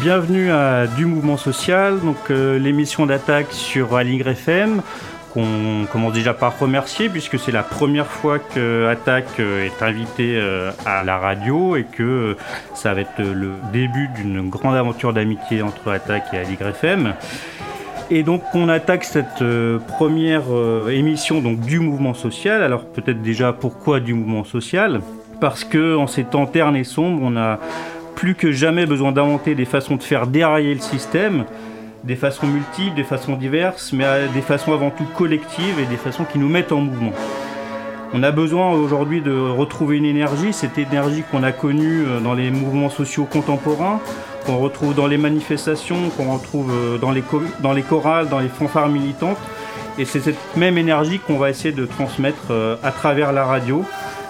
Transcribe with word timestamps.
Bienvenue 0.00 0.50
à 0.50 0.86
Du 0.86 1.04
Mouvement 1.04 1.36
Social, 1.36 2.00
donc 2.00 2.16
euh, 2.30 2.58
l'émission 2.58 3.04
d'attaque 3.04 3.48
sur 3.50 3.96
Aligre 3.96 4.28
FM 4.28 4.80
qu'on 5.34 5.84
commence 5.92 6.14
déjà 6.14 6.32
par 6.32 6.58
remercier 6.58 7.10
puisque 7.10 7.38
c'est 7.38 7.52
la 7.52 7.62
première 7.62 8.06
fois 8.06 8.38
que 8.38 8.86
Attaque 8.86 9.38
euh, 9.38 9.66
est 9.66 9.82
invité 9.82 10.36
euh, 10.36 10.70
à 10.86 11.04
la 11.04 11.18
radio 11.18 11.76
et 11.76 11.84
que 11.84 12.34
ça 12.72 12.94
va 12.94 13.02
être 13.02 13.18
le 13.18 13.52
début 13.74 14.08
d'une 14.16 14.48
grande 14.48 14.74
aventure 14.74 15.12
d'amitié 15.12 15.60
entre 15.60 15.90
Attaque 15.90 16.28
et 16.32 16.38
Aligre 16.38 16.68
FM. 16.68 17.12
Et 18.08 18.22
donc 18.22 18.42
on 18.54 18.70
attaque 18.70 19.04
cette 19.04 19.44
première 19.88 20.44
émission 20.88 21.40
donc 21.40 21.60
du 21.60 21.80
mouvement 21.80 22.14
social. 22.14 22.62
Alors 22.62 22.86
peut-être 22.86 23.20
déjà 23.20 23.52
pourquoi 23.52 24.00
du 24.00 24.14
mouvement 24.14 24.44
social? 24.44 25.02
Parce 25.40 25.64
que 25.64 25.96
en 25.96 26.06
ces 26.06 26.24
temps 26.24 26.46
ternes 26.46 26.76
et 26.76 26.84
sombres, 26.84 27.20
on 27.22 27.36
a 27.36 27.58
plus 28.14 28.34
que 28.34 28.52
jamais 28.52 28.86
besoin 28.86 29.12
d'inventer 29.12 29.54
des 29.54 29.66
façons 29.66 29.96
de 29.96 30.02
faire 30.02 30.26
dérailler 30.26 30.74
le 30.74 30.80
système, 30.80 31.44
des 32.04 32.16
façons 32.16 32.46
multiples, 32.46 32.96
des 32.96 33.04
façons 33.04 33.36
diverses, 33.36 33.92
mais 33.92 34.06
des 34.32 34.40
façons 34.40 34.72
avant 34.72 34.90
tout 34.90 35.04
collectives 35.16 35.78
et 35.78 35.86
des 35.86 35.96
façons 35.96 36.24
qui 36.24 36.38
nous 36.38 36.48
mettent 36.48 36.72
en 36.72 36.80
mouvement. 36.80 37.12
On 38.14 38.22
a 38.22 38.30
besoin 38.30 38.72
aujourd'hui 38.72 39.20
de 39.20 39.36
retrouver 39.36 39.96
une 39.96 40.04
énergie, 40.04 40.52
cette 40.52 40.78
énergie 40.78 41.24
qu'on 41.30 41.42
a 41.42 41.52
connue 41.52 42.04
euh, 42.06 42.20
dans 42.20 42.34
les 42.34 42.50
mouvements 42.50 42.88
sociaux 42.88 43.24
contemporains, 43.24 44.00
qu'on 44.46 44.58
retrouve 44.58 44.94
dans 44.94 45.08
les 45.08 45.18
manifestations, 45.18 46.08
qu'on 46.16 46.32
retrouve 46.32 46.72
euh, 46.72 46.98
dans 46.98 47.10
les, 47.10 47.24
dans 47.60 47.72
les 47.72 47.82
chorales, 47.82 48.28
dans 48.28 48.38
les 48.38 48.48
fanfares 48.48 48.88
militantes. 48.88 49.38
Et 49.98 50.04
c'est 50.04 50.20
cette 50.20 50.56
même 50.56 50.78
énergie 50.78 51.18
qu'on 51.18 51.36
va 51.36 51.50
essayer 51.50 51.72
de 51.72 51.84
transmettre 51.84 52.44
euh, 52.50 52.76
à 52.82 52.92
travers 52.92 53.32
la 53.32 53.44
radio, 53.44 53.84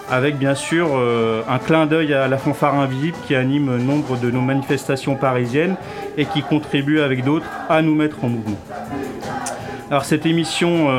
avec 0.09 0.37
bien 0.37 0.55
sûr 0.55 0.89
euh, 0.93 1.41
un 1.49 1.59
clin 1.59 1.85
d'œil 1.85 2.13
à 2.13 2.27
la 2.27 2.37
fanfare 2.37 2.75
invisible 2.75 3.17
qui 3.25 3.35
anime 3.35 3.77
nombre 3.77 4.17
de 4.19 4.31
nos 4.31 4.41
manifestations 4.41 5.15
parisiennes 5.15 5.75
et 6.17 6.25
qui 6.25 6.41
contribue 6.41 6.99
avec 6.99 7.23
d'autres 7.23 7.47
à 7.69 7.81
nous 7.81 7.95
mettre 7.95 8.23
en 8.23 8.29
mouvement. 8.29 8.59
Alors 9.89 10.03
cette 10.03 10.25
émission 10.25 10.89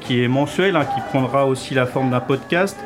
qui 0.00 0.24
est 0.24 0.28
mensuelle, 0.28 0.74
hein, 0.74 0.84
qui 0.84 1.00
prendra 1.10 1.46
aussi 1.46 1.74
la 1.74 1.86
forme 1.86 2.10
d'un 2.10 2.20
podcast, 2.20 2.76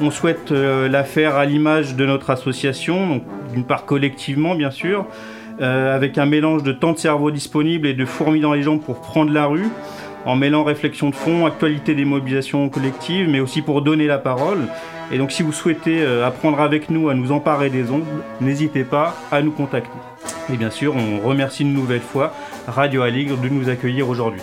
on 0.00 0.10
souhaite 0.10 0.50
la 0.50 1.04
faire 1.04 1.36
à 1.36 1.46
l'image 1.46 1.96
de 1.96 2.04
notre 2.04 2.28
association, 2.28 3.22
d'une 3.54 3.64
part 3.64 3.86
collectivement 3.86 4.54
bien 4.54 4.70
sûr, 4.70 5.06
euh, 5.60 5.94
avec 5.94 6.18
un 6.18 6.26
mélange 6.26 6.62
de 6.64 6.72
temps 6.72 6.92
de 6.92 6.98
cerveau 6.98 7.30
disponible 7.30 7.86
et 7.86 7.94
de 7.94 8.04
fourmis 8.04 8.40
dans 8.40 8.52
les 8.52 8.62
jambes 8.62 8.82
pour 8.82 9.00
prendre 9.00 9.32
la 9.32 9.46
rue, 9.46 9.68
en 10.26 10.34
mêlant 10.34 10.64
réflexion 10.64 11.08
de 11.08 11.14
fond, 11.14 11.46
actualité 11.46 11.94
des 11.94 12.04
mobilisations 12.04 12.68
collectives, 12.68 13.28
mais 13.28 13.40
aussi 13.40 13.62
pour 13.62 13.80
donner 13.80 14.06
la 14.06 14.18
parole. 14.18 14.66
Et 15.12 15.18
donc 15.18 15.30
si 15.30 15.44
vous 15.44 15.52
souhaitez 15.52 16.02
euh, 16.02 16.26
apprendre 16.26 16.60
avec 16.60 16.90
nous 16.90 17.08
à 17.08 17.14
nous 17.14 17.30
emparer 17.30 17.70
des 17.70 17.90
ondes, 17.90 18.04
n'hésitez 18.40 18.82
pas 18.82 19.16
à 19.30 19.40
nous 19.40 19.52
contacter. 19.52 19.96
Et 20.52 20.56
bien 20.56 20.70
sûr, 20.70 20.94
on 20.96 21.26
remercie 21.26 21.62
une 21.62 21.72
nouvelle 21.72 22.00
fois 22.00 22.34
Radio 22.66 23.02
Aligre 23.02 23.36
de 23.36 23.48
nous 23.48 23.68
accueillir 23.68 24.08
aujourd'hui. 24.08 24.42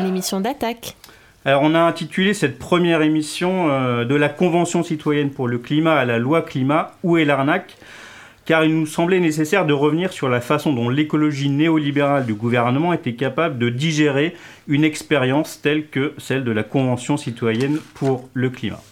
L'émission 0.00 0.40
d'attaque. 0.40 0.96
Alors 1.44 1.62
on 1.62 1.74
a 1.76 1.80
intitulé 1.80 2.34
cette 2.34 2.58
première 2.58 3.02
émission 3.02 3.68
euh, 3.70 4.04
de 4.04 4.14
la 4.16 4.28
Convention 4.28 4.82
citoyenne 4.82 5.30
pour 5.30 5.46
le 5.46 5.58
climat 5.58 5.94
à 5.94 6.04
la 6.04 6.18
loi 6.18 6.42
climat, 6.42 6.92
où 7.04 7.18
est 7.18 7.24
l'arnaque? 7.24 7.76
Car 8.44 8.64
il 8.64 8.78
nous 8.78 8.86
semblait 8.86 9.20
nécessaire 9.20 9.66
de 9.66 9.72
revenir 9.72 10.12
sur 10.12 10.28
la 10.28 10.40
façon 10.40 10.72
dont 10.72 10.88
l'écologie 10.88 11.48
néolibérale 11.48 12.26
du 12.26 12.34
gouvernement 12.34 12.92
était 12.92 13.14
capable 13.14 13.58
de 13.58 13.68
digérer 13.68 14.34
une 14.68 14.84
expérience 14.84 15.60
telle 15.60 15.88
que 15.88 16.14
celle 16.18 16.44
de 16.44 16.52
la 16.52 16.62
Convention 16.62 17.16
citoyenne 17.16 17.78
pour 17.94 18.28
le 18.34 18.50
climat. 18.50 18.82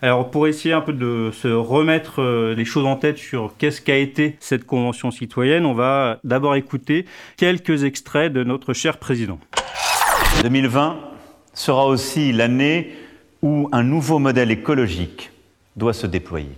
Alors 0.00 0.30
pour 0.30 0.46
essayer 0.46 0.74
un 0.74 0.80
peu 0.80 0.92
de 0.92 1.30
se 1.32 1.48
remettre 1.48 2.22
euh, 2.22 2.54
les 2.54 2.64
choses 2.64 2.86
en 2.86 2.94
tête 2.94 3.18
sur 3.18 3.54
qu'est-ce 3.58 3.80
qu'a 3.80 3.96
été 3.96 4.36
cette 4.38 4.64
Convention 4.64 5.10
citoyenne, 5.10 5.66
on 5.66 5.74
va 5.74 6.20
d'abord 6.22 6.54
écouter 6.54 7.04
quelques 7.36 7.82
extraits 7.82 8.32
de 8.32 8.44
notre 8.44 8.74
cher 8.74 8.98
président. 8.98 9.40
2020 10.42 10.98
sera 11.52 11.86
aussi 11.86 12.32
l'année 12.32 12.92
où 13.42 13.68
un 13.72 13.82
nouveau 13.82 14.20
modèle 14.20 14.52
écologique 14.52 15.32
doit 15.76 15.92
se 15.92 16.06
déployer. 16.06 16.56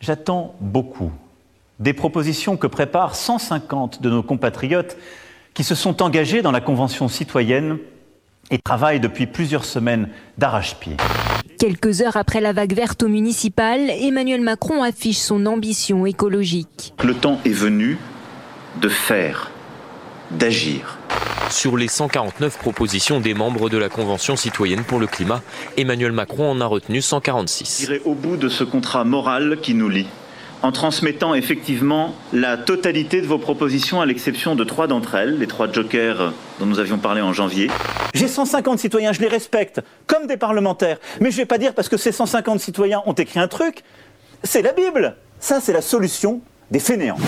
J'attends 0.00 0.54
beaucoup 0.60 1.12
des 1.82 1.92
propositions 1.92 2.56
que 2.56 2.66
préparent 2.66 3.16
150 3.16 4.00
de 4.00 4.08
nos 4.08 4.22
compatriotes 4.22 4.96
qui 5.52 5.64
se 5.64 5.74
sont 5.74 6.02
engagés 6.02 6.40
dans 6.40 6.52
la 6.52 6.60
Convention 6.60 7.08
citoyenne 7.08 7.78
et 8.50 8.58
travaillent 8.58 9.00
depuis 9.00 9.26
plusieurs 9.26 9.64
semaines 9.64 10.08
d'arrache-pied. 10.38 10.96
Quelques 11.58 12.00
heures 12.00 12.16
après 12.16 12.40
la 12.40 12.52
vague 12.52 12.74
verte 12.74 13.02
au 13.02 13.08
municipal, 13.08 13.90
Emmanuel 13.90 14.40
Macron 14.40 14.82
affiche 14.82 15.18
son 15.18 15.46
ambition 15.46 16.06
écologique. 16.06 16.94
Le 17.02 17.14
temps 17.14 17.40
est 17.44 17.50
venu 17.50 17.98
de 18.80 18.88
faire, 18.88 19.50
d'agir. 20.30 20.98
Sur 21.50 21.76
les 21.76 21.88
149 21.88 22.58
propositions 22.58 23.20
des 23.20 23.34
membres 23.34 23.68
de 23.68 23.76
la 23.76 23.88
Convention 23.88 24.36
citoyenne 24.36 24.84
pour 24.84 24.98
le 24.98 25.06
climat, 25.06 25.42
Emmanuel 25.76 26.12
Macron 26.12 26.50
en 26.50 26.60
a 26.60 26.66
retenu 26.66 27.02
146. 27.02 27.80
J'irai 27.80 28.00
au 28.04 28.14
bout 28.14 28.36
de 28.36 28.48
ce 28.48 28.64
contrat 28.64 29.04
moral 29.04 29.58
qui 29.60 29.74
nous 29.74 29.88
lie 29.88 30.06
en 30.62 30.72
transmettant 30.72 31.34
effectivement 31.34 32.14
la 32.32 32.56
totalité 32.56 33.20
de 33.20 33.26
vos 33.26 33.38
propositions, 33.38 34.00
à 34.00 34.06
l'exception 34.06 34.54
de 34.54 34.64
trois 34.64 34.86
d'entre 34.86 35.16
elles, 35.16 35.38
les 35.38 35.46
trois 35.46 35.70
jokers 35.70 36.32
dont 36.60 36.66
nous 36.66 36.78
avions 36.78 36.98
parlé 36.98 37.20
en 37.20 37.32
janvier. 37.32 37.68
J'ai 38.14 38.28
150 38.28 38.78
citoyens, 38.78 39.12
je 39.12 39.20
les 39.20 39.28
respecte, 39.28 39.80
comme 40.06 40.26
des 40.26 40.36
parlementaires. 40.36 40.98
Mais 41.20 41.30
je 41.30 41.36
ne 41.36 41.42
vais 41.42 41.46
pas 41.46 41.58
dire 41.58 41.74
parce 41.74 41.88
que 41.88 41.96
ces 41.96 42.12
150 42.12 42.60
citoyens 42.60 43.02
ont 43.06 43.12
écrit 43.12 43.40
un 43.40 43.48
truc, 43.48 43.82
c'est 44.44 44.62
la 44.62 44.72
Bible. 44.72 45.16
Ça, 45.40 45.60
c'est 45.60 45.72
la 45.72 45.82
solution 45.82 46.40
des 46.70 46.78
fainéants. 46.78 47.18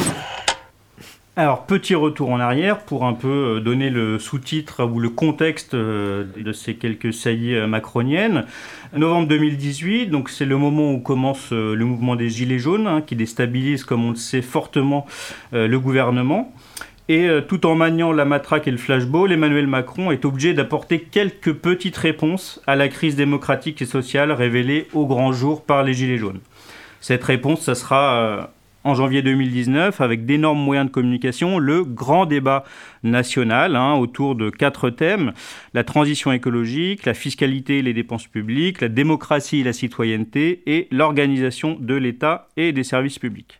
Alors, 1.37 1.67
petit 1.67 1.97
retour 1.97 2.31
en 2.31 2.39
arrière 2.39 2.79
pour 2.79 3.05
un 3.05 3.13
peu 3.13 3.57
euh, 3.57 3.61
donner 3.61 3.91
le 3.91 4.21
sous-titre 4.21 4.85
ou 4.85 5.01
le 5.01 5.09
contexte 5.09 5.75
euh, 5.75 6.25
de 6.37 6.53
ces 6.53 6.77
quelques 6.77 7.13
saillies 7.13 7.57
euh, 7.57 7.67
macroniennes. 7.67 8.45
Novembre 8.97 9.29
2018, 9.29 10.07
donc 10.07 10.31
c'est 10.31 10.45
le 10.45 10.57
moment 10.57 10.93
où 10.93 10.99
commence 10.99 11.51
le 11.53 11.85
mouvement 11.85 12.17
des 12.17 12.29
Gilets 12.29 12.59
jaunes, 12.59 12.87
hein, 12.87 13.03
qui 13.03 13.17
déstabilise, 13.17 13.85
comme 13.85 14.05
on 14.05 14.11
le 14.11 14.17
sait, 14.17 14.43
fortement 14.43 15.07
le 15.53 15.77
gouvernement. 15.79 16.53
Et 17.09 17.29
tout 17.49 17.67
en 17.67 17.75
maniant 17.75 18.13
la 18.13 18.25
matraque 18.25 18.67
et 18.67 18.71
le 18.71 18.79
flashball, 18.79 19.31
Emmanuel 19.31 19.67
Macron 19.67 20.11
est 20.11 20.25
obligé 20.25 20.55
d'apporter 20.55 21.01
quelques 21.01 21.53
petites 21.53 21.97
réponses 21.97 22.63
à 22.67 22.77
la 22.77 22.89
crise 22.89 23.15
démocratique 23.15 23.83
et 23.83 23.87
sociale 23.87 24.33
révélée 24.33 24.89
au 24.95 25.07
grand 25.07 25.33
jour 25.33 25.65
par 25.65 25.83
les 25.83 25.93
Gilets 25.93 26.17
jaunes. 26.17 26.41
Cette 27.01 27.25
réponse, 27.25 27.61
ça 27.61 27.75
sera 27.75 28.54
en 28.85 28.95
janvier 28.95 29.23
2019 29.23 30.01
avec 30.01 30.27
d'énormes 30.27 30.61
moyens 30.61 30.87
de 30.87 30.93
communication, 30.93 31.59
le 31.59 31.85
grand 31.85 32.27
débat 32.27 32.65
national 33.03 33.77
hein, 33.77 33.95
autour 33.95 34.35
de 34.35 34.51
quatre 34.51 34.91
thèmes, 34.91 35.33
la 35.73 35.85
transition 35.85 36.31
écologique, 36.33 37.07
la 37.07 37.15
fiscalité 37.15 37.79
et 37.79 37.83
les 37.83 37.95
dépenses 37.95 38.27
publiques, 38.27 38.81
la 38.81 38.89
démocratie 38.89 39.61
et 39.61 39.65
la 39.65 39.73
citoyenneté 39.73 40.63
et 40.67 40.89
l'organisation 40.91 41.77
de 41.81 41.95
l'État 41.95 42.49
et 42.57 42.73
des 42.73 42.85
services 42.85 43.19
publics 43.19 43.59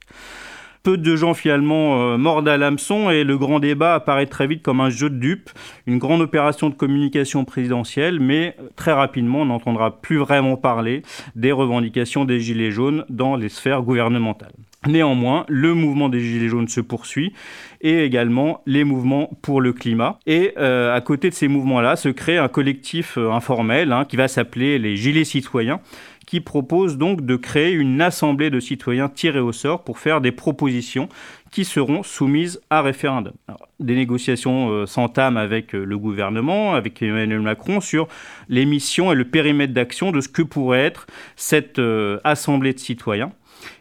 peu 0.85 0.99
de 0.99 1.17
gens 1.17 1.35
finalement 1.35 2.13
euh, 2.13 2.19
mordent 2.19 2.47
à 2.47 2.59
l'hameçon 2.59 3.11
et 3.11 3.25
le 3.25 3.39
grand 3.39 3.59
débat 3.59 3.95
apparaît 3.95 4.27
très 4.27 4.47
vite 4.47 4.63
comme 4.63 4.81
un 4.81 4.91
jeu 4.91 5.09
de 5.09 5.17
dupes, 5.17 5.51
une 5.87 5.99
grande 5.99 6.21
opération 6.21 6.69
de 6.69 6.75
communication 6.75 7.45
présidentielle, 7.45 8.21
mais 8.21 8.55
très 8.77 8.93
rapidement 8.93 9.41
on 9.41 9.47
n'entendra 9.47 10.03
plus 10.03 10.19
vraiment 10.19 10.57
parler 10.57 11.03
des 11.35 11.53
revendications 11.53 12.27
des 12.27 12.39
Gilets 12.39 12.71
jaunes 12.71 13.05
dans 13.09 13.35
les 13.35 13.49
sphères 13.49 13.83
gouvernementales. 13.83 14.53
Néanmoins, 14.87 15.45
le 15.49 15.75
mouvement 15.75 16.09
des 16.09 16.21
Gilets 16.21 16.49
jaunes 16.49 16.69
se 16.69 16.81
poursuit 16.81 17.33
et 17.81 18.05
également 18.05 18.63
les 18.67 18.85
mouvements 18.85 19.31
pour 19.43 19.61
le 19.61 19.73
climat. 19.73 20.19
Et 20.27 20.53
euh, 20.59 20.95
à 20.95 21.01
côté 21.01 21.31
de 21.31 21.35
ces 21.35 21.49
mouvements-là 21.49 21.97
se 21.97 22.09
crée 22.09 22.39
un 22.39 22.49
collectif 22.49 23.19
informel 23.19 23.93
hein, 23.93 24.05
qui 24.05 24.17
va 24.17 24.29
s'appeler 24.29 24.79
les 24.79 24.97
Gilets 24.97 25.25
citoyens 25.25 25.81
qui 26.25 26.41
propose 26.41 26.99
donc 26.99 27.25
de 27.25 27.37
créer 27.37 27.73
une 27.73 28.01
assemblée 28.01 28.51
de 28.51 28.61
citoyens 28.61 29.09
tirés 29.09 29.41
au 29.41 29.53
sort 29.53 29.85
pour 29.85 29.99
faire 29.99 30.21
des 30.21 30.33
propositions 30.33 31.09
qui 31.51 31.65
seront 31.65 32.03
soumises 32.03 32.61
à 32.71 32.83
référendum. 32.83 33.35
des 33.79 33.95
négociations 33.95 34.71
euh, 34.71 34.87
s'entament 34.87 35.37
avec 35.37 35.75
euh, 35.75 35.85
le 35.85 35.99
gouvernement, 35.99 36.75
avec 36.75 37.01
Emmanuel 37.03 37.41
Macron, 37.41 37.81
sur 37.81 38.09
les 38.49 38.65
missions 38.65 39.13
et 39.13 39.15
le 39.15 39.25
périmètre 39.25 39.73
d'action 39.73 40.11
de 40.11 40.21
ce 40.21 40.29
que 40.29 40.43
pourrait 40.43 40.85
être 40.85 41.07
cette 41.37 41.79
euh, 41.79 42.19
assemblée 42.25 42.73
de 42.73 42.79
citoyens. 42.79 43.33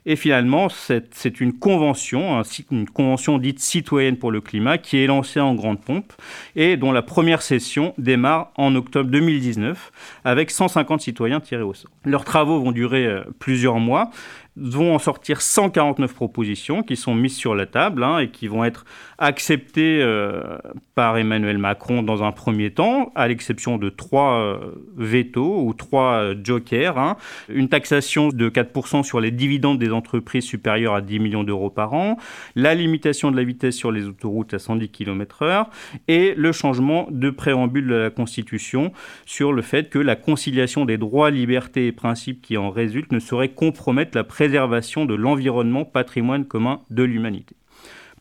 Et 0.06 0.15
finalement, 0.15 0.68
c'est 0.69 1.41
une 1.41 1.53
convention, 1.53 2.41
une 2.71 2.89
convention 2.89 3.38
dite 3.38 3.59
citoyenne 3.59 4.18
pour 4.18 4.31
le 4.31 4.41
climat, 4.41 4.77
qui 4.77 4.97
est 4.97 5.07
lancée 5.07 5.39
en 5.39 5.56
grande 5.56 5.81
pompe 5.81 6.13
et 6.56 6.77
dont 6.77 6.91
la 6.91 7.01
première 7.01 7.41
session 7.41 7.94
démarre 7.97 8.51
en 8.56 8.75
octobre 8.75 9.09
2019 9.09 9.91
avec 10.25 10.51
150 10.51 11.01
citoyens 11.01 11.39
tirés 11.39 11.63
au 11.63 11.74
sort. 11.74 11.91
Leurs 12.06 12.25
travaux 12.25 12.59
vont 12.62 12.71
durer 12.71 13.06
euh, 13.06 13.24
plusieurs 13.39 13.80
mois 13.80 14.09
vont 14.55 14.94
en 14.94 15.00
sortir 15.00 15.41
149 15.41 16.13
propositions 16.13 16.83
qui 16.83 16.95
sont 16.95 17.15
mises 17.15 17.35
sur 17.35 17.55
la 17.55 17.65
table 17.65 18.03
hein, 18.03 18.19
et 18.19 18.29
qui 18.29 18.47
vont 18.47 18.63
être 18.63 18.85
acceptées 19.17 20.00
euh, 20.01 20.57
par 20.95 21.17
Emmanuel 21.17 21.57
Macron 21.57 22.03
dans 22.03 22.23
un 22.23 22.31
premier 22.31 22.71
temps, 22.71 23.11
à 23.15 23.27
l'exception 23.27 23.77
de 23.77 23.89
trois 23.89 24.39
euh, 24.39 25.35
ou 25.35 25.73
trois 25.73 26.13
euh, 26.17 26.35
jokers. 26.44 26.97
Hein. 27.00 27.17
Une 27.50 27.67
taxation 27.67 28.29
de 28.29 28.50
4% 28.50 29.03
sur 29.03 29.19
les 29.19 29.31
dividendes 29.31 29.79
des 29.79 29.91
entreprises 29.91 30.44
supérieures 30.44 30.94
à 30.94 31.01
10 31.01 31.19
millions 31.19 31.44
d'euros 31.44 31.71
par 31.71 31.94
an, 31.94 32.17
la 32.56 32.75
limitation 32.75 33.31
de 33.31 33.38
la 33.38 33.44
vitesse 33.44 33.75
sur 33.75 33.91
les 33.91 34.06
autoroutes 34.06 34.53
à 34.53 34.59
110 34.59 34.89
km/h 34.89 35.65
et 36.07 36.35
le 36.38 36.51
changement 36.51 37.07
de 37.09 37.29
préambule 37.31 37.88
de 37.88 37.95
la 37.95 38.09
Constitution 38.11 38.91
sur 39.25 39.51
le 39.51 39.61
fait 39.61 39.89
que 39.89 39.99
la 39.99 40.15
conciliation 40.15 40.85
des 40.85 40.97
droits, 40.97 41.31
libertés 41.31 41.88
et 41.88 41.91
principes 41.91 42.41
qui 42.41 42.57
en 42.57 42.69
résultent 42.69 43.11
ne 43.11 43.19
saurait 43.19 43.49
compromettre 43.49 44.15
la 44.15 44.23
préservation 44.23 44.43
de 44.50 45.13
l'environnement 45.13 45.86
patrimoine 45.86 46.45
commun 46.45 46.81
de 46.90 47.04
l'humanité. 47.04 47.56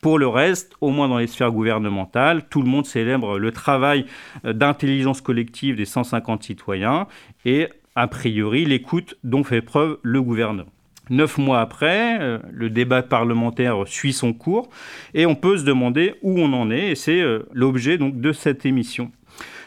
Pour 0.01 0.19
le 0.19 0.27
reste, 0.27 0.73
au 0.81 0.89
moins 0.89 1.07
dans 1.07 1.17
les 1.17 1.27
sphères 1.27 1.51
gouvernementales, 1.51 2.43
tout 2.49 2.61
le 2.61 2.67
monde 2.67 2.85
célèbre 2.85 3.39
le 3.39 3.51
travail 3.51 4.05
euh, 4.43 4.51
d'intelligence 4.51 5.21
collective 5.21 5.77
des 5.77 5.85
150 5.85 6.43
citoyens 6.43 7.07
et, 7.45 7.69
a 7.95 8.07
priori, 8.07 8.65
l'écoute 8.65 9.15
dont 9.23 9.45
fait 9.45 9.61
preuve 9.61 9.99
le 10.01 10.21
gouvernement. 10.21 10.69
Neuf 11.09 11.37
mois 11.37 11.61
après, 11.61 12.17
euh, 12.19 12.39
le 12.51 12.69
débat 12.69 13.01
parlementaire 13.01 13.87
suit 13.87 14.13
son 14.13 14.33
cours 14.33 14.69
et 15.13 15.25
on 15.25 15.35
peut 15.35 15.57
se 15.57 15.63
demander 15.63 16.15
où 16.21 16.37
on 16.37 16.51
en 16.53 16.69
est 16.69 16.91
et 16.91 16.95
c'est 16.95 17.21
euh, 17.21 17.47
l'objet 17.53 17.97
donc 17.97 18.19
de 18.19 18.33
cette 18.33 18.65
émission. 18.65 19.11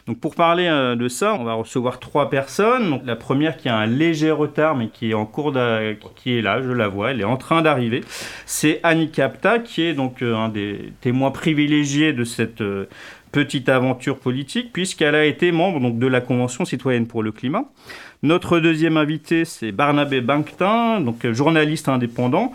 Donc 0.06 0.20
pour 0.20 0.37
parler 0.37 0.67
euh, 0.67 0.94
de 0.94 1.08
ça, 1.08 1.35
on 1.35 1.43
va 1.43 1.55
recevoir 1.55 1.99
trois 1.99 2.31
personnes. 2.31 2.91
Donc 2.91 3.03
la 3.05 3.17
première 3.17 3.56
qui 3.56 3.69
a 3.69 3.76
un 3.76 3.87
léger 3.87 4.31
retard 4.31 4.76
mais 4.76 4.88
qui 4.88 5.11
est 5.11 5.14
en 5.14 5.26
cours 5.26 5.53
qui 6.14 6.38
est 6.38 6.43
là, 6.43 6.62
je 6.62 6.70
la 6.70 6.87
vois, 6.87 7.11
elle 7.11 7.20
est 7.20 7.25
en 7.25 7.37
train 7.37 7.61
d'arriver. 7.61 8.05
C'est 8.44 8.79
Annie 8.85 9.11
Capta 9.11 9.58
qui 9.58 9.82
est 9.82 9.94
donc 9.94 10.23
euh, 10.23 10.37
un 10.37 10.49
des 10.49 10.93
témoins 11.00 11.32
privilégiés 11.32 12.12
de 12.12 12.23
cette 12.23 12.61
euh, 12.61 12.88
petite 13.32 13.69
aventure 13.69 14.19
politique 14.19 14.73
puisqu'elle 14.73 15.17
a 15.17 15.25
été 15.25 15.50
membre 15.50 15.81
donc, 15.81 15.99
de 15.99 16.06
la 16.06 16.20
Convention 16.20 16.64
citoyenne 16.64 17.08
pour 17.08 17.25
le 17.25 17.32
climat. 17.32 17.64
Notre 18.23 18.61
deuxième 18.61 18.97
invité, 18.97 19.44
c'est 19.44 19.73
Barnabé 19.73 20.20
Banctin, 20.20 21.00
donc 21.00 21.26
journaliste 21.32 21.88
indépendant 21.88 22.53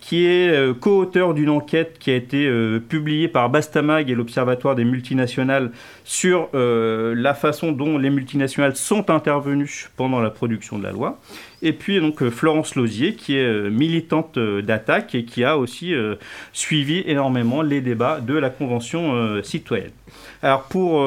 qui 0.00 0.26
est 0.26 0.50
euh, 0.50 0.74
co-auteur 0.74 1.34
d'une 1.34 1.50
enquête 1.50 1.98
qui 1.98 2.10
a 2.10 2.14
été 2.14 2.46
euh, 2.46 2.78
publiée 2.78 3.28
par 3.28 3.50
Bastamag 3.50 4.10
et 4.10 4.14
l'Observatoire 4.14 4.74
des 4.74 4.84
multinationales 4.84 5.70
sur 6.04 6.48
euh, 6.54 7.14
la 7.16 7.34
façon 7.34 7.72
dont 7.72 7.98
les 7.98 8.10
multinationales 8.10 8.76
sont 8.76 9.10
intervenues 9.10 9.88
pendant 9.96 10.20
la 10.20 10.30
production 10.30 10.78
de 10.78 10.84
la 10.84 10.92
loi. 10.92 11.18
Et 11.62 11.72
puis 11.72 12.00
donc 12.00 12.28
Florence 12.28 12.76
Lozier, 12.76 13.14
qui 13.14 13.36
est 13.36 13.68
militante 13.68 14.38
d'attaque 14.38 15.16
et 15.16 15.24
qui 15.24 15.42
a 15.42 15.58
aussi 15.58 15.92
suivi 16.52 17.02
énormément 17.04 17.62
les 17.62 17.80
débats 17.80 18.20
de 18.20 18.34
la 18.34 18.48
Convention 18.48 19.42
citoyenne. 19.42 19.90
Alors 20.40 20.68
pour, 20.68 21.04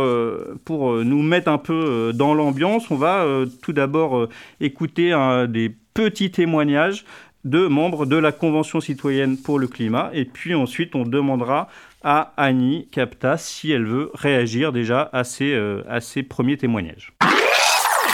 pour 0.65 1.05
nous 1.05 1.23
mettre 1.23 1.47
un 1.47 1.57
peu 1.57 2.11
dans 2.13 2.33
l'ambiance, 2.33 2.91
on 2.91 2.97
va 2.97 3.25
tout 3.61 3.71
d'abord 3.71 4.27
écouter 4.59 5.13
un 5.13 5.47
des 5.47 5.73
petits 5.93 6.31
témoignages 6.31 7.05
de 7.43 7.67
membres 7.67 8.05
de 8.05 8.17
la 8.17 8.31
Convention 8.31 8.81
citoyenne 8.81 9.37
pour 9.37 9.59
le 9.59 9.67
climat. 9.67 10.09
Et 10.13 10.25
puis 10.25 10.55
ensuite, 10.55 10.95
on 10.95 11.03
demandera 11.03 11.67
à 12.03 12.33
Annie 12.37 12.87
Capta 12.91 13.37
si 13.37 13.71
elle 13.71 13.85
veut 13.85 14.11
réagir 14.13 14.71
déjà 14.71 15.09
à 15.13 15.23
ces, 15.23 15.53
euh, 15.53 15.83
premiers 16.29 16.57
témoignages. 16.57 17.13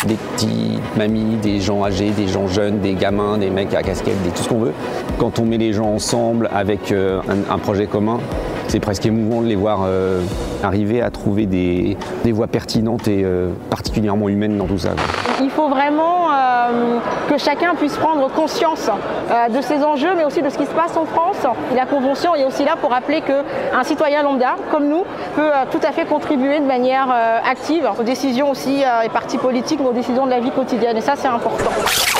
Des 0.05 0.15
petites 0.15 0.95
mamies, 0.95 1.37
des 1.37 1.59
gens 1.59 1.83
âgés, 1.83 2.11
des 2.11 2.27
gens 2.27 2.47
jeunes, 2.47 2.81
des 2.81 2.93
gamins, 2.93 3.37
des 3.37 3.49
mecs 3.49 3.73
à 3.73 3.81
casquette, 3.81 4.21
des, 4.23 4.29
tout 4.29 4.43
ce 4.43 4.49
qu'on 4.49 4.59
veut. 4.59 4.73
Quand 5.17 5.39
on 5.39 5.45
met 5.45 5.57
les 5.57 5.73
gens 5.73 5.87
ensemble 5.87 6.49
avec 6.53 6.91
euh, 6.91 7.19
un, 7.49 7.57
projet 7.57 7.87
commun, 7.87 8.19
c'est 8.67 8.79
presque 8.79 9.05
émouvant 9.05 9.41
de 9.41 9.47
les 9.47 9.55
voir 9.55 9.81
euh, 9.85 10.21
arriver 10.63 11.01
à 11.01 11.09
trouver 11.09 11.45
des, 11.45 11.97
des 12.23 12.31
voies 12.31 12.47
pertinentes 12.47 13.07
et 13.07 13.25
particulièrement 13.69 14.29
humaines 14.29 14.57
dans 14.57 14.65
tout 14.65 14.77
ça. 14.77 14.91
Il 15.41 15.49
faut 15.49 15.69
vraiment 15.69 16.27
euh, 16.67 16.99
que 17.29 17.37
chacun 17.37 17.75
puisse 17.75 17.95
prendre 17.95 18.29
conscience 18.31 18.89
euh, 18.89 19.49
de 19.49 19.61
ces 19.61 19.83
enjeux, 19.83 20.13
mais 20.15 20.23
aussi 20.23 20.41
de 20.41 20.49
ce 20.49 20.57
qui 20.57 20.65
se 20.65 20.71
passe 20.71 20.95
en 20.97 21.05
France. 21.05 21.37
la 21.75 21.85
Convention 21.85 22.35
est 22.35 22.45
aussi 22.45 22.63
là 22.63 22.75
pour 22.79 22.91
rappeler 22.91 23.21
qu'un 23.21 23.83
citoyen 23.83 24.23
lambda, 24.23 24.55
comme 24.71 24.87
nous, 24.87 25.03
peut 25.35 25.41
euh, 25.41 25.65
tout 25.71 25.79
à 25.87 25.91
fait 25.91 26.05
contribuer 26.05 26.59
de 26.59 26.65
manière 26.65 27.07
active 27.49 27.87
aux 27.99 28.03
décisions 28.03 28.49
aussi 28.49 28.83
des 29.03 29.09
partis 29.09 29.37
politiques, 29.37 29.79
mais 29.81 29.89
aux 29.89 29.93
décisions 29.93 30.25
de 30.25 30.31
la 30.31 30.39
vie 30.39 30.51
quotidienne. 30.51 30.97
Et 30.97 31.01
ça, 31.01 31.13
c'est 31.15 31.27
important. 31.27 31.69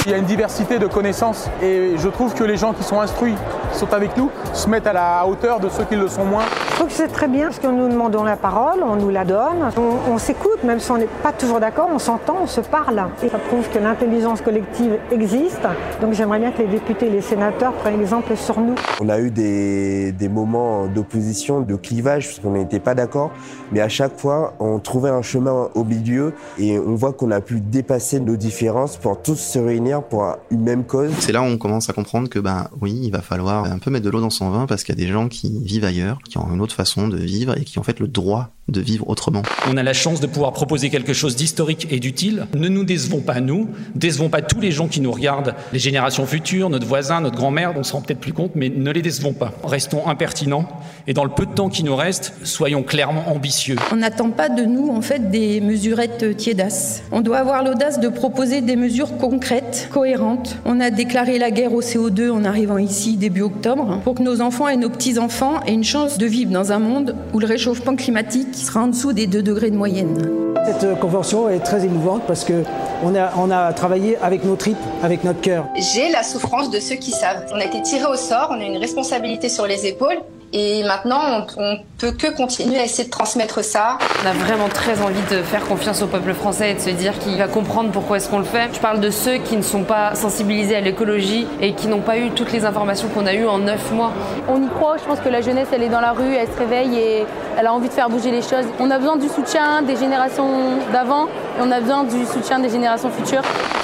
Il 0.05 0.11
y 0.11 0.13
a 0.13 0.17
une 0.17 0.25
diversité 0.25 0.79
de 0.79 0.87
connaissances 0.87 1.49
et 1.61 1.93
je 1.97 2.09
trouve 2.09 2.33
que 2.33 2.43
les 2.43 2.57
gens 2.57 2.73
qui 2.73 2.83
sont 2.83 3.01
instruits, 3.01 3.35
qui 3.71 3.77
sont 3.79 3.93
avec 3.93 4.15
nous, 4.17 4.29
se 4.53 4.69
mettent 4.69 4.87
à 4.87 4.93
la 4.93 5.25
hauteur 5.27 5.59
de 5.59 5.69
ceux 5.69 5.83
qui 5.85 5.95
le 5.95 6.07
sont 6.07 6.25
moins. 6.25 6.43
Je 6.69 6.75
trouve 6.75 6.87
que 6.87 6.93
c'est 6.93 7.07
très 7.07 7.27
bien 7.27 7.45
parce 7.47 7.59
que 7.59 7.67
nous 7.67 7.87
demandons 7.89 8.23
la 8.23 8.35
parole, 8.35 8.83
on 8.83 8.95
nous 8.95 9.09
la 9.09 9.25
donne, 9.25 9.71
on 10.09 10.17
s'écoute, 10.17 10.63
même 10.63 10.79
si 10.79 10.91
on 10.91 10.97
n'est 10.97 11.07
pas 11.23 11.31
toujours 11.31 11.59
d'accord, 11.59 11.89
on 11.91 11.99
s'entend, 11.99 12.37
on 12.43 12.47
se 12.47 12.61
parle. 12.61 13.01
Et 13.23 13.29
ça 13.29 13.39
prouve 13.39 13.67
que 13.69 13.79
l'intelligence 13.79 14.41
collective 14.41 14.97
existe. 15.11 15.61
Donc 16.01 16.13
j'aimerais 16.13 16.39
bien 16.39 16.51
que 16.51 16.61
les 16.61 16.67
députés 16.67 17.07
et 17.07 17.09
les 17.09 17.21
sénateurs 17.21 17.73
prennent 17.73 17.99
exemple 17.99 18.35
sur 18.35 18.59
nous. 18.59 18.75
On 19.01 19.09
a 19.09 19.19
eu 19.19 19.31
des, 19.31 20.11
des 20.11 20.29
moments 20.29 20.85
d'opposition, 20.85 21.61
de 21.61 21.75
clivage, 21.75 22.27
puisqu'on 22.27 22.51
n'était 22.51 22.79
pas 22.79 22.95
d'accord. 22.95 23.31
Mais 23.71 23.81
à 23.81 23.89
chaque 23.89 24.19
fois, 24.19 24.53
on 24.59 24.79
trouvait 24.79 25.09
un 25.09 25.21
chemin 25.21 25.69
au 25.75 25.83
milieu 25.83 26.33
et 26.57 26.79
on 26.79 26.95
voit 26.95 27.13
qu'on 27.13 27.31
a 27.31 27.41
pu 27.41 27.59
dépasser 27.59 28.19
nos 28.19 28.35
différences 28.35 28.97
pour 28.97 29.21
tous 29.21 29.35
se 29.35 29.59
réunir 29.59 30.03
pour 30.03 30.35
une 30.51 30.61
même 30.61 30.83
cause. 30.83 31.11
C'est 31.19 31.31
là 31.31 31.41
où 31.41 31.45
on 31.45 31.57
commence 31.57 31.89
à 31.89 31.93
comprendre 31.93 32.29
que, 32.29 32.39
ben 32.39 32.67
oui, 32.81 32.99
il 33.03 33.11
va 33.11 33.21
falloir 33.21 33.56
un 33.63 33.79
peu 33.79 33.91
mettre 33.91 34.05
de 34.05 34.09
l'eau 34.09 34.21
dans 34.21 34.29
son 34.29 34.49
vin 34.49 34.65
parce 34.65 34.83
qu'il 34.83 34.97
y 34.97 35.01
a 35.01 35.05
des 35.05 35.11
gens 35.11 35.27
qui 35.27 35.63
vivent 35.63 35.85
ailleurs, 35.85 36.19
qui 36.27 36.37
ont 36.37 36.53
une 36.53 36.61
autre 36.61 36.75
façon 36.75 37.07
de 37.07 37.17
vivre 37.17 37.57
et 37.57 37.63
qui 37.63 37.79
ont 37.79 37.83
fait 37.83 37.99
le 37.99 38.07
droit 38.07 38.56
de 38.67 38.81
vivre 38.81 39.09
autrement. 39.09 39.43
On 39.69 39.77
a 39.77 39.83
la 39.83 39.93
chance 39.93 40.19
de 40.19 40.27
pouvoir 40.27 40.51
proposer 40.51 40.89
quelque 40.89 41.13
chose 41.13 41.35
d'historique 41.35 41.87
et 41.89 41.99
d'utile. 41.99 42.47
Ne 42.53 42.67
nous 42.67 42.83
décevons 42.83 43.21
pas 43.21 43.39
nous, 43.39 43.69
décevons 43.95 44.29
pas 44.29 44.41
tous 44.41 44.59
les 44.59 44.71
gens 44.71 44.87
qui 44.87 44.99
nous 44.99 45.11
regardent, 45.11 45.55
les 45.71 45.79
générations 45.79 46.25
futures, 46.25 46.69
notre 46.69 46.85
voisin, 46.85 47.21
notre 47.21 47.37
grand-mère, 47.37 47.73
on 47.77 47.83
se 47.83 47.93
rend 47.93 48.01
peut-être 48.01 48.19
plus 48.19 48.33
compte, 48.33 48.51
mais 48.55 48.69
ne 48.69 48.91
les 48.91 49.01
décevons 49.01 49.33
pas. 49.33 49.53
Restons 49.63 50.07
impertinents 50.07 50.67
et 51.07 51.13
dans 51.13 51.23
le 51.23 51.29
peu 51.29 51.45
de 51.45 51.53
temps 51.53 51.69
qui 51.69 51.83
nous 51.83 51.95
reste, 51.95 52.33
soyons 52.43 52.83
clairement 52.83 53.29
ambitieux. 53.29 53.77
On 53.93 53.97
n'attend 53.97 54.31
pas 54.31 54.49
de 54.49 54.63
nous 54.63 54.89
en 54.89 55.01
fait 55.01 55.31
des 55.31 55.61
mesurettes 55.61 56.35
tiédasses. 56.35 57.03
On 57.11 57.21
doit 57.21 57.37
avoir 57.37 57.63
l'audace 57.63 58.01
de 58.01 58.09
proposer 58.09 58.59
des 58.61 58.75
mesures 58.75 59.17
concrètes, 59.17 59.87
cohérentes. 59.91 60.57
On 60.65 60.81
a 60.81 60.89
déclaré 60.89 61.39
la 61.39 61.51
guerre 61.51 61.73
au 61.73 61.81
CO2 61.81 62.31
en 62.31 62.43
arrivant 62.43 62.77
ici 62.77 63.15
début 63.15 63.41
octobre 63.41 64.01
pour 64.03 64.15
que 64.15 64.23
nos 64.23 64.41
enfants 64.41 64.67
et 64.67 64.75
nos 64.75 64.89
petits-enfants 64.89 65.61
aient 65.65 65.73
une 65.73 65.85
chance 65.85 66.17
de 66.17 66.25
vivre 66.25 66.51
dans 66.51 66.73
un 66.73 66.79
monde 66.79 67.15
où 67.33 67.39
le 67.39 67.47
réchauffement 67.47 67.95
climatique 67.95 68.56
qui 68.57 68.65
sera 68.65 68.81
en 68.81 68.87
dessous 68.87 69.13
des 69.13 69.27
2 69.27 69.43
degrés 69.43 69.69
de 69.69 69.77
moyenne. 69.77 70.17
Cette 70.65 70.99
convention 70.99 71.47
est 71.47 71.59
très 71.59 71.85
émouvante 71.85 72.23
parce 72.25 72.43
que 72.43 72.63
on 73.03 73.13
a, 73.13 73.31
on 73.37 73.51
a 73.51 73.71
travaillé 73.71 74.17
avec 74.17 74.43
nos 74.43 74.55
tripes, 74.55 74.77
avec 75.03 75.23
notre 75.23 75.41
cœur. 75.41 75.67
J'ai 75.75 76.09
la 76.09 76.23
souffrance 76.23 76.71
de 76.71 76.79
ceux 76.79 76.95
qui 76.95 77.11
savent. 77.11 77.45
On 77.53 77.59
a 77.59 77.65
été 77.65 77.83
tiré 77.83 78.05
au 78.05 78.15
sort, 78.15 78.47
on 78.49 78.59
a 78.59 78.65
une 78.65 78.77
responsabilité 78.77 79.47
sur 79.47 79.67
les 79.67 79.85
épaules 79.85 80.17
et 80.53 80.83
maintenant, 80.83 81.45
on, 81.57 81.77
peut 81.97 82.11
que 82.11 82.35
continuer 82.35 82.77
à 82.77 82.83
essayer 82.83 83.05
de 83.05 83.09
transmettre 83.09 83.63
ça. 83.63 83.97
On 84.23 84.27
a 84.27 84.33
vraiment 84.33 84.69
très 84.69 85.01
envie 85.01 85.21
de 85.31 85.41
faire 85.41 85.65
confiance 85.65 86.01
au 86.01 86.07
peuple 86.07 86.33
français 86.33 86.71
et 86.71 86.73
de 86.75 86.79
se 86.79 86.89
dire 86.91 87.17
qu'il 87.19 87.37
va 87.37 87.47
comprendre 87.47 87.91
pourquoi 87.91 88.17
est-ce 88.17 88.29
qu'on 88.29 88.39
le 88.39 88.45
fait. 88.45 88.69
Je 88.73 88.79
parle 88.79 88.99
de 88.99 89.09
ceux 89.09 89.37
qui 89.37 89.57
ne 89.57 89.61
sont 89.61 89.83
pas 89.83 90.15
sensibilisés 90.15 90.75
à 90.75 90.81
l'écologie 90.81 91.47
et 91.59 91.73
qui 91.73 91.87
n'ont 91.87 92.01
pas 92.01 92.17
eu 92.17 92.29
toutes 92.29 92.51
les 92.51 92.65
informations 92.65 93.07
qu'on 93.09 93.25
a 93.25 93.33
eues 93.33 93.47
en 93.47 93.57
neuf 93.57 93.91
mois. 93.91 94.13
On 94.47 94.63
y 94.63 94.67
croit, 94.67 94.97
je 94.97 95.03
pense 95.03 95.19
que 95.19 95.29
la 95.29 95.41
jeunesse, 95.41 95.67
elle 95.71 95.83
est 95.83 95.89
dans 95.89 96.01
la 96.01 96.11
rue, 96.11 96.33
elle 96.35 96.47
se 96.47 96.57
réveille 96.57 96.97
et 96.97 97.25
elle 97.57 97.65
a 97.65 97.73
envie 97.73 97.89
de 97.89 97.93
faire 97.93 98.09
bouger 98.09 98.31
les 98.31 98.41
choses. 98.41 98.65
On 98.79 98.91
a 98.91 98.99
besoin 98.99 99.17
du 99.17 99.27
soutien 99.27 99.81
des 99.81 99.95
générations 99.95 100.77
d'avant 100.93 101.27
on 101.59 101.71
a 101.71 101.79
besoin 101.79 102.03
du 102.03 102.25
soutien 102.25 102.59
des 102.59 102.69
générations 102.69 103.09
futures. 103.09 103.41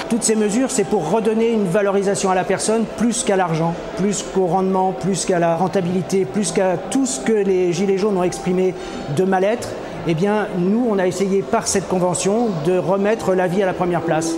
Toutes 0.08 0.22
ces 0.22 0.36
mesures, 0.36 0.70
c'est 0.70 0.84
pour 0.84 1.10
redonner 1.10 1.50
une 1.50 1.66
valorisation 1.66 2.30
à 2.30 2.34
la 2.34 2.44
personne 2.44 2.84
plus 2.98 3.24
qu'à 3.24 3.36
l'argent, 3.36 3.74
plus 3.96 4.22
qu'au 4.22 4.46
rendement, 4.46 4.92
plus 4.92 5.24
qu'à 5.24 5.38
la 5.38 5.56
rentabilité, 5.56 6.24
plus 6.24 6.52
qu'à 6.52 6.76
tout 6.76 7.06
ce 7.06 7.20
que 7.20 7.32
les 7.32 7.72
Gilets 7.72 7.98
jaunes 7.98 8.16
ont 8.16 8.22
exprimé 8.22 8.74
de 9.16 9.24
mal-être. 9.24 9.68
Eh 10.06 10.14
bien, 10.14 10.46
nous, 10.58 10.86
on 10.88 10.98
a 10.98 11.06
essayé 11.06 11.42
par 11.42 11.66
cette 11.66 11.88
convention 11.88 12.48
de 12.66 12.76
remettre 12.76 13.34
la 13.34 13.46
vie 13.46 13.62
à 13.62 13.66
la 13.66 13.72
première 13.72 14.02
place. 14.02 14.34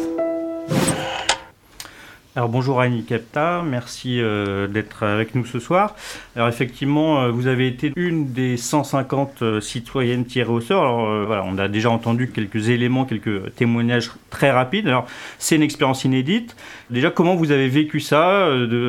Alors 2.37 2.51
bonjour 2.51 2.83
Annie 2.83 3.03
Kepta, 3.03 3.63
merci 3.65 4.21
euh, 4.21 4.67
d'être 4.67 5.05
avec 5.05 5.35
nous 5.35 5.47
ce 5.47 5.59
soir. 5.59 5.95
Alors 6.35 6.49
effectivement, 6.49 7.23
euh, 7.23 7.31
vous 7.31 7.47
avez 7.47 7.67
été 7.67 7.95
une 7.97 8.31
des 8.35 8.59
150 8.59 9.41
euh, 9.41 9.61
citoyennes 9.63 10.27
tirées 10.27 10.51
au 10.51 10.61
sort. 10.61 10.83
Alors 10.83 11.25
voilà, 11.25 11.45
on 11.47 11.57
a 11.57 11.67
déjà 11.67 11.89
entendu 11.89 12.29
quelques 12.29 12.69
éléments, 12.69 13.07
quelques 13.07 13.55
témoignages 13.55 14.11
très 14.29 14.51
rapides. 14.51 14.87
Alors 14.87 15.07
c'est 15.39 15.57
une 15.57 15.63
expérience 15.63 16.05
inédite. 16.05 16.55
Déjà, 16.91 17.11
comment 17.11 17.37
vous 17.37 17.53
avez 17.53 17.69
vécu 17.69 18.01
ça 18.01 18.47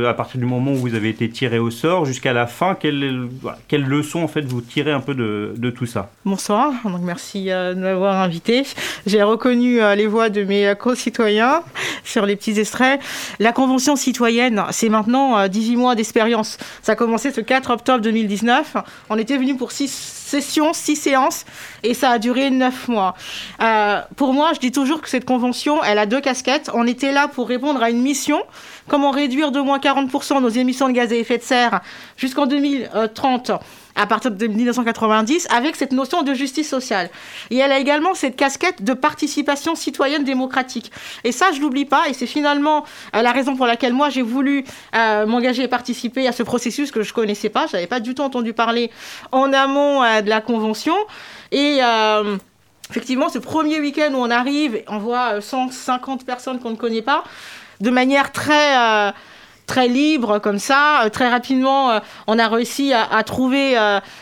à 0.08 0.14
partir 0.14 0.42
du 0.42 0.46
moment 0.46 0.74
où 0.74 0.76
vous 0.76 0.94
avez 0.94 1.08
été 1.08 1.30
tiré 1.30 1.58
au 1.58 1.72
sort 1.72 2.04
jusqu'à 2.04 2.34
la 2.34 2.48
fin? 2.48 2.76
Quelle, 2.76 3.30
voilà, 3.42 3.60
quelle 3.70 3.86
leçon 3.86 4.24
en 4.24 4.28
fait 4.28 4.42
vous 4.42 4.60
tirez 4.60 4.92
un 4.92 5.00
peu 5.00 5.16
de, 5.16 5.70
tout 5.70 5.86
ça? 5.86 6.12
Bonsoir, 6.26 6.74
donc 6.84 7.02
merci 7.02 7.46
de 7.46 7.76
m'avoir 7.76 8.22
invité. 8.22 8.64
J'ai 9.06 9.24
reconnu 9.24 9.80
les 9.96 10.06
voix 10.06 10.30
de 10.30 10.44
mes 10.44 10.74
concitoyens 10.78 11.62
sur 12.04 12.26
les 12.26 12.36
petits 12.36 12.60
extraits. 12.60 13.00
La 13.40 13.52
Convention 13.52 13.96
citoyenne, 13.96 14.64
c'est 14.72 14.90
maintenant 14.90 15.48
18 15.48 15.76
mois 15.76 15.96
d'expérience. 15.96 16.58
Ça 16.82 16.94
a 16.94 16.96
commencé 16.96 17.32
ce 17.32 17.42
4 17.42 17.72
octobre 17.72 18.02
2019. 18.02 18.78
On 19.10 19.18
était 19.18 19.38
venu 19.38 19.56
pour 19.56 19.72
6 19.72 19.88
sessions, 19.88 20.74
6 20.74 20.96
séances, 20.96 21.46
et 21.84 21.94
ça 21.94 22.10
a 22.10 22.20
duré 22.20 22.50
9 22.50 22.88
mois. 22.88 23.16
pour 24.16 24.34
moi, 24.34 24.52
je 24.54 24.60
dis 24.60 24.72
toujours 24.72 25.02
que 25.02 25.10
cette 25.10 25.26
convention, 25.26 25.84
elle 25.84 26.00
a 26.00 26.06
deux 26.06 26.22
casquettes. 26.22 26.72
On 26.74 26.88
était 26.88 27.12
là 27.12 27.28
pour 27.28 27.48
répondre 27.48 27.82
à 27.84 27.90
une 27.90 28.02
mission 28.02 28.42
comment 28.88 29.12
réduire 29.12 29.52
de 29.52 29.60
moins 29.60 29.80
40% 29.80 30.42
nos 30.42 30.50
émissions 30.50 30.88
de 30.88 30.94
gaz 30.94 31.12
à 31.12 31.16
effet 31.16 31.38
de 31.38 31.44
serre 31.44 31.82
jusqu'en 32.18 32.48
2030 32.48 33.52
à 33.98 34.06
partir 34.06 34.32
de 34.32 34.48
1990 34.48 35.48
avec 35.50 35.76
cette 35.76 35.92
notion 35.92 36.24
de 36.24 36.34
justice 36.34 36.70
sociale. 36.70 37.10
Et 37.50 37.58
elle 37.58 37.72
a 37.72 37.80
également 37.80 38.14
cette 38.14 38.36
casquette 38.36 38.84
de 38.84 38.94
participation 38.94 39.76
citoyenne 39.76 40.24
démocratique. 40.24 40.92
Et 41.24 41.32
ça, 41.32 41.48
je 41.52 41.60
l'oublie 41.60 41.86
pas, 41.86 42.08
et 42.08 42.14
c'est 42.14 42.28
finalement 42.28 42.86
euh, 43.16 43.22
la 43.22 43.32
raison 43.32 43.56
pour 43.56 43.66
laquelle 43.66 43.94
moi 43.94 44.10
j'ai 44.10 44.22
voulu 44.22 44.64
euh, 44.96 45.26
m'engager 45.26 45.64
et 45.64 45.68
participer 45.68 46.28
à 46.28 46.32
ce 46.32 46.44
processus 46.44 46.92
que 46.92 47.02
je 47.02 47.14
connaissais 47.14 47.50
pas, 47.50 47.68
je 47.68 47.74
n'avais 47.74 47.88
pas 47.88 48.00
du 48.00 48.14
tout 48.14 48.22
entendu 48.22 48.54
parler 48.54 48.92
en 49.32 49.52
amont 49.52 50.04
euh, 50.04 50.22
de 50.22 50.30
la 50.30 50.42
convention. 50.42 50.96
Et 51.52 51.80
effectivement, 52.90 53.30
ce 53.30 53.40
premier 53.40 53.80
week-end 53.80 54.12
où 54.14 54.18
on 54.18 54.30
arrive, 54.30 54.84
on 54.88 54.98
voit 54.98 55.42
150 55.42 56.26
personnes 56.26 56.60
qu'on 56.60 56.72
ne 56.72 56.76
connaît 56.76 57.02
pas, 57.02 57.24
de 57.80 57.90
manière 57.90 58.34
très 58.34 59.14
très 59.68 59.88
libre 59.88 60.40
comme 60.40 60.58
ça. 60.58 61.04
Euh, 61.04 61.10
très 61.10 61.30
rapidement, 61.30 61.92
euh, 61.92 62.00
on 62.26 62.40
a 62.40 62.48
réussi 62.48 62.94
à, 62.94 63.24
trouver 63.24 63.78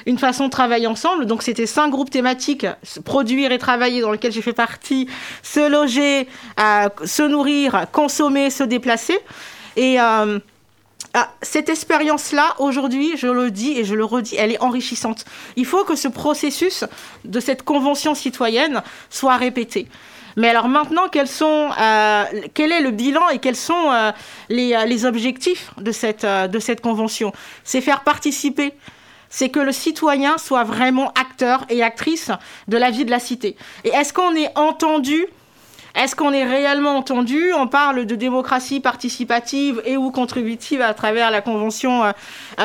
une 0.05 0.17
façon 0.17 0.45
de 0.45 0.49
travailler 0.49 0.87
ensemble. 0.87 1.25
Donc 1.25 1.43
c'était 1.43 1.65
cinq 1.65 1.89
groupes 1.89 2.09
thématiques, 2.09 2.65
produire 3.05 3.51
et 3.51 3.57
travailler, 3.57 4.01
dans 4.01 4.11
lesquels 4.11 4.31
j'ai 4.31 4.41
fait 4.41 4.53
partie, 4.53 5.07
se 5.43 5.69
loger, 5.69 6.27
se 6.57 7.23
nourrir, 7.23 7.85
consommer, 7.91 8.49
se 8.49 8.63
déplacer. 8.63 9.19
Et 9.77 9.97
cette 11.41 11.69
expérience-là, 11.69 12.55
aujourd'hui, 12.59 13.13
je 13.17 13.27
le 13.27 13.51
dis 13.51 13.77
et 13.77 13.85
je 13.85 13.95
le 13.95 14.05
redis, 14.05 14.35
elle 14.37 14.51
est 14.51 14.61
enrichissante. 14.61 15.25
Il 15.55 15.65
faut 15.65 15.83
que 15.83 15.95
ce 15.95 16.07
processus 16.07 16.83
de 17.23 17.39
cette 17.39 17.63
convention 17.63 18.15
citoyenne 18.15 18.81
soit 19.09 19.37
répété. 19.37 19.87
Mais 20.37 20.49
alors 20.49 20.67
maintenant, 20.67 21.05
euh, 21.05 22.23
quel 22.53 22.71
est 22.71 22.81
le 22.81 22.91
bilan 22.91 23.29
et 23.29 23.39
quels 23.39 23.55
sont 23.55 23.91
euh, 23.91 24.11
les, 24.49 24.73
euh, 24.73 24.85
les, 24.85 25.05
objectifs 25.05 25.71
de 25.77 25.91
cette, 25.91 26.25
de 26.25 26.59
cette 26.59 26.81
convention? 26.81 27.31
C'est 27.63 27.81
faire 27.81 28.03
participer 28.03 28.73
c'est 29.27 29.49
que 29.49 29.59
le 29.59 29.73
citoyen 29.73 30.37
soit 30.37 30.63
vraiment 30.63 31.11
acteur 31.19 31.65
et 31.69 31.83
actrice 31.83 32.31
de 32.69 32.77
la 32.77 32.89
vie 32.89 33.03
de 33.03 33.11
la 33.11 33.19
cité. 33.19 33.57
Et 33.83 33.89
est-ce 33.89 34.13
qu'on 34.13 34.33
est 34.33 34.57
entendu 34.57 35.25
est-ce 35.95 36.15
qu'on 36.15 36.31
est 36.31 36.43
réellement 36.43 36.97
entendu? 36.97 37.53
On 37.53 37.67
parle 37.67 38.05
de 38.05 38.15
démocratie 38.15 38.79
participative 38.79 39.81
et 39.85 39.97
ou 39.97 40.11
contributive 40.11 40.81
à 40.81 40.93
travers 40.93 41.31
la 41.31 41.41
Convention 41.41 42.03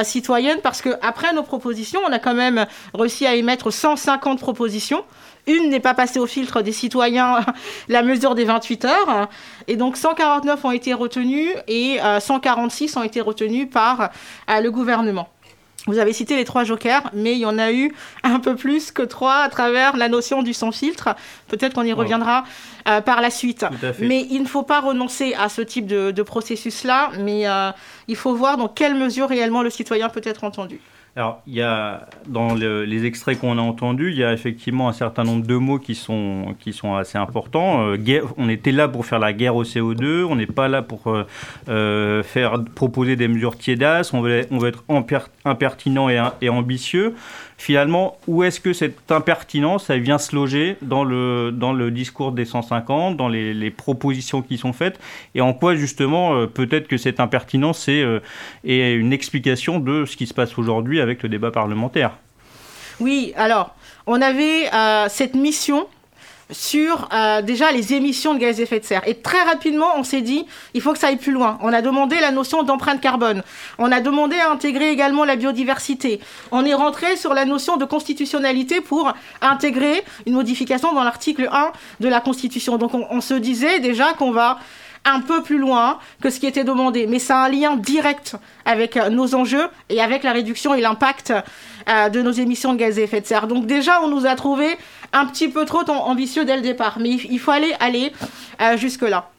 citoyenne 0.02 0.58
parce 0.62 0.82
que 0.82 0.90
après 1.02 1.32
nos 1.32 1.42
propositions, 1.42 2.00
on 2.06 2.12
a 2.12 2.18
quand 2.18 2.34
même 2.34 2.66
réussi 2.94 3.26
à 3.26 3.34
émettre 3.34 3.72
150 3.72 4.40
propositions. 4.40 5.04
Une 5.46 5.70
n'est 5.70 5.80
pas 5.80 5.94
passée 5.94 6.18
au 6.18 6.26
filtre 6.26 6.62
des 6.62 6.72
citoyens, 6.72 7.40
la 7.88 8.02
mesure 8.02 8.34
des 8.34 8.44
28 8.44 8.84
heures. 8.84 9.28
Et 9.68 9.76
donc 9.76 9.96
149 9.96 10.64
ont 10.64 10.70
été 10.70 10.94
retenus 10.94 11.50
et 11.66 11.98
146 12.20 12.96
euh, 12.96 13.00
ont 13.00 13.02
été 13.02 13.20
retenus 13.20 13.68
par 13.70 14.10
euh, 14.50 14.60
le 14.60 14.70
gouvernement. 14.70 15.28
Vous 15.86 15.98
avez 15.98 16.12
cité 16.12 16.36
les 16.36 16.44
trois 16.44 16.64
jokers, 16.64 17.10
mais 17.14 17.32
il 17.32 17.38
y 17.38 17.46
en 17.46 17.58
a 17.58 17.72
eu 17.72 17.92
un 18.22 18.38
peu 18.38 18.54
plus 18.54 18.92
que 18.92 19.02
trois 19.02 19.36
à 19.36 19.48
travers 19.48 19.96
la 19.96 20.08
notion 20.08 20.42
du 20.42 20.52
sans-filtre. 20.52 21.10
Peut-être 21.48 21.74
qu'on 21.74 21.82
y 21.82 21.92
reviendra 21.92 22.44
euh, 22.88 23.00
par 23.00 23.20
la 23.20 23.30
suite. 23.30 23.64
Mais 23.98 24.26
il 24.30 24.42
ne 24.42 24.48
faut 24.48 24.62
pas 24.62 24.80
renoncer 24.80 25.34
à 25.34 25.48
ce 25.48 25.62
type 25.62 25.86
de, 25.86 26.22
processus-là, 26.22 27.10
mais 27.18 27.44
il 28.08 28.16
faut 28.16 28.34
voir 28.34 28.56
dans 28.56 28.68
quelle 28.68 28.94
mesure 28.94 29.28
réellement 29.28 29.62
le 29.62 29.70
citoyen 29.70 30.08
peut 30.08 30.22
être 30.24 30.44
entendu. 30.44 30.80
Alors, 31.16 31.42
il 31.48 31.54
y 31.54 31.62
a, 31.62 32.06
dans 32.28 32.54
les 32.54 33.04
extraits 33.04 33.40
qu'on 33.40 33.58
a 33.58 33.60
entendus, 33.60 34.12
il 34.12 34.18
y 34.18 34.22
a 34.22 34.32
effectivement 34.32 34.88
un 34.88 34.92
certain 34.92 35.24
nombre 35.24 35.44
de 35.44 35.56
mots 35.56 35.80
qui 35.80 35.96
sont, 35.96 36.54
qui 36.60 36.72
sont 36.72 36.94
assez 36.94 37.18
importants. 37.18 37.84
Euh, 37.88 38.20
on 38.36 38.48
était 38.48 38.70
là 38.70 38.86
pour 38.86 39.04
faire 39.04 39.18
la 39.18 39.32
guerre 39.32 39.56
au 39.56 39.64
CO2, 39.64 40.22
on 40.24 40.36
n'est 40.36 40.46
pas 40.46 40.68
là 40.68 40.82
pour 40.82 41.08
euh, 41.08 41.26
euh, 41.68 42.22
faire 42.22 42.62
proposer 42.76 43.16
des 43.16 43.26
mesures 43.26 43.58
tiédasses, 43.58 44.14
on 44.14 44.20
veut, 44.20 44.46
on 44.50 44.58
veut 44.58 44.68
être 44.68 44.84
impertinent 45.44 46.08
et 46.08 46.48
ambitieux 46.48 47.14
finalement, 47.60 48.16
où 48.26 48.42
est-ce 48.42 48.58
que 48.58 48.72
cette 48.72 49.12
impertinence, 49.12 49.90
elle 49.90 50.00
vient 50.00 50.16
se 50.16 50.34
loger 50.34 50.78
dans 50.80 51.04
le, 51.04 51.52
dans 51.52 51.74
le 51.74 51.90
discours 51.90 52.32
des 52.32 52.46
150, 52.46 53.18
dans 53.18 53.28
les, 53.28 53.70
propositions 53.70 54.40
qui 54.40 54.56
sont 54.56 54.72
faites, 54.72 54.98
et 55.34 55.42
en 55.42 55.52
quoi 55.52 55.74
justement, 55.74 56.34
euh, 56.34 56.46
peut-être 56.46 56.88
que 56.88 56.96
cette 56.96 57.20
impertinence 57.20 57.86
est, 57.86 58.02
euh, 58.02 58.20
est 58.64 58.94
une 58.94 59.12
explication 59.12 59.78
de 59.78 60.06
ce 60.06 60.16
qui 60.16 60.26
se 60.26 60.32
passe 60.32 60.56
aujourd'hui 60.56 61.02
avec 61.02 61.22
le 61.22 61.28
débat 61.28 61.50
parlementaire? 61.50 62.12
Oui, 62.98 63.34
alors, 63.36 63.74
on 64.06 64.22
avait 64.22 64.72
euh, 64.72 65.06
cette 65.10 65.34
mission 65.34 65.86
sur 66.52 67.08
euh, 67.12 67.42
déjà 67.42 67.72
les 67.72 67.94
émissions 67.94 68.34
de 68.34 68.38
gaz 68.38 68.60
à 68.60 68.62
effet 68.62 68.80
de 68.80 68.84
serre. 68.84 69.02
Et 69.06 69.14
très 69.14 69.42
rapidement, 69.42 69.88
on 69.96 70.04
s'est 70.04 70.20
dit, 70.20 70.46
il 70.74 70.80
faut 70.80 70.92
que 70.92 70.98
ça 70.98 71.08
aille 71.08 71.16
plus 71.16 71.32
loin. 71.32 71.58
On 71.62 71.72
a 71.72 71.82
demandé 71.82 72.16
la 72.20 72.30
notion 72.30 72.62
d'empreinte 72.62 73.00
carbone. 73.00 73.42
On 73.78 73.90
a 73.92 74.00
demandé 74.00 74.36
à 74.36 74.50
intégrer 74.50 74.90
également 74.90 75.24
la 75.24 75.36
biodiversité. 75.36 76.20
On 76.52 76.64
est 76.64 76.74
rentré 76.74 77.16
sur 77.16 77.34
la 77.34 77.44
notion 77.44 77.76
de 77.76 77.84
constitutionnalité 77.84 78.80
pour 78.80 79.12
intégrer 79.40 80.02
une 80.26 80.34
modification 80.34 80.92
dans 80.92 81.04
l'article 81.04 81.48
1 81.50 81.72
de 82.00 82.08
la 82.08 82.20
Constitution. 82.20 82.78
Donc 82.78 82.92
on 82.94 83.20
se 83.20 83.34
disait 83.34 83.80
déjà 83.80 84.12
qu'on 84.14 84.32
va 84.32 84.58
un 85.04 85.20
peu 85.20 85.42
plus 85.42 85.58
loin 85.58 85.98
que 86.22 86.30
ce 86.30 86.40
qui 86.40 86.46
était 86.46 86.64
demandé. 86.64 87.06
Mais 87.06 87.18
ça 87.18 87.42
a 87.42 87.46
un 87.46 87.48
lien 87.48 87.76
direct 87.76 88.36
avec 88.64 88.96
euh, 88.96 89.08
nos 89.08 89.34
enjeux 89.34 89.68
et 89.88 90.00
avec 90.00 90.22
la 90.22 90.32
réduction 90.32 90.74
et 90.74 90.80
l'impact 90.80 91.32
euh, 91.88 92.08
de 92.08 92.22
nos 92.22 92.32
émissions 92.32 92.72
de 92.72 92.78
gaz 92.78 92.98
à 92.98 93.02
effet 93.02 93.20
de 93.20 93.26
serre. 93.26 93.46
Donc 93.46 93.66
déjà, 93.66 94.02
on 94.02 94.08
nous 94.08 94.26
a 94.26 94.34
trouvé 94.34 94.76
un 95.12 95.26
petit 95.26 95.48
peu 95.48 95.64
trop 95.64 95.88
ambitieux 95.88 96.44
dès 96.44 96.56
le 96.56 96.62
départ. 96.62 96.98
Mais 97.00 97.10
il 97.10 97.38
faut 97.38 97.50
aller, 97.50 98.12
euh, 98.60 98.76
jusque-là. 98.76 99.30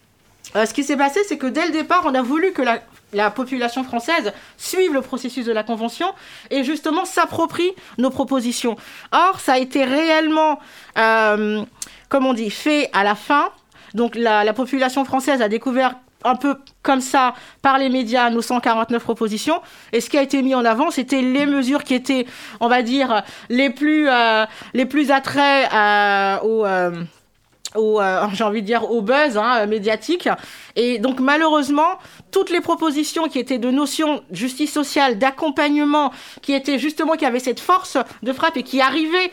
ce 0.54 0.74
qui 0.74 0.84
s'est 0.84 0.98
passé, 0.98 1.20
c'est 1.28 1.38
que 1.38 1.48
dès 1.48 1.66
le 1.66 1.72
départ, 1.72 2.04
on 2.06 2.16
a 2.16 2.22
voulu 2.22 2.52
que 2.52 2.62
la, 2.62 3.30
population 3.30 3.84
française 3.84 4.34
suive 4.58 4.94
le 4.94 5.02
processus 5.02 5.46
de 5.46 5.52
la 5.52 5.64
Convention 5.64 6.08
et 6.50 6.64
justement 6.64 7.04
s'approprie 7.04 7.72
nos 7.98 8.10
propositions. 8.10 8.78
Or, 9.12 9.40
ça 9.42 9.54
a 9.54 9.58
été 9.58 9.84
réellement, 9.84 10.60
comme 10.96 12.26
on 12.26 12.34
dit, 12.34 12.50
fait 12.50 12.90
à 12.94 13.04
la 13.04 13.16
fin 13.16 13.52
donc 13.94 14.16
la, 14.16 14.54
population 14.54 15.06
française 15.06 15.42
a 15.42 15.50
découvert 15.50 15.96
un 16.24 16.36
peu 16.36 16.56
comme 16.84 17.02
ça 17.02 17.34
par 17.62 17.78
les 17.80 17.90
médias 17.90 18.30
nos 18.30 18.42
149 18.42 19.02
propositions. 19.02 19.62
Et 19.92 20.02
ce 20.02 20.10
qui 20.10 20.18
a 20.18 20.22
été 20.22 20.42
mis 20.42 20.54
en 20.54 20.66
avant, 20.66 20.92
c'était 20.92 21.22
les 21.22 21.46
mesures 21.46 21.84
qui 21.84 21.96
étaient, 21.96 22.28
on 22.60 22.68
va 22.68 22.84
dire, 22.84 23.24
les 23.50 23.70
plus, 23.70 24.08
euh, 24.08 24.46
les 24.74 24.86
plus 24.86 25.12
attraits 25.12 25.72
euh, 25.74 26.38
au... 26.42 26.66
Euh, 26.66 28.28
j'ai 28.34 28.44
envie 28.44 28.62
de 28.62 28.66
dire 28.66 28.92
au 28.92 29.02
buzz 29.02 29.38
hein, 29.38 29.66
médiatique. 29.66 30.28
Et 30.76 31.00
donc 31.00 31.20
malheureusement, 31.20 32.00
toutes 32.32 32.50
les 32.50 32.60
propositions 32.60 33.30
qui 33.30 33.40
étaient 33.40 33.60
de 33.60 33.72
notions 33.72 34.22
de 34.30 34.36
justice 34.36 34.74
sociale, 34.74 35.18
d'accompagnement, 35.18 36.12
qui 36.42 36.54
étaient 36.54 36.80
justement, 36.80 37.14
qui 37.14 37.26
avaient 37.26 37.40
cette 37.40 37.62
force 37.62 37.98
de 38.24 38.34
frappe 38.34 38.58
et 38.58 38.64
qui 38.64 38.82
arrivaient 38.82 39.32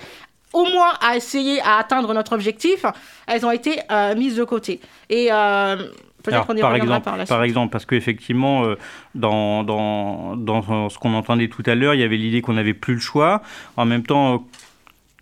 au 0.52 0.64
moins 0.64 0.92
à 1.00 1.16
essayer 1.16 1.60
à 1.60 1.76
atteindre 1.76 2.12
notre 2.14 2.32
objectif, 2.32 2.84
elles 3.26 3.44
ont 3.44 3.50
été 3.50 3.80
euh, 3.90 4.14
mises 4.14 4.36
de 4.36 4.44
côté. 4.44 4.80
Et 5.10 5.28
euh, 5.30 5.76
peut-être 6.22 6.46
qu'on 6.46 6.56
y 6.56 6.60
par 6.60 6.74
exemple, 6.74 7.04
par 7.04 7.16
la 7.16 7.26
Par 7.26 7.42
exemple, 7.42 7.70
parce 7.70 7.86
qu'effectivement, 7.86 8.64
euh, 8.64 8.76
dans, 9.14 9.64
dans, 9.64 10.36
dans, 10.36 10.88
ce 10.88 10.98
qu'on 10.98 11.14
entendait 11.14 11.48
tout 11.48 11.62
à 11.66 11.74
l'heure, 11.74 11.94
il 11.94 12.00
y 12.00 12.04
avait 12.04 12.16
l'idée 12.16 12.40
qu'on 12.40 12.54
n'avait 12.54 12.74
plus 12.74 12.94
le 12.94 13.00
choix. 13.00 13.42
En 13.76 13.84
même 13.84 14.04
temps, 14.04 14.46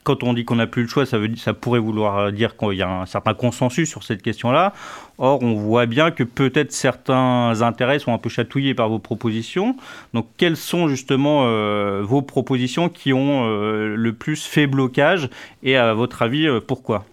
quand 0.04 0.22
on 0.22 0.32
dit 0.34 0.44
qu'on 0.44 0.56
n'a 0.56 0.68
plus 0.68 0.82
le 0.82 0.88
choix, 0.88 1.06
ça, 1.06 1.18
veut, 1.18 1.34
ça 1.36 1.54
pourrait 1.54 1.80
vouloir 1.80 2.30
dire 2.30 2.56
qu'il 2.56 2.74
y 2.74 2.82
a 2.82 2.88
un 2.88 3.06
certain 3.06 3.34
consensus 3.34 3.88
sur 3.88 4.04
cette 4.04 4.22
question-là. 4.22 4.72
Or, 5.18 5.42
on 5.42 5.54
voit 5.54 5.86
bien 5.86 6.10
que 6.10 6.22
peut-être 6.22 6.72
certains 6.72 7.62
intérêts 7.62 7.98
sont 7.98 8.12
un 8.12 8.18
peu 8.18 8.28
chatouillés 8.28 8.74
par 8.74 8.88
vos 8.88 8.98
propositions. 8.98 9.76
Donc, 10.12 10.26
quelles 10.36 10.58
sont 10.58 10.88
justement 10.88 11.44
euh, 11.46 12.02
vos 12.02 12.20
propositions 12.20 12.88
qui 12.90 13.12
ont 13.14 13.46
euh, 13.46 13.96
le 13.96 14.12
plus 14.12 14.44
fait 14.44 14.66
blocage? 14.66 15.30
Et 15.62 15.76
à 15.76 15.94
votre 15.94 16.20
avis, 16.22 16.46
euh, 16.46 16.60
pourquoi? 16.60 17.06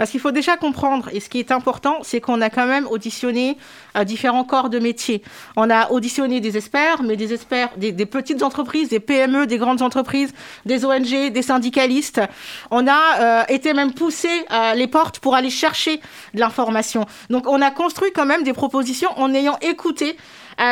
Parce 0.00 0.12
qu'il 0.12 0.20
faut 0.20 0.30
déjà 0.30 0.56
comprendre, 0.56 1.10
et 1.12 1.20
ce 1.20 1.28
qui 1.28 1.40
est 1.40 1.52
important, 1.52 1.98
c'est 2.00 2.22
qu'on 2.22 2.40
a 2.40 2.48
quand 2.48 2.64
même 2.64 2.86
auditionné 2.86 3.58
euh, 3.98 4.04
différents 4.04 4.44
corps 4.44 4.70
de 4.70 4.78
métiers. 4.78 5.22
On 5.56 5.68
a 5.68 5.90
auditionné 5.90 6.40
des 6.40 6.56
experts, 6.56 7.02
mais 7.02 7.16
des 7.16 7.34
experts, 7.34 7.68
des, 7.76 7.92
petites 8.06 8.42
entreprises, 8.42 8.88
des 8.88 8.98
PME, 8.98 9.46
des 9.46 9.58
grandes 9.58 9.82
entreprises, 9.82 10.32
des 10.64 10.86
ONG, 10.86 11.30
des 11.30 11.42
syndicalistes. 11.42 12.22
On 12.70 12.88
a 12.88 13.42
euh, 13.42 13.42
été 13.50 13.74
même 13.74 13.92
poussé 13.92 14.30
euh, 14.50 14.72
les 14.72 14.86
portes 14.86 15.18
pour 15.18 15.34
aller 15.34 15.50
chercher 15.50 16.00
de 16.32 16.40
l'information. 16.40 17.04
Donc 17.28 17.46
on 17.46 17.60
a 17.60 17.70
construit 17.70 18.10
quand 18.10 18.24
même 18.24 18.42
des 18.42 18.54
propositions 18.54 19.10
en 19.18 19.34
ayant 19.34 19.58
écouté 19.60 20.16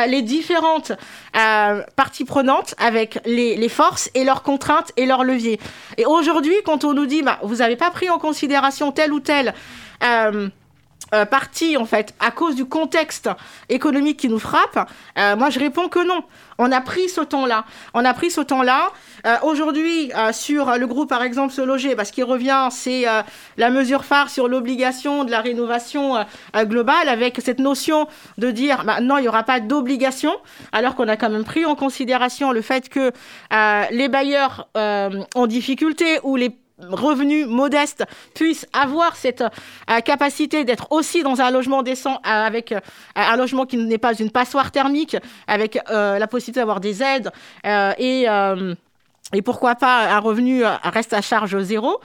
les 0.07 0.21
différentes 0.21 0.91
euh, 1.35 1.83
parties 1.95 2.25
prenantes 2.25 2.75
avec 2.77 3.19
les, 3.25 3.69
forces 3.69 4.09
et 4.13 4.23
leurs 4.23 4.43
contraintes 4.43 4.91
et 4.97 5.05
leurs 5.05 5.23
leviers. 5.23 5.59
Et 5.97 6.05
aujourd'hui, 6.05 6.55
quand 6.65 6.83
on 6.83 6.93
nous 6.93 7.05
dit, 7.05 7.21
bah, 7.21 7.39
vous 7.43 7.57
n'avez 7.57 7.75
pas 7.75 7.91
pris 7.91 8.09
en 8.09 8.19
considération 8.19 8.91
tel 8.91 9.13
ou 9.13 9.19
tel... 9.19 9.53
Euh, 10.03 10.49
euh, 11.13 11.25
partie 11.25 11.75
en 11.75 11.85
fait 11.85 12.13
à 12.19 12.29
cause 12.31 12.55
du 12.55 12.65
contexte 12.65 13.29
économique 13.69 14.17
qui 14.17 14.29
nous 14.29 14.39
frappe 14.39 14.87
euh, 15.17 15.35
Moi, 15.35 15.49
je 15.49 15.59
réponds 15.59 15.89
que 15.89 16.05
non. 16.05 16.23
On 16.59 16.71
a 16.71 16.81
pris 16.81 17.09
ce 17.09 17.21
temps-là. 17.21 17.65
On 17.93 18.05
a 18.05 18.13
pris 18.13 18.29
ce 18.29 18.41
temps-là. 18.41 18.91
Euh, 19.25 19.35
Aujourd'hui, 19.43 20.11
euh, 20.15 20.31
sur 20.33 20.77
le 20.77 20.85
groupe, 20.85 21.09
par 21.09 21.23
exemple, 21.23 21.53
se 21.53 21.61
loger, 21.61 21.95
parce 21.95 22.11
qu'il 22.11 22.25
revient, 22.25 22.67
c'est 22.69 23.07
euh, 23.07 23.21
la 23.57 23.69
mesure 23.69 24.03
phare 24.05 24.29
sur 24.29 24.47
l'obligation 24.47 25.23
de 25.23 25.31
la 25.31 25.39
rénovation 25.39 26.17
euh, 26.17 26.65
globale, 26.65 27.07
avec 27.07 27.39
cette 27.43 27.59
notion 27.59 28.07
de 28.37 28.51
dire 28.51 28.83
maintenant 28.83 29.17
il 29.17 29.21
n'y 29.21 29.27
aura 29.27 29.43
pas 29.43 29.61
d'obligation, 29.61 30.33
alors 30.71 30.95
qu'on 30.95 31.07
a 31.07 31.15
quand 31.15 31.29
même 31.29 31.45
pris 31.45 31.65
en 31.65 31.75
considération 31.75 32.51
le 32.51 32.61
fait 32.61 32.89
que 32.89 33.11
les 33.91 34.09
bailleurs 34.09 34.67
en 34.75 35.47
difficulté 35.47 36.19
ou 36.23 36.35
les 36.35 36.55
revenus 36.89 37.47
modestes 37.47 38.05
puissent 38.33 38.67
avoir 38.73 39.15
cette 39.15 39.41
euh, 39.41 39.99
capacité 40.01 40.63
d'être 40.63 40.91
aussi 40.91 41.23
dans 41.23 41.41
un 41.41 41.51
logement 41.51 41.83
décent 41.83 42.15
euh, 42.15 42.29
avec 42.29 42.71
euh, 42.71 42.79
un 43.15 43.35
logement 43.35 43.65
qui 43.65 43.77
n'est 43.77 43.97
pas 43.97 44.13
une 44.13 44.31
passoire 44.31 44.71
thermique, 44.71 45.17
avec 45.47 45.79
la 45.89 46.27
possibilité 46.27 46.59
d'avoir 46.59 46.79
des 46.79 47.01
aides 47.03 47.31
et, 47.65 48.25
et 49.33 49.41
pourquoi 49.41 49.75
pas 49.75 50.09
un 50.15 50.19
revenu 50.19 50.63
reste 50.83 51.13
à 51.13 51.21
charge 51.21 51.59
zéro. 51.59 51.99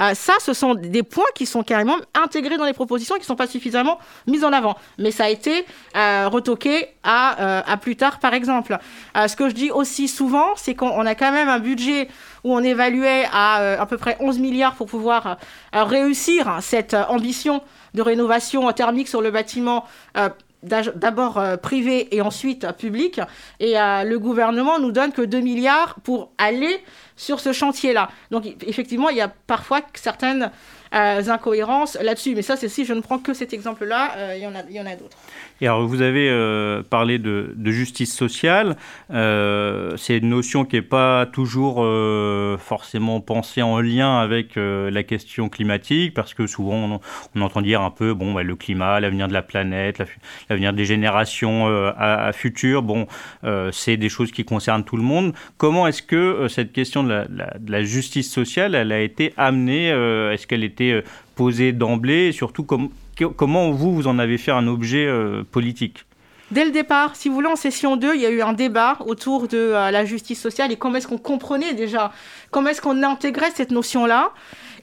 Euh, 0.00 0.14
ça, 0.14 0.34
ce 0.40 0.52
sont 0.52 0.74
des 0.74 1.02
points 1.02 1.24
qui 1.34 1.46
sont 1.46 1.62
carrément 1.62 1.96
intégrés 2.14 2.56
dans 2.56 2.64
les 2.64 2.72
propositions 2.72 3.16
et 3.16 3.18
qui 3.18 3.24
ne 3.24 3.28
sont 3.28 3.36
pas 3.36 3.46
suffisamment 3.46 3.98
mis 4.26 4.44
en 4.44 4.52
avant. 4.52 4.76
Mais 4.98 5.10
ça 5.10 5.24
a 5.24 5.28
été 5.28 5.64
euh, 5.96 6.28
retoqué 6.28 6.88
à, 7.02 7.40
euh, 7.40 7.62
à 7.66 7.76
plus 7.76 7.96
tard, 7.96 8.18
par 8.18 8.34
exemple. 8.34 8.78
Euh, 9.16 9.28
ce 9.28 9.36
que 9.36 9.48
je 9.48 9.54
dis 9.54 9.70
aussi 9.70 10.08
souvent, 10.08 10.54
c'est 10.56 10.74
qu'on 10.74 10.88
on 10.90 11.06
a 11.06 11.14
quand 11.14 11.32
même 11.32 11.48
un 11.48 11.58
budget 11.58 12.08
où 12.44 12.54
on 12.54 12.62
évaluait 12.62 13.26
à 13.32 13.80
à 13.80 13.86
peu 13.86 13.98
près 13.98 14.16
11 14.20 14.38
milliards 14.38 14.74
pour 14.74 14.86
pouvoir 14.86 15.38
réussir 15.72 16.58
cette 16.60 16.94
ambition 16.94 17.62
de 17.94 18.02
rénovation 18.02 18.70
thermique 18.72 19.08
sur 19.08 19.20
le 19.20 19.30
bâtiment. 19.30 19.84
D'abord 20.62 21.38
euh, 21.38 21.56
privé 21.56 22.14
et 22.14 22.20
ensuite 22.20 22.64
euh, 22.64 22.72
public. 22.72 23.20
Et 23.60 23.78
euh, 23.78 24.04
le 24.04 24.18
gouvernement 24.18 24.78
nous 24.78 24.92
donne 24.92 25.12
que 25.12 25.22
2 25.22 25.40
milliards 25.40 25.96
pour 26.02 26.32
aller 26.38 26.82
sur 27.16 27.40
ce 27.40 27.52
chantier-là. 27.52 28.08
Donc 28.30 28.44
effectivement, 28.66 29.08
il 29.08 29.16
y 29.16 29.20
a 29.20 29.28
parfois 29.28 29.80
certaines 29.94 30.50
incohérences 30.92 31.98
là-dessus. 32.00 32.34
Mais 32.34 32.42
ça, 32.42 32.56
c'est 32.56 32.68
si 32.68 32.84
je 32.84 32.94
ne 32.94 33.00
prends 33.00 33.18
que 33.18 33.34
cet 33.34 33.52
exemple-là, 33.52 34.34
il 34.36 34.42
y 34.42 34.46
en 34.46 34.54
a, 34.54 34.62
il 34.68 34.76
y 34.76 34.80
en 34.80 34.86
a 34.86 34.94
d'autres. 34.94 35.18
Et 35.60 35.66
alors, 35.66 35.86
vous 35.86 36.02
avez 36.02 36.28
euh, 36.30 36.82
parlé 36.82 37.18
de, 37.18 37.54
justice 37.66 38.14
sociale. 38.14 38.76
Euh, 39.12 39.96
c'est 39.96 40.18
une 40.18 40.28
notion 40.30 40.64
qui 40.64 40.76
n'est 40.76 40.82
pas 40.82 41.26
toujours 41.26 41.78
euh, 41.80 42.56
forcément 42.58 43.20
pensée 43.20 43.62
en 43.62 43.80
lien 43.80 44.18
avec 44.18 44.56
la 44.56 45.02
question 45.02 45.48
climatique, 45.48 46.14
parce 46.14 46.34
que 46.34 46.46
souvent 46.46 47.00
on, 47.34 47.40
entend 47.40 47.60
dire 47.60 47.82
un 47.82 47.90
peu, 47.90 48.14
bon, 48.14 48.32
bah, 48.32 48.42
le 48.42 48.56
climat, 48.56 49.00
l'avenir 49.00 49.28
de 49.28 49.32
la 49.32 49.42
planète, 49.42 50.02
l'avenir 50.48 50.72
des 50.72 50.84
générations 50.84 51.66
à, 51.66 52.28
à 52.28 52.32
bon, 52.82 53.06
c'est 53.72 53.96
des 53.96 54.08
choses 54.08 54.32
qui 54.32 54.44
concernent 54.44 54.84
tout 54.84 54.96
le 54.96 55.02
monde. 55.02 55.34
Comment 55.56 55.86
est-ce 55.86 56.02
que 56.02 56.46
cette 56.48 56.72
question 56.72 57.02
de 57.02 57.10
la, 57.10 57.24
de 57.26 57.70
la 57.70 57.82
justice 57.82 58.30
sociale, 58.30 58.74
elle 58.74 58.92
a 58.92 59.00
été 59.00 59.34
amenée 59.36 59.88
Est-ce 59.88 60.46
qu'elle 60.46 60.64
était 60.64 61.02
posée 61.38 61.72
d'emblée 61.72 62.26
Et 62.26 62.32
surtout, 62.32 62.64
comment 62.64 63.70
vous, 63.70 63.94
vous 63.94 64.06
en 64.08 64.18
avez 64.18 64.38
fait 64.38 64.50
un 64.50 64.66
objet 64.66 65.06
euh, 65.06 65.44
politique? 65.44 66.04
Dès 66.50 66.64
le 66.64 66.72
départ, 66.72 67.14
si 67.14 67.28
vous 67.28 67.34
voulez, 67.36 67.46
en 67.46 67.56
session 67.56 67.96
2, 67.96 68.16
il 68.16 68.20
y 68.20 68.26
a 68.26 68.30
eu 68.30 68.42
un 68.42 68.54
débat 68.54 68.96
autour 69.06 69.46
de 69.46 69.58
euh, 69.58 69.90
la 69.92 70.04
justice 70.04 70.40
sociale 70.40 70.72
et 70.72 70.76
comment 70.76 70.96
est-ce 70.96 71.06
qu'on 71.06 71.18
comprenait 71.18 71.74
déjà, 71.74 72.10
comment 72.50 72.70
est-ce 72.70 72.82
qu'on 72.82 73.02
intégrait 73.02 73.52
cette 73.54 73.70
notion-là. 73.70 74.32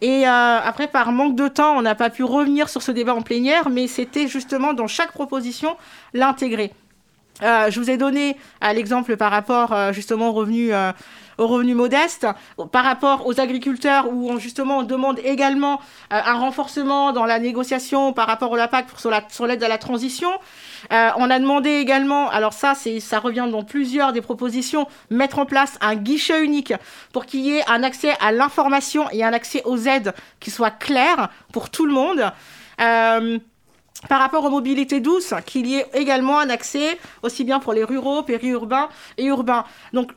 Et 0.02 0.28
euh, 0.28 0.60
après, 0.64 0.88
par 0.88 1.12
manque 1.12 1.36
de 1.36 1.50
temps, 1.50 1.76
on 1.78 1.82
n'a 1.82 1.96
pas 1.96 2.10
pu 2.10 2.24
revenir 2.24 2.70
sur 2.70 2.82
ce 2.82 2.92
débat 2.92 3.16
en 3.16 3.22
plénière, 3.22 3.70
mais 3.70 3.88
c'était 3.88 4.28
justement 4.28 4.74
dans 4.74 4.88
chaque 4.88 5.12
proposition 5.12 5.76
l'intégrer. 6.14 6.72
Je 7.42 7.80
vous 7.80 7.90
ai 7.90 7.98
donné 7.98 8.38
euh, 8.64 8.74
l'exemple 8.74 9.18
par 9.18 9.32
rapport 9.32 9.76
justement 9.92 10.30
aux 10.30 10.34
revenus, 10.34 10.70
euh, 10.72 10.92
aux 11.38 11.48
revenus 11.48 11.75
modestes, 11.75 12.27
par 12.72 12.84
rapport 12.84 13.25
aux 13.27 13.39
agriculteurs 13.39 14.08
où 14.12 14.30
on, 14.32 14.38
justement 14.38 14.80
on 14.80 14.84
demande 14.84 15.20
également 15.24 15.80
euh, 16.13 16.22
un 16.24 16.36
renforcement 16.36 17.12
dans 17.12 17.26
la 17.26 17.39
négociation 17.39 18.13
par 18.13 18.28
rapport 18.28 18.52
au 18.52 18.56
LAPAC 18.56 18.88
pour, 18.88 19.00
sur 19.00 19.10
la- 19.10 19.24
sur 19.30 19.48
l'aide 19.48 19.63
à 19.63 19.67
la 19.67 19.78
transition. 19.78 20.30
Euh, 20.93 21.10
on 21.17 21.30
a 21.30 21.39
demandé 21.39 21.71
également, 21.71 22.30
alors 22.30 22.54
ça, 22.54 22.74
ça 22.76 23.19
revient 23.19 23.48
dans 23.52 23.63
plusieurs 23.63 24.13
des 24.13 24.21
propositions, 24.21 24.88
mettre 25.10 25.39
en 25.39 25.45
place 25.45 25.78
un 25.82 25.95
guichet 25.95 26.43
unique 26.43 26.74
pour 27.12 27.26
qu'il 27.26 27.41
y 27.41 27.58
ait 27.58 27.63
un 27.69 27.84
accès 27.84 28.13
à 28.21 28.32
l'information 28.32 29.10
et 29.12 29.24
un 29.24 29.34
accès 29.34 29.62
aux 29.65 29.78
aides 29.78 30.13
qui 30.39 30.52
soit 30.52 30.71
clair 30.71 31.30
pour 31.52 31.69
tout 31.69 31.86
le 31.86 31.93
monde. 31.93 32.32
Euh, 32.82 33.39
par 34.10 34.19
rapport 34.19 34.43
aux 34.45 34.50
mobilités 34.52 35.00
douces, 35.00 35.34
qu'il 35.48 35.65
y 35.65 35.78
ait 35.78 35.88
également 35.93 36.38
un 36.38 36.50
accès 36.50 37.00
aussi 37.24 37.43
bien 37.43 37.60
pour 37.60 37.74
les 37.74 37.84
ruraux, 37.84 38.21
périurbains 38.21 38.89
et 39.17 39.26
urbains. 39.26 39.63
Donc 39.93 40.12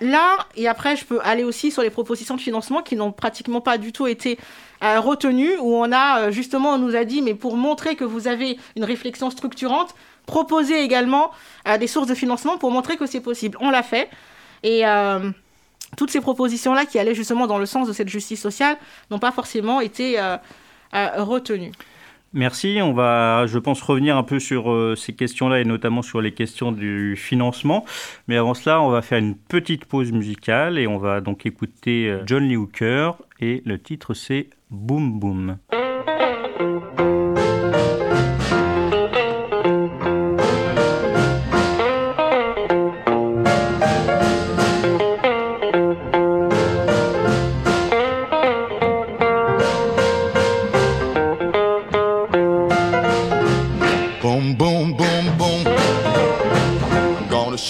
là, 0.00 0.46
et 0.56 0.68
après, 0.68 0.96
je 0.96 1.04
peux 1.04 1.20
aller 1.22 1.44
aussi 1.44 1.70
sur 1.70 1.82
les 1.82 1.90
propositions 1.90 2.36
de 2.36 2.40
financement 2.40 2.82
qui 2.82 2.96
n'ont 2.96 3.12
pratiquement 3.12 3.60
pas 3.60 3.78
du 3.78 3.92
tout 3.92 4.06
été 4.06 4.38
euh, 4.82 5.00
retenues, 5.00 5.56
où 5.60 5.74
on 5.76 5.92
a 5.92 6.20
euh, 6.20 6.30
justement, 6.30 6.70
on 6.74 6.78
nous 6.78 6.96
a 6.96 7.04
dit, 7.04 7.22
mais 7.22 7.34
pour 7.34 7.56
montrer 7.56 7.94
que 7.94 8.04
vous 8.04 8.26
avez 8.26 8.58
une 8.76 8.84
réflexion 8.84 9.30
structurante, 9.30 9.94
proposez 10.26 10.82
également 10.82 11.30
euh, 11.68 11.78
des 11.78 11.86
sources 11.86 12.08
de 12.08 12.14
financement 12.14 12.58
pour 12.58 12.70
montrer 12.70 12.96
que 12.96 13.06
c'est 13.06 13.20
possible. 13.20 13.56
On 13.60 13.70
l'a 13.70 13.82
fait. 13.82 14.08
Et 14.64 14.84
toutes 15.96 16.10
ces 16.12 16.20
propositions-là 16.20 16.86
qui 16.86 16.98
allaient 17.00 17.16
justement 17.16 17.48
dans 17.48 17.58
le 17.58 17.66
sens 17.66 17.88
de 17.88 17.92
cette 17.92 18.08
justice 18.08 18.40
sociale 18.40 18.76
n'ont 19.10 19.18
pas 19.18 19.32
forcément 19.32 19.80
été 19.80 20.20
retenues. 20.92 21.72
Merci. 22.34 22.78
On 22.82 22.92
va, 22.92 23.46
je 23.46 23.58
pense, 23.58 23.82
revenir 23.82 24.16
un 24.16 24.22
peu 24.22 24.38
sur 24.38 24.72
euh, 24.72 24.96
ces 24.96 25.12
questions-là 25.12 25.60
et 25.60 25.64
notamment 25.64 26.02
sur 26.02 26.20
les 26.20 26.32
questions 26.32 26.72
du 26.72 27.14
financement. 27.16 27.84
Mais 28.26 28.36
avant 28.36 28.54
cela, 28.54 28.80
on 28.80 28.90
va 28.90 29.02
faire 29.02 29.18
une 29.18 29.36
petite 29.36 29.84
pause 29.84 30.12
musicale 30.12 30.78
et 30.78 30.86
on 30.86 30.98
va 30.98 31.20
donc 31.20 31.44
écouter 31.44 32.08
euh, 32.08 32.22
John 32.26 32.48
Lee 32.48 32.56
Hooker 32.56 33.12
et 33.40 33.62
le 33.66 33.78
titre 33.78 34.14
c'est 34.14 34.48
Boom 34.70 35.18
Boom. 35.18 35.58
Boom, 35.70 35.91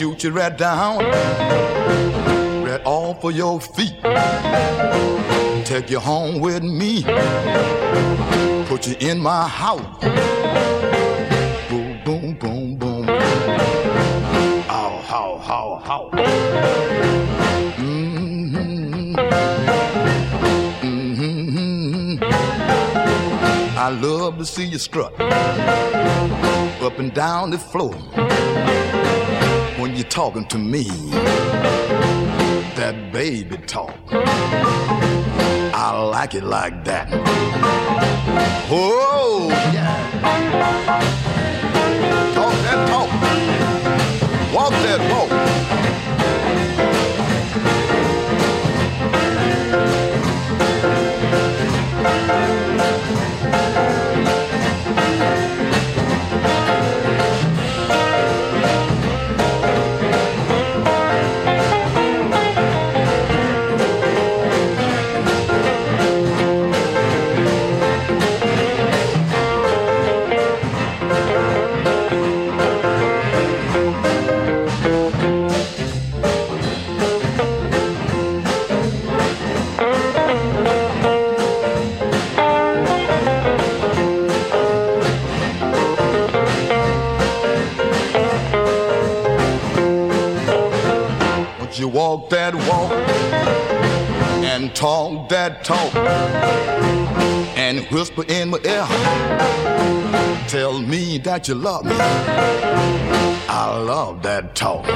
shoot 0.02 0.24
you 0.24 0.30
right 0.32 0.58
down, 0.58 0.98
right 2.64 2.82
off 2.84 3.22
of 3.22 3.36
your 3.36 3.60
feet. 3.60 3.94
Take 5.64 5.90
you 5.90 6.00
home 6.00 6.40
with 6.40 6.64
me, 6.64 7.04
put 8.66 8.88
you 8.88 8.96
in 8.98 9.20
my 9.20 9.46
house. 9.46 10.00
Boom, 11.70 12.00
boom, 12.04 12.34
boom, 12.34 12.74
boom. 12.74 13.08
Ow, 14.68 15.02
how, 15.06 15.38
how, 15.38 15.80
how. 15.84 16.10
Mm-hmm. 17.76 19.14
Mm-hmm. 20.82 22.24
I 23.78 23.88
love 23.88 24.38
to 24.38 24.44
see 24.44 24.64
you 24.64 24.78
strut 24.78 25.12
up 25.20 26.98
and 26.98 27.14
down 27.14 27.50
the 27.52 27.58
floor 27.58 27.94
you're 30.02 30.10
talking 30.10 30.44
to 30.46 30.58
me. 30.58 30.82
That 32.74 33.12
baby 33.12 33.56
talk. 33.68 33.96
I 34.10 35.90
like 36.10 36.34
it 36.34 36.42
like 36.42 36.84
that. 36.84 37.06
Oh, 38.68 39.48
yeah. 39.72 39.94
Talk 42.34 42.52
that 42.66 42.88
talk. 42.88 43.10
Walk 44.52 44.72
that 44.72 45.00
walk. 45.12 45.41
Talk 94.74 95.28
that 95.28 95.64
talk 95.64 95.94
and 97.56 97.80
whisper 97.90 98.24
in 98.26 98.48
my 98.48 98.58
ear. 98.64 98.86
Tell 100.48 100.80
me 100.80 101.18
that 101.18 101.46
you 101.46 101.54
love 101.54 101.84
me. 101.84 101.94
I 101.98 103.78
love 103.78 104.22
that 104.22 104.54
talk. 104.54 104.86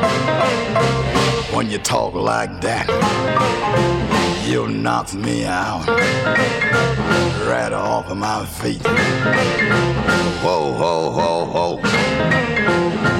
When 1.54 1.70
you 1.70 1.76
talk 1.78 2.14
like 2.14 2.62
that, 2.62 2.88
you 4.48 4.68
knock 4.68 5.12
me 5.12 5.44
out 5.44 5.86
right 7.46 7.72
off 7.72 8.10
of 8.10 8.16
my 8.16 8.46
feet. 8.46 8.82
Whoa, 10.42 10.72
whoa, 10.72 11.10
whoa, 11.10 11.44
whoa. 11.44 11.80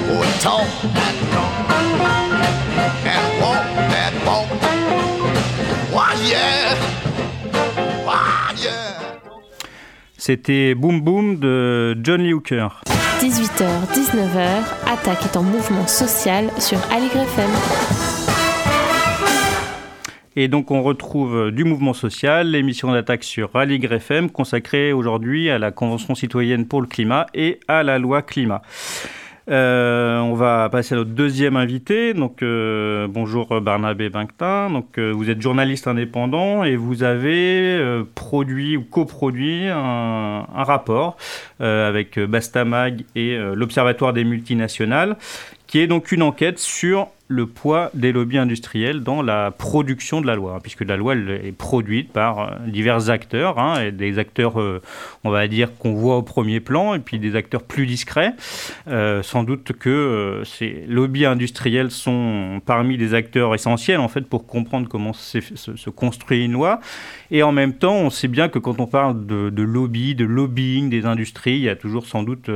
Oh, 0.09 0.37
talk 0.41 0.67
that 0.93 1.15
talk 1.31 1.67
C'était 10.17 10.75
Boom 10.75 11.01
Boom 11.01 11.39
de 11.39 11.97
John 12.03 12.21
Lee 12.21 12.33
Hooker. 12.33 12.81
18h, 13.21 13.65
19h, 13.93 14.63
Attaque 14.85 15.23
est 15.23 15.37
en 15.37 15.43
mouvement 15.43 15.87
social 15.87 16.49
sur 16.59 16.77
Aligre 16.91 17.21
FM. 17.21 17.49
Et 20.35 20.47
donc 20.47 20.69
on 20.69 20.83
retrouve 20.83 21.51
du 21.51 21.63
mouvement 21.63 21.93
social, 21.93 22.51
l'émission 22.51 22.91
d'attaque 22.91 23.23
sur 23.23 23.55
Aligre 23.55 23.93
FM 23.93 24.29
consacrée 24.29 24.93
aujourd'hui 24.93 25.49
à 25.49 25.57
la 25.57 25.71
Convention 25.71 26.13
citoyenne 26.13 26.67
pour 26.67 26.81
le 26.81 26.87
climat 26.87 27.25
et 27.33 27.59
à 27.67 27.83
la 27.83 27.97
loi 27.97 28.21
climat. 28.21 28.61
Euh, 29.49 30.19
on 30.19 30.33
va 30.33 30.67
passer 30.69 30.93
à 30.93 30.97
notre 30.97 31.11
deuxième 31.11 31.55
invité. 31.55 32.13
Donc, 32.13 32.41
euh, 32.41 33.07
bonjour 33.09 33.61
Barnabé 33.61 34.09
Binctin. 34.09 34.69
Donc, 34.69 34.97
euh, 34.97 35.11
vous 35.11 35.29
êtes 35.29 35.41
journaliste 35.41 35.87
indépendant 35.87 36.65
et 36.65 36.75
vous 36.75 37.03
avez 37.03 37.77
euh, 37.77 38.03
produit 38.13 38.75
ou 38.75 38.83
coproduit 38.83 39.67
un, 39.67 40.45
un 40.53 40.63
rapport 40.63 41.15
euh, 41.61 41.87
avec 41.87 42.19
Bastamag 42.19 43.05
et 43.15 43.37
euh, 43.37 43.55
l'Observatoire 43.55 44.11
des 44.11 44.25
multinationales, 44.25 45.15
qui 45.65 45.79
est 45.79 45.87
donc 45.87 46.11
une 46.11 46.23
enquête 46.23 46.59
sur 46.59 47.07
le 47.29 47.45
poids 47.45 47.91
des 47.93 48.13
lobbies 48.13 48.37
industriels 48.37 49.03
dans 49.03 49.21
la 49.21 49.51
production 49.51 50.21
de 50.21 50.27
la 50.27 50.35
loi, 50.35 50.55
hein, 50.55 50.59
puisque 50.61 50.85
la 50.85 50.95
loi 50.95 51.13
elle, 51.13 51.41
est 51.43 51.51
produite 51.51 52.13
par 52.13 52.39
euh, 52.39 52.55
divers 52.67 53.09
acteurs, 53.09 53.59
hein, 53.59 53.81
et 53.81 53.91
des 53.91 54.17
acteurs, 54.17 54.59
euh, 54.61 54.81
on 55.25 55.29
va 55.29 55.47
dire, 55.47 55.77
qu'on 55.77 55.93
voit 55.93 56.17
au 56.17 56.21
premier 56.21 56.61
plan, 56.61 56.93
et 56.93 56.99
puis 56.99 57.19
des 57.19 57.35
acteurs 57.35 57.63
plus 57.63 57.85
discrets. 57.85 58.33
Euh, 58.87 59.23
sans 59.23 59.43
doute 59.43 59.73
que 59.73 60.41
ces 60.45 60.85
lobbies 60.87 61.25
industriels 61.25 61.91
sont 61.91 62.61
parmi 62.65 62.95
les 62.95 63.13
acteurs 63.13 63.53
essentiels, 63.53 63.99
en 63.99 64.07
fait, 64.07 64.21
pour 64.21 64.47
comprendre 64.47 64.87
comment 64.87 65.11
se, 65.11 65.89
construit 65.89 66.45
une 66.45 66.53
loi. 66.53 66.79
Et 67.29 67.43
en 67.43 67.51
même 67.51 67.73
temps, 67.73 67.95
on 67.95 68.09
sait 68.09 68.29
bien 68.29 68.47
que 68.47 68.59
quand 68.59 68.79
on 68.79 68.87
parle 68.87 69.25
de, 69.25 69.49
de 69.49 69.67
de 69.67 70.25
lobbying 70.25 70.89
des 70.89 71.05
industries, 71.05 71.55
il 71.55 71.63
y 71.63 71.69
a 71.69 71.75
toujours 71.75 72.05
sans 72.05 72.23
doute 72.23 72.49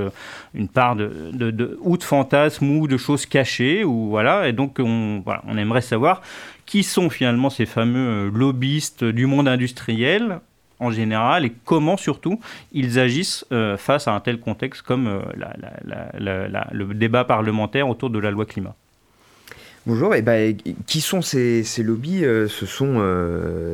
une 0.54 0.68
part 0.68 0.96
de, 0.96 1.78
ou 1.82 1.98
de 1.98 2.04
fantasmes 2.04 2.70
ou 2.78 2.88
de 2.88 2.98
choses 2.98 3.26
cachées, 3.26 3.84
ou 3.84 4.10
voilà, 4.10 4.48
on, 4.80 5.22
voilà, 5.24 5.42
on 5.48 5.58
aimerait 5.58 5.82
savoir 5.82 6.22
qui 6.66 6.84
sont 6.84 7.10
finalement 7.10 7.50
ces 7.50 7.66
fameux 7.66 8.28
euh, 8.28 8.32
lobbyistes 8.34 9.04
du 9.04 9.26
monde 9.26 9.48
industriel 9.48 10.40
en 10.80 10.90
général 10.90 11.46
et 11.46 11.52
comment 11.66 11.98
surtout 11.98 12.40
ils 12.72 12.98
agissent 12.98 13.46
euh, 13.52 13.76
face 13.76 14.08
à 14.08 14.14
un 14.14 14.20
tel 14.22 14.40
contexte 14.40 14.82
comme 14.82 15.08
euh, 15.08 15.20
le 16.18 16.94
débat 16.94 17.26
parlementaire 17.26 17.90
autour 17.90 18.10
de 18.10 18.20
la 18.20 18.32
loi 18.32 18.46
climat. 18.46 18.74
Bonjour, 19.86 20.16
et 20.16 20.22
ben, 20.22 20.56
qui 20.86 21.02
sont 21.02 21.22
ces, 21.22 21.64
ces 21.64 21.82
lobbies 21.82 22.22
Ce 22.22 22.66
sont 22.68 23.02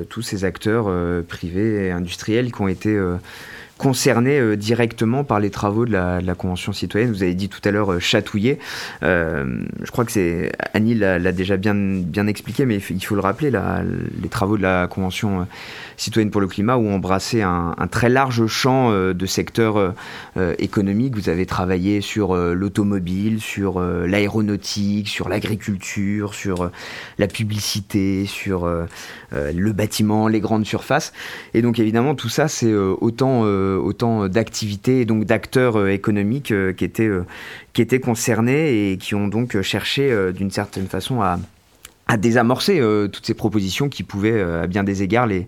tous 0.10 0.22
ces 0.22 0.46
acteurs 0.46 0.90
privés 1.28 1.88
et 1.88 1.92
industriels 1.92 2.54
qui 2.54 2.62
ont 2.62 2.70
été 2.70 2.98
concernés 3.78 4.40
euh, 4.40 4.58
directement 4.58 5.24
par 5.24 5.40
les 5.40 5.50
travaux 5.50 5.86
de 5.86 5.92
la, 5.92 6.22
Convention 6.38 6.74
citoyenne. 6.74 7.12
Vous 7.12 7.24
avez 7.24 7.34
dit 7.34 7.50
tout 7.50 7.62
à 7.64 7.72
l'heure 7.72 7.94
euh, 7.94 8.00
chatouiller. 8.00 8.60
Euh, 9.02 9.64
je 9.82 9.92
crois 9.92 10.06
que 10.06 10.12
c'est 10.12 10.52
Annie 10.74 10.94
l'a 10.94 11.32
déjà 11.32 11.58
bien, 11.58 11.74
bien 11.76 12.28
expliqué, 12.28 12.66
mais 12.66 12.76
il 12.76 13.02
faut 13.04 13.16
le 13.16 13.22
rappeler, 13.22 13.50
la, 13.50 13.82
les 14.22 14.30
travaux 14.30 14.58
de 14.58 14.62
la 14.62 14.88
Convention 14.88 15.48
citoyenne 15.96 16.30
pour 16.30 16.42
le 16.42 16.48
climat 16.48 16.78
ont 16.78 16.96
embrassé 16.96 17.42
un 17.42 17.76
très 17.90 18.10
large 18.10 18.46
champ 18.48 18.92
de 18.92 19.26
secteurs 19.26 19.96
économiques. 20.60 21.16
Vous 21.16 21.30
avez 21.30 21.46
travaillé 21.46 22.02
sur 22.02 22.36
l'automobile, 22.36 23.42
sur 23.42 23.80
l'aéronautique, 23.80 25.08
sur 25.08 25.28
l'agriculture, 25.28 26.36
sur 26.36 26.70
la 27.18 27.28
publicité, 27.28 28.26
sur 28.28 28.70
le 29.32 29.72
bâtiment, 29.72 30.28
les 30.28 30.40
grandes 30.40 30.66
surfaces. 30.66 31.14
Et 31.56 31.62
donc 31.64 31.80
évidemment, 31.80 32.14
tout 32.14 32.30
ça, 32.30 32.48
c'est 32.48 32.74
autant 32.74 33.44
autant 33.76 34.28
d'activités 34.28 35.02
et 35.02 35.06
donc 35.06 35.26
d'acteurs 35.26 35.88
économiques 35.88 36.54
qui 36.76 36.86
étaient, 36.86 37.10
qui 37.74 37.82
étaient 37.82 38.00
concernés 38.00 38.92
et 38.92 38.98
qui 38.98 39.16
ont 39.16 39.28
donc 39.28 39.62
cherché 39.62 40.32
d'une 40.34 40.52
certaine 40.52 40.88
façon 40.88 41.22
à, 41.22 41.40
à 42.08 42.18
désamorcer 42.18 42.80
euh, 42.80 43.08
toutes 43.08 43.26
ces 43.26 43.34
propositions 43.34 43.90
qui 43.90 44.04
pouvaient, 44.04 44.32
euh, 44.32 44.64
à 44.64 44.68
bien 44.68 44.84
des 44.84 45.04
égards, 45.04 45.28
les, 45.28 45.48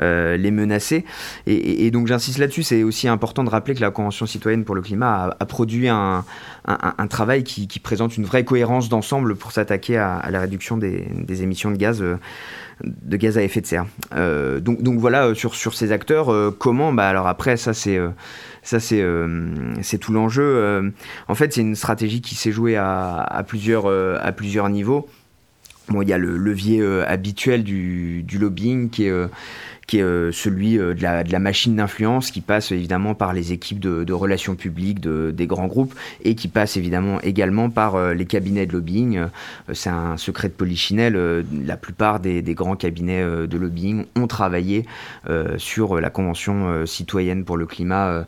euh, 0.00 0.36
les 0.36 0.50
menacer. 0.50 1.04
Et, 1.46 1.54
et, 1.54 1.86
et 1.86 1.90
donc 1.90 2.06
j'insiste 2.06 2.38
là-dessus, 2.38 2.62
c'est 2.62 2.82
aussi 2.82 3.08
important 3.08 3.42
de 3.44 3.50
rappeler 3.50 3.74
que 3.74 3.80
la 3.80 3.90
Convention 3.90 4.26
citoyenne 4.26 4.64
pour 4.64 4.74
le 4.74 4.82
climat 4.82 5.24
a, 5.24 5.36
a 5.40 5.46
produit 5.46 5.88
un, 5.88 6.24
un, 6.66 6.94
un, 6.98 7.06
travail 7.06 7.42
qui, 7.42 7.68
qui, 7.68 7.78
présente 7.80 8.16
une 8.16 8.24
vraie 8.24 8.44
cohérence 8.44 8.88
d'ensemble 8.88 9.34
pour 9.36 9.52
s'attaquer 9.52 9.96
à, 9.96 10.16
à, 10.16 10.30
la 10.30 10.40
réduction 10.40 10.76
des, 10.76 11.06
des, 11.14 11.42
émissions 11.42 11.70
de 11.70 11.76
gaz. 11.76 12.00
de 12.00 13.16
gaz 13.16 13.38
à 13.38 13.42
effet 13.42 13.60
de 13.60 13.66
serre. 13.66 13.86
donc, 14.60 14.82
donc 14.82 14.98
voilà 14.98 15.34
sur, 15.34 15.54
sur 15.54 15.74
ces 15.74 15.92
acteurs, 15.92 16.32
comment 16.58 16.92
bah 16.92 17.08
alors 17.08 17.28
après 17.28 17.56
ça 17.56 17.72
c'est 17.72 17.98
ça 18.62 18.80
c'est 18.80 19.04
c'est 19.82 19.98
tout 19.98 20.12
l'enjeu. 20.12 20.92
en 21.28 21.34
fait 21.34 21.52
c'est 21.52 21.60
une 21.60 21.76
stratégie 21.76 22.20
qui 22.20 22.34
s'est 22.34 22.52
jouée 22.52 22.76
à, 22.76 23.20
à 23.20 23.42
plusieurs 23.42 23.86
à 23.86 24.32
plusieurs 24.32 24.68
niveaux. 24.70 25.08
Bon, 25.88 26.00
il 26.00 26.08
y 26.08 26.14
a 26.14 26.18
le 26.18 26.38
levier 26.38 26.80
euh, 26.80 27.04
habituel 27.06 27.62
du, 27.62 28.22
du, 28.22 28.38
lobbying 28.38 28.88
qui 28.88 29.04
est, 29.04 29.10
euh, 29.10 29.28
qui 29.86 29.98
est 29.98 30.02
euh, 30.02 30.32
celui 30.32 30.76
de 30.76 30.96
la, 31.00 31.24
de, 31.24 31.32
la, 31.32 31.38
machine 31.38 31.76
d'influence 31.76 32.30
qui 32.30 32.40
passe 32.40 32.72
évidemment 32.72 33.14
par 33.14 33.32
les 33.32 33.52
équipes 33.52 33.80
de, 33.80 34.12
relations 34.12 34.54
publiques 34.54 35.00
de, 35.00 35.30
des 35.30 35.46
grands 35.46 35.66
groupes 35.66 35.94
et 36.22 36.34
qui 36.34 36.48
passe 36.48 36.76
évidemment 36.76 37.20
également 37.22 37.70
par 37.70 38.14
les 38.14 38.24
cabinets 38.24 38.66
de 38.66 38.72
lobbying. 38.72 39.24
C'est 39.72 39.90
un 39.90 40.16
secret 40.16 40.48
de 40.48 40.54
polichinelle. 40.54 41.44
La 41.64 41.76
plupart 41.76 42.20
des, 42.20 42.42
des 42.42 42.54
grands 42.54 42.76
cabinets 42.76 43.24
de 43.24 43.58
lobbying 43.58 44.04
ont 44.16 44.26
travaillé 44.26 44.86
sur 45.56 46.00
la 46.00 46.10
Convention 46.10 46.86
citoyenne 46.86 47.44
pour 47.44 47.56
le 47.56 47.66
climat 47.66 48.24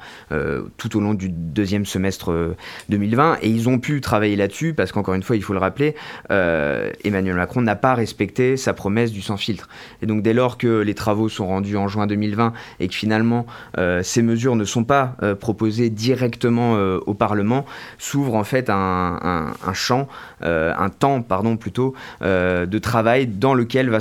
tout 0.76 0.96
au 0.96 1.00
long 1.00 1.14
du 1.14 1.28
deuxième 1.28 1.86
semestre 1.86 2.56
2020 2.88 3.38
et 3.42 3.48
ils 3.48 3.68
ont 3.68 3.78
pu 3.78 4.00
travailler 4.00 4.36
là-dessus 4.36 4.74
parce 4.74 4.92
qu'encore 4.92 5.14
une 5.14 5.22
fois, 5.22 5.36
il 5.36 5.42
faut 5.42 5.52
le 5.52 5.60
rappeler, 5.60 5.94
Emmanuel 6.30 7.36
Macron 7.36 7.62
n'a 7.62 7.76
pas 7.76 7.94
respecté 7.94 8.56
sa 8.56 8.74
promesse 8.74 9.12
du 9.12 9.22
sans 9.22 9.36
filtre. 9.36 9.68
Et 10.02 10.06
donc 10.06 10.22
dès 10.22 10.34
lors 10.34 10.58
que 10.58 10.80
les 10.80 10.94
travaux 10.94 11.28
sont 11.28 11.45
rendus 11.46 11.76
en 11.76 11.88
juin 11.88 12.06
2020 12.06 12.52
et 12.80 12.88
que 12.88 12.94
finalement 12.94 13.46
euh, 13.78 14.02
ces 14.02 14.22
mesures 14.22 14.56
ne 14.56 14.64
sont 14.64 14.85
pas 14.85 15.16
euh, 15.22 15.35
proposées 15.35 15.90
directement 15.90 16.76
euh, 16.76 16.98
au 17.06 17.14
Parlement, 17.14 17.64
s'ouvre 17.98 18.35
en 18.35 18.44
fait 18.44 18.70
un, 18.70 19.52
champ, 19.72 20.09
un 20.40 20.88
temps 20.88 21.22
pardon 21.22 21.56
plutôt 21.56 21.94
de 22.22 22.78
travail 22.78 23.26
dans 23.26 23.54
lequel 23.54 23.90
va 23.90 23.98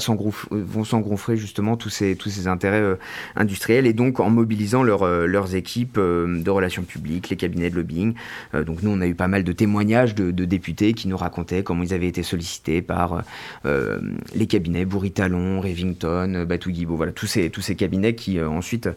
vont 0.52 0.84
s'engouffrer 0.84 1.38
justement 1.38 1.78
tous 1.78 1.90
ces, 1.90 2.16
tous 2.16 2.30
ces 2.30 2.48
intérêts 2.48 2.98
industriels 3.36 3.86
et 3.88 3.94
donc 3.94 4.20
en 4.20 4.30
mobilisant 4.30 4.84
leur, 4.84 5.08
leurs 5.08 5.56
équipes 5.56 5.98
de 5.98 6.50
relations 6.50 6.84
publiques, 6.84 7.30
les 7.30 7.36
cabinets 7.36 7.70
de 7.70 7.76
lobbying. 7.76 8.14
donc 8.54 8.84
nous 8.84 8.92
on 8.92 9.02
a 9.02 9.08
eu 9.08 9.16
pas 9.16 9.28
mal 9.28 9.44
de 9.44 9.52
témoignages 9.52 10.16
de, 10.16 10.32
députés 10.46 10.94
qui 10.94 11.08
nous 11.08 11.18
racontaient 11.18 11.64
comment 11.64 11.84
ils 11.84 11.94
avaient 11.94 12.08
été 12.08 12.24
sollicités 12.24 12.82
par 12.82 13.24
les 13.64 14.48
cabinets 14.48 14.86
Bouritalon, 14.86 15.62
Revington, 15.62 16.46
Batou 16.48 16.72
Guibault, 16.72 16.96
voilà, 16.96 17.12
tous 17.12 17.28
ces, 17.36 17.50
tous 17.50 17.62
ces 17.62 17.76
cabinets 17.76 18.16
qui 18.16 18.40
euh, 18.40 18.50
ensuite 18.50 18.90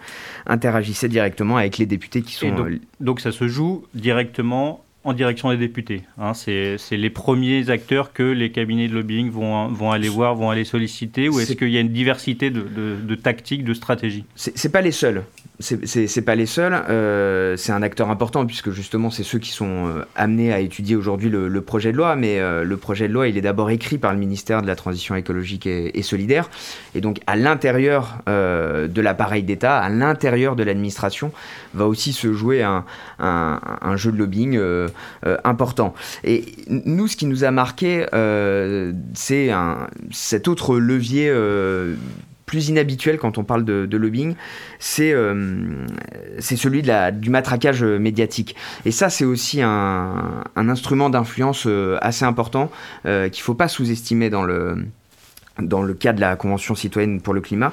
interagissaient 0.46 1.08
directement 1.08 1.56
avec 1.56 1.78
les 1.78 1.86
députés 1.86 2.22
qui 2.22 2.34
sont. 2.34 2.54
Donc, 2.54 2.68
euh, 2.68 2.80
donc, 3.00 3.20
ça 3.20 3.32
se 3.32 3.48
joue 3.48 3.84
directement 3.94 4.84
en 5.04 5.12
direction 5.12 5.50
des 5.50 5.56
députés. 5.56 6.02
Hein, 6.18 6.34
c'est 6.34 6.76
les 6.90 7.10
premiers 7.10 7.70
acteurs 7.70 8.12
que 8.12 8.22
les 8.22 8.50
cabinets 8.50 8.88
de 8.88 8.94
lobbying 8.94 9.30
vont, 9.30 9.68
vont 9.68 9.90
aller 9.90 10.08
voir, 10.08 10.34
vont 10.34 10.50
aller 10.50 10.64
solliciter, 10.64 11.28
ou 11.28 11.40
est-ce 11.40 11.54
qu'il 11.54 11.70
y 11.70 11.78
a 11.78 11.80
une 11.80 11.92
diversité 11.92 12.50
de, 12.50 12.60
de, 12.60 12.96
de 13.02 13.14
tactiques, 13.14 13.64
de 13.64 13.74
stratégies? 13.74 14.24
C'est 14.34 14.72
pas 14.72 14.82
les 14.82 14.92
seuls 14.92 15.22
c'est 15.60 16.22
pas 16.22 16.36
les 16.36 16.46
seuls. 16.46 16.72
Euh, 16.72 17.56
c'est 17.56 17.72
un 17.72 17.82
acteur 17.82 18.10
important 18.10 18.46
puisque 18.46 18.70
justement 18.70 19.10
c'est 19.10 19.24
ceux 19.24 19.40
qui 19.40 19.50
sont 19.50 19.88
euh, 19.88 20.04
amenés 20.14 20.52
à 20.52 20.60
étudier 20.60 20.94
aujourd'hui 20.94 21.30
le, 21.30 21.60
projet 21.60 21.90
de 21.90 21.96
loi. 21.96 22.14
Mais 22.14 22.38
euh, 22.38 22.62
le 22.62 22.76
projet 22.76 23.08
de 23.08 23.12
loi, 23.12 23.26
il 23.26 23.36
est 23.36 23.40
d'abord 23.40 23.70
écrit 23.70 23.98
par 23.98 24.12
le 24.12 24.18
ministère 24.18 24.62
de 24.62 24.68
la 24.68 24.76
Transition 24.76 25.16
écologique 25.16 25.66
et, 25.66 26.02
solidaire. 26.02 26.48
Et 26.94 27.00
donc 27.00 27.18
à 27.26 27.34
l'intérieur 27.34 28.18
de 28.26 29.00
l'appareil 29.00 29.42
d'État, 29.42 29.78
à 29.78 29.88
l'intérieur 29.88 30.54
de 30.54 30.62
l'administration, 30.62 31.32
va 31.74 31.86
aussi 31.86 32.12
se 32.12 32.32
jouer 32.32 32.62
un, 32.62 32.84
un, 33.18 33.96
jeu 33.96 34.12
de 34.12 34.16
lobbying 34.16 34.58
important. 35.44 35.94
Et 36.24 36.44
nous, 36.68 37.08
ce 37.08 37.16
qui 37.16 37.26
nous 37.26 37.44
a 37.44 37.50
marqué, 37.50 38.06
c'est 39.14 39.50
cet 40.10 40.48
autre 40.48 40.78
levier 40.78 41.32
plus 42.48 42.68
inhabituel 42.68 43.18
quand 43.18 43.38
on 43.38 43.44
parle 43.44 43.64
de, 43.64 43.96
lobbying, 43.96 44.34
c'est 44.80 45.14
c'est 46.38 46.56
celui 46.56 46.82
de 46.82 46.88
la, 46.88 47.12
du 47.12 47.30
matraquage 47.30 47.84
médiatique. 47.84 48.56
Et 48.84 48.90
ça, 48.90 49.10
c'est 49.10 49.24
aussi 49.24 49.62
un, 49.62 50.44
un 50.56 50.68
instrument 50.68 51.10
d'influence 51.10 51.68
assez 52.00 52.24
important 52.24 52.70
qu'il 53.04 53.12
ne 53.12 53.42
faut 53.42 53.54
pas 53.54 53.68
sous-estimer 53.68 54.30
dans 54.30 54.42
le 54.42 54.84
dans 55.60 55.82
le 55.82 55.94
cas 55.94 56.12
de 56.12 56.20
la 56.20 56.36
Convention 56.36 56.74
citoyenne 56.74 57.20
pour 57.20 57.34
le 57.34 57.40
climat, 57.40 57.72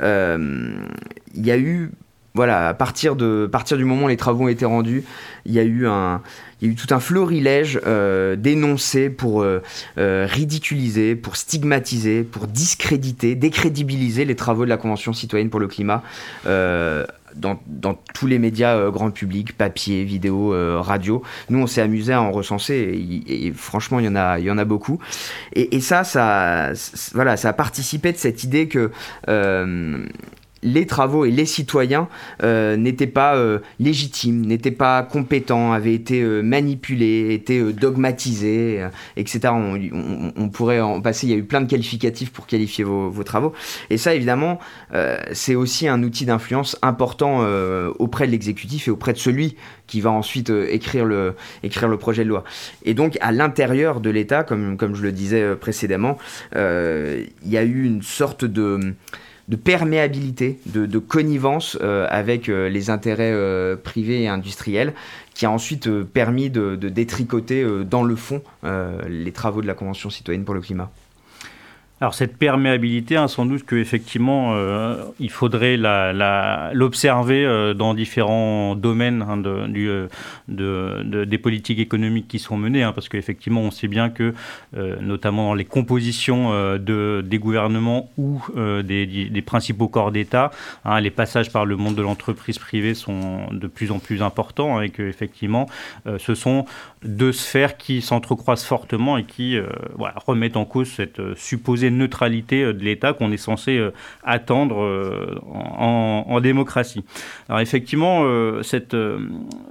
il 0.00 1.46
y 1.46 1.50
a 1.50 1.58
eu 1.58 1.90
voilà, 2.34 2.68
à 2.68 2.74
partir, 2.74 3.14
de, 3.14 3.48
partir 3.50 3.76
du 3.76 3.84
moment 3.84 4.06
où 4.06 4.08
les 4.08 4.16
travaux 4.16 4.44
ont 4.44 4.48
été 4.48 4.64
rendus, 4.64 5.04
il 5.46 5.52
y 5.52 5.60
a 5.60 5.62
eu, 5.62 5.86
un, 5.86 6.20
il 6.60 6.68
y 6.68 6.70
a 6.70 6.72
eu 6.72 6.76
tout 6.76 6.92
un 6.94 7.00
florilège 7.00 7.80
euh, 7.86 8.36
d'énoncés 8.36 9.10
pour 9.10 9.42
euh, 9.42 9.62
euh, 9.98 10.26
ridiculiser, 10.28 11.14
pour 11.16 11.36
stigmatiser, 11.36 12.22
pour 12.22 12.46
discréditer, 12.46 13.34
décrédibiliser 13.34 14.24
les 14.24 14.36
travaux 14.36 14.64
de 14.64 14.70
la 14.70 14.76
Convention 14.76 15.12
citoyenne 15.12 15.50
pour 15.50 15.60
le 15.60 15.68
climat. 15.68 16.02
Dans, 17.34 17.58
dans, 17.66 17.98
tous 18.14 18.28
les 18.28 18.38
médias 18.38 18.90
grand 18.90 19.10
public, 19.10 19.58
papier, 19.58 20.04
vidéo, 20.04 20.54
radio. 20.80 21.20
Nous, 21.50 21.58
on 21.58 21.66
s'est 21.66 21.80
amusé 21.80 22.12
à 22.12 22.22
en 22.22 22.30
recenser 22.30 22.96
et, 23.26 23.52
franchement, 23.52 23.98
il 23.98 24.06
y 24.06 24.08
en 24.08 24.14
a, 24.14 24.38
y 24.38 24.52
en 24.52 24.58
a 24.58 24.64
beaucoup. 24.64 25.00
Et, 25.52 25.74
et 25.74 25.80
ça, 25.80 26.04
ça, 26.04 26.70
voilà, 27.12 27.36
ça 27.36 27.48
a 27.48 27.52
participé 27.52 28.12
de 28.12 28.18
cette 28.18 28.44
idée 28.44 28.68
que 28.68 28.92
les 30.64 30.86
travaux 30.86 31.24
et 31.24 31.30
les 31.30 31.46
citoyens 31.46 32.08
euh, 32.42 32.76
n'étaient 32.76 33.06
pas 33.06 33.36
euh, 33.36 33.60
légitimes, 33.78 34.46
n'étaient 34.46 34.70
pas 34.70 35.02
compétents, 35.02 35.72
avaient 35.72 35.94
été 35.94 36.22
euh, 36.22 36.42
manipulés, 36.42 37.34
étaient 37.34 37.72
dogmatisés, 37.72 38.84
etc. 39.16 39.52
On, 39.52 40.48
pourrait 40.48 40.80
en 40.80 41.00
passer, 41.00 41.26
il 41.26 41.30
y 41.30 41.34
a 41.34 41.36
eu 41.36 41.44
plein 41.44 41.60
de 41.60 41.68
qualificatifs 41.70 42.32
pour 42.32 42.46
qualifier 42.46 42.84
vos, 42.84 43.10
travaux. 43.24 43.52
Et 43.90 43.98
ça, 43.98 44.14
évidemment, 44.14 44.58
c'est 45.32 45.54
aussi 45.54 45.88
un 45.88 46.02
outil 46.02 46.24
d'influence 46.24 46.78
important 46.82 47.44
auprès 47.98 48.26
de 48.26 48.32
l'exécutif 48.32 48.88
et 48.88 48.90
auprès 48.90 49.12
de 49.12 49.18
celui 49.18 49.56
qui 49.86 50.00
va 50.00 50.10
ensuite 50.10 50.50
écrire, 50.50 51.04
le, 51.04 51.34
projet 51.98 52.24
de 52.24 52.28
loi. 52.28 52.44
Et 52.84 52.94
donc, 52.94 53.18
à 53.20 53.32
l'intérieur 53.32 54.00
de 54.00 54.10
l'État, 54.10 54.44
comme 54.44 54.94
je 54.94 55.02
le 55.02 55.12
disais 55.12 55.56
précédemment, 55.56 56.16
il 56.54 57.28
y 57.44 57.56
a 57.56 57.62
eu 57.62 57.84
une 57.84 58.02
sorte 58.02 58.44
de 58.44 58.94
de 59.48 59.56
perméabilité, 59.56 60.58
de, 60.66 60.98
connivence 60.98 61.76
euh, 61.82 62.06
avec 62.10 62.48
euh, 62.48 62.68
les 62.68 62.90
intérêts 62.90 63.32
euh, 63.32 63.76
privés 63.76 64.22
et 64.22 64.28
industriels, 64.28 64.94
qui 65.34 65.46
a 65.46 65.50
ensuite 65.50 65.90
permis 66.04 66.48
de, 66.48 66.76
de 66.76 66.88
détricoter 66.88 67.66
dans 67.84 68.04
le 68.04 68.14
fond 68.14 68.40
les 69.08 69.32
travaux 69.32 69.62
de 69.62 69.66
la 69.66 69.74
Convention 69.74 70.08
citoyenne 70.08 70.44
pour 70.44 70.54
le 70.54 70.60
climat. 70.60 70.92
Alors 72.04 72.12
cette 72.12 72.36
perméabilité, 72.36 73.16
hein, 73.16 73.28
sans 73.28 73.46
doute 73.46 73.64
qu'effectivement, 73.64 74.52
euh, 74.52 75.04
il 75.20 75.30
faudrait 75.30 75.78
l'observer 75.78 77.46
euh, 77.46 77.72
dans 77.72 77.94
différents 77.94 78.74
domaines 78.74 79.24
hein, 79.26 79.42
euh, 79.46 80.08
de, 80.48 81.24
des 81.24 81.38
politiques 81.38 81.78
économiques 81.78 82.28
qui 82.28 82.38
sont 82.38 82.58
menées, 82.58 82.82
hein, 82.82 82.92
parce 82.92 83.08
qu'effectivement, 83.08 83.62
on 83.62 83.70
sait 83.70 83.88
bien 83.88 84.10
que, 84.10 84.34
notamment 85.00 85.46
dans 85.46 85.54
les 85.54 85.64
compositions 85.64 86.50
de, 86.76 87.24
des 87.24 87.38
gouvernements 87.38 88.10
ou 88.18 88.42
des, 88.54 89.06
des, 89.06 89.42
principaux 89.42 89.88
corps 89.88 90.12
d'État, 90.12 90.50
les 91.00 91.10
passages 91.10 91.50
par 91.50 91.64
le 91.64 91.76
monde 91.76 91.94
de 91.94 92.02
l'entreprise 92.02 92.58
privée 92.58 92.92
sont 92.92 93.46
de 93.50 93.66
plus 93.66 93.90
en 93.90 93.98
plus 93.98 94.20
importants, 94.20 94.82
et 94.82 94.90
qu'effectivement, 94.90 95.70
ce 96.18 96.34
sont 96.34 96.66
deux 97.04 97.32
sphères 97.32 97.76
qui 97.76 98.02
s'entrecroisent 98.02 98.64
fortement 98.64 99.16
et 99.18 99.24
qui 99.24 99.58
voilà, 99.96 100.14
remettent 100.26 100.56
en 100.56 100.64
cause 100.64 100.90
cette 100.90 101.20
supposée 101.36 101.90
neutralité 101.90 102.62
euh, 102.62 102.72
de 102.72 102.82
l'État 102.82 103.12
qu'on 103.12 103.32
est 103.32 103.36
censé 103.36 103.76
euh, 103.76 103.90
attendre 104.22 104.82
euh, 104.82 105.38
en, 105.46 106.40
démocratie. 106.40 107.04
Alors 107.48 107.60
effectivement, 107.60 108.24
cette, 108.62 108.94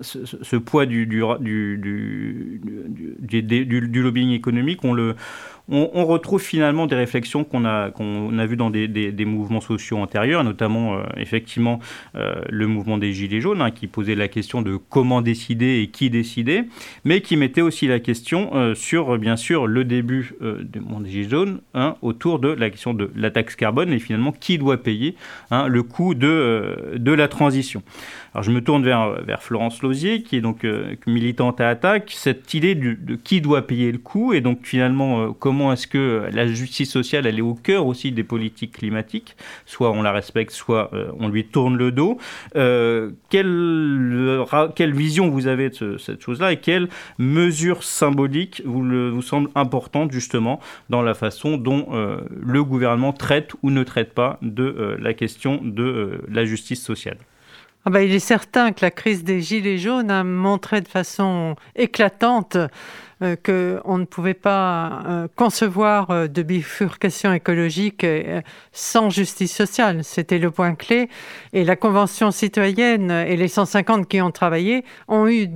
ce, 0.02 0.56
poids 0.56 0.88
du, 0.88 1.06
du, 1.06 1.22
du, 1.40 1.78
du, 3.20 4.02
lobbying 4.02 4.32
économique, 4.32 4.84
on 4.84 4.94
le, 4.94 5.16
on, 5.70 6.06
retrouve 6.06 6.42
finalement 6.42 6.88
des 6.88 6.96
réflexions 6.96 7.44
qu'on 7.44 7.66
a, 7.66 7.90
a 7.90 8.46
vues 8.46 8.58
dans 8.58 8.70
des, 8.70 9.26
mouvements 9.26 9.62
sociaux 9.62 9.98
antérieurs, 9.98 10.44
notamment 10.44 10.96
euh, 10.96 11.04
effectivement 11.18 11.80
euh, 12.16 12.36
le 12.50 12.68
mouvement 12.68 12.98
des 12.98 13.14
Gilets 13.14 13.40
jaunes, 13.40 13.62
hein, 13.62 13.72
qui 13.72 13.88
posait 13.88 14.16
la 14.16 14.28
question 14.28 14.62
de 14.62 14.78
comment 14.90 15.22
décider 15.22 15.82
et 15.82 15.88
qui 15.88 16.10
décider, 16.10 16.64
mais 17.06 17.22
qui 17.22 17.38
mettait 17.38 17.62
aussi 17.62 17.88
la 17.88 18.00
question 18.00 18.52
euh, 18.56 18.76
sur, 18.76 19.18
bien 19.18 19.38
sûr, 19.38 19.68
le 19.68 19.86
début 19.86 20.34
du 20.42 20.80
mouvement 20.82 21.00
des 21.00 21.10
Gilets 21.10 21.30
jaunes, 21.30 21.62
hein, 21.74 21.96
autour 22.02 22.40
de 22.40 22.50
la 22.50 22.70
question 22.70 22.94
de 22.94 23.12
la 23.16 23.32
taxe 23.32 23.56
carbone 23.56 23.94
et 23.94 24.00
finalement 24.00 24.32
qui 24.32 24.58
doit 24.58 24.78
payer 24.78 25.16
hein, 25.52 25.68
le 25.68 25.84
coût 25.84 26.14
de, 26.14 26.96
de 26.98 27.12
la 27.12 27.28
transition. 27.28 27.84
Alors 28.34 28.44
je 28.44 28.52
me 28.52 28.62
tourne 28.62 28.84
vers, 28.84 29.22
vers 29.24 29.44
Florence 29.44 29.82
Lausier, 29.84 30.24
qui 30.24 30.36
est 30.36 30.42
donc 30.42 30.66
militante 31.06 31.62
à 31.62 31.70
Attaque. 31.70 32.12
Cette 32.16 32.54
idée 32.54 32.76
de, 32.76 33.16
qui 33.16 33.42
doit 33.42 33.62
payer 33.62 33.92
le 33.92 33.98
coût 33.98 34.34
et 34.34 34.42
donc 34.42 34.60
finalement 34.64 35.22
euh, 35.22 35.30
comment 35.54 35.72
est-ce 35.72 35.86
que 35.86 36.30
la 36.34 36.48
justice 36.48 36.90
sociale 36.90 37.28
est 37.28 37.42
au 37.42 37.54
cœur 37.54 37.86
aussi 37.86 38.12
des 38.12 38.24
politiques 38.24 38.72
climatiques. 38.72 39.36
Soit 39.68 39.92
on 39.92 40.02
la 40.02 40.12
respecte, 40.12 40.52
soit 40.52 40.90
euh, 40.94 41.12
on 41.20 41.28
lui 41.28 41.46
tourne 41.46 41.78
le 41.78 41.92
dos. 41.92 42.18
Quelle, 43.30 44.44
quelle, 44.76 44.94
vision 44.96 45.30
vous 45.30 45.46
avez 45.46 45.70
de 45.70 45.98
cette 46.00 46.22
chose-là 46.22 46.54
et 46.54 46.58
quelles 46.58 46.90
mesures 47.20 47.84
symboliques 47.84 48.64
vous, 48.66 49.12
vous 49.12 49.22
semblent 49.22 49.52
importantes 49.54 50.12
justement 50.12 50.60
dans 50.90 51.04
la 51.04 51.14
façon 51.14 51.58
dont 51.58 51.88
le 51.92 52.64
gouvernement 52.64 53.14
traite 53.14 53.52
ou 53.62 53.70
ne 53.70 53.84
traite 53.84 54.14
pas 54.14 54.40
de 54.42 54.98
la 55.00 55.14
question 55.14 55.60
de 55.64 56.22
la 56.30 56.46
justice 56.46 56.84
sociale? 56.84 57.18
Ah 57.86 57.90
bah, 57.90 58.02
il 58.02 58.14
est 58.14 58.20
certain 58.20 58.72
que 58.72 58.80
la 58.82 58.92
crise 58.92 59.26
des 59.26 59.42
Gilets 59.42 59.78
jaunes 59.78 60.10
a 60.10 60.24
montré 60.24 60.80
de 60.80 60.88
façon 60.88 61.56
éclatante 61.76 62.58
euh, 63.22 63.36
qu'on 63.36 63.98
ne 63.98 64.06
pouvait 64.06 64.34
pas 64.34 65.04
euh, 65.06 65.28
concevoir 65.36 66.10
euh, 66.10 66.28
de 66.28 66.44
bifurcation 66.44 67.34
écologique 67.34 68.06
sans 68.72 69.10
justice 69.10 69.54
sociale. 69.54 70.04
C'était 70.04 70.40
le 70.40 70.50
point 70.50 70.76
clé. 70.76 71.10
Et 71.52 71.64
la 71.66 71.76
Convention 71.76 72.32
citoyenne 72.32 73.12
et 73.12 73.36
les 73.36 73.48
150 73.50 74.08
qui 74.08 74.22
ont 74.22 74.32
travaillé 74.32 74.86
ont 75.08 75.28
eu 75.28 75.50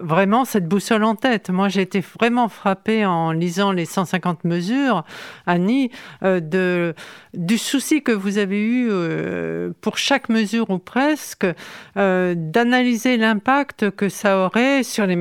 vraiment 0.00 0.44
cette 0.44 0.66
boussole 0.66 1.04
en 1.04 1.14
tête. 1.14 1.50
Moi, 1.50 1.68
j'ai 1.68 1.82
été 1.82 2.00
vraiment 2.00 2.48
frappée 2.48 3.04
en 3.06 3.32
lisant 3.32 3.72
les 3.72 3.84
150 3.84 4.44
mesures, 4.44 5.04
Annie, 5.46 5.90
euh, 6.22 6.92
du 7.34 7.58
souci 7.58 8.02
que 8.02 8.12
vous 8.12 8.38
avez 8.38 8.60
eu 8.60 8.88
euh, 8.90 9.70
pour 9.80 9.98
chaque 9.98 10.28
mesure 10.28 10.70
ou 10.70 10.78
presque, 10.78 11.46
euh, 11.96 12.34
d'analyser 12.36 13.16
l'impact 13.16 13.90
que 13.90 14.08
ça 14.08 14.38
aurait 14.38 14.82
sur 14.82 15.06
les, 15.06 15.16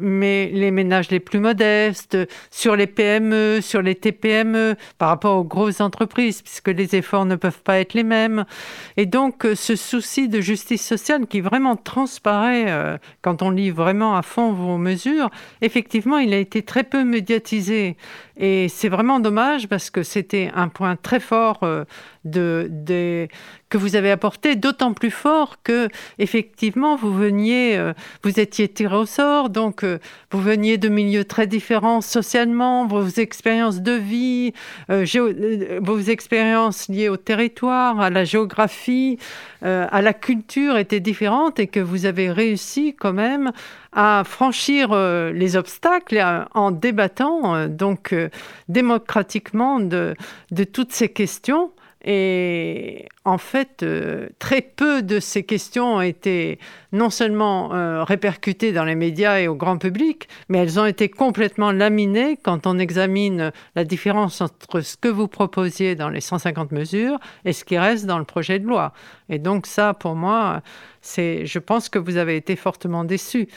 les 0.00 0.70
ménages 0.70 1.10
les 1.10 1.20
plus 1.20 1.40
modestes, 1.40 2.16
sur 2.50 2.76
les 2.76 2.86
PME, 2.86 3.60
sur 3.60 3.82
les 3.82 3.94
TPME, 3.94 4.76
par 4.98 5.08
rapport 5.08 5.36
aux 5.36 5.44
grosses 5.44 5.80
entreprises, 5.80 6.42
puisque 6.42 6.68
les 6.68 6.96
efforts 6.96 7.24
ne 7.24 7.36
peuvent 7.36 7.62
pas 7.62 7.78
être 7.78 7.94
les 7.94 8.04
mêmes. 8.04 8.44
Et 8.96 9.06
donc, 9.06 9.46
ce 9.54 9.76
souci 9.76 10.28
de 10.28 10.40
justice 10.40 10.86
sociale 10.86 11.26
qui 11.26 11.40
vraiment 11.40 11.76
transparaît 11.76 12.98
quand 13.22 13.42
on 13.42 13.50
lit 13.50 13.70
vraiment 13.70 14.01
à 14.10 14.22
fond 14.22 14.52
vos 14.52 14.78
mesures, 14.78 15.30
effectivement, 15.60 16.18
il 16.18 16.34
a 16.34 16.38
été 16.38 16.62
très 16.62 16.84
peu 16.84 17.04
médiatisé. 17.04 17.96
Et 18.36 18.68
c'est 18.68 18.88
vraiment 18.88 19.20
dommage 19.20 19.68
parce 19.68 19.90
que 19.90 20.02
c'était 20.02 20.50
un 20.54 20.68
point 20.68 20.96
très 20.96 21.20
fort 21.20 21.60
euh, 21.62 21.84
de, 22.24 23.28
que 23.72 23.78
vous 23.78 23.96
avez 23.96 24.10
apporté, 24.10 24.54
d'autant 24.54 24.92
plus 24.92 25.10
fort 25.10 25.56
que 25.64 25.88
effectivement 26.18 26.94
vous 26.94 27.14
veniez, 27.14 27.78
euh, 27.78 27.94
vous 28.22 28.38
étiez 28.38 28.68
tiré 28.68 28.94
au 28.94 29.06
sort, 29.06 29.48
donc 29.48 29.82
euh, 29.82 29.98
vous 30.30 30.42
veniez 30.42 30.76
de 30.76 30.90
milieux 30.90 31.24
très 31.24 31.46
différents 31.46 32.02
socialement, 32.02 32.86
vos 32.86 33.08
expériences 33.08 33.80
de 33.80 33.92
vie, 33.92 34.52
vos 34.88 36.00
expériences 36.00 36.88
liées 36.88 37.08
au 37.08 37.16
territoire, 37.16 37.98
à 38.00 38.10
la 38.10 38.24
géographie, 38.24 39.18
à 39.62 40.02
la 40.02 40.12
culture 40.12 40.76
étaient 40.76 41.00
différentes 41.00 41.58
et 41.58 41.66
que 41.66 41.80
vous 41.80 42.04
avez 42.04 42.30
réussi 42.30 42.94
quand 42.98 43.12
même 43.12 43.52
à 43.92 44.22
franchir 44.26 44.94
les 45.32 45.56
obstacles 45.56 46.22
en 46.54 46.70
débattant. 46.72 47.68
donc 47.68 48.14
démocratiquement 48.68 49.80
de 49.80 50.14
toutes 50.72 50.92
ces 50.92 51.08
questions. 51.08 51.70
Et 52.04 53.06
en 53.24 53.38
fait, 53.38 53.82
euh, 53.82 54.28
très 54.40 54.60
peu 54.60 55.02
de 55.02 55.20
ces 55.20 55.44
questions 55.44 55.96
ont 55.96 56.00
été 56.00 56.58
non 56.90 57.10
seulement 57.10 57.72
euh, 57.74 58.02
répercutées 58.02 58.72
dans 58.72 58.84
les 58.84 58.96
médias 58.96 59.38
et 59.38 59.46
au 59.46 59.54
grand 59.54 59.78
public, 59.78 60.28
mais 60.48 60.58
elles 60.58 60.80
ont 60.80 60.86
été 60.86 61.08
complètement 61.08 61.70
laminées 61.70 62.36
quand 62.42 62.66
on 62.66 62.78
examine 62.78 63.52
la 63.76 63.84
différence 63.84 64.40
entre 64.40 64.80
ce 64.80 64.96
que 64.96 65.08
vous 65.08 65.28
proposiez 65.28 65.94
dans 65.94 66.08
les 66.08 66.20
150 66.20 66.72
mesures 66.72 67.18
et 67.44 67.52
ce 67.52 67.64
qui 67.64 67.78
reste 67.78 68.06
dans 68.06 68.18
le 68.18 68.24
projet 68.24 68.58
de 68.58 68.66
loi. 68.66 68.92
Et 69.28 69.38
donc 69.38 69.66
ça, 69.66 69.94
pour 69.94 70.16
moi, 70.16 70.62
c'est, 71.00 71.46
je 71.46 71.58
pense 71.60 71.88
que 71.88 72.00
vous 72.00 72.16
avez 72.16 72.36
été 72.36 72.56
fortement 72.56 73.04
déçus. 73.04 73.48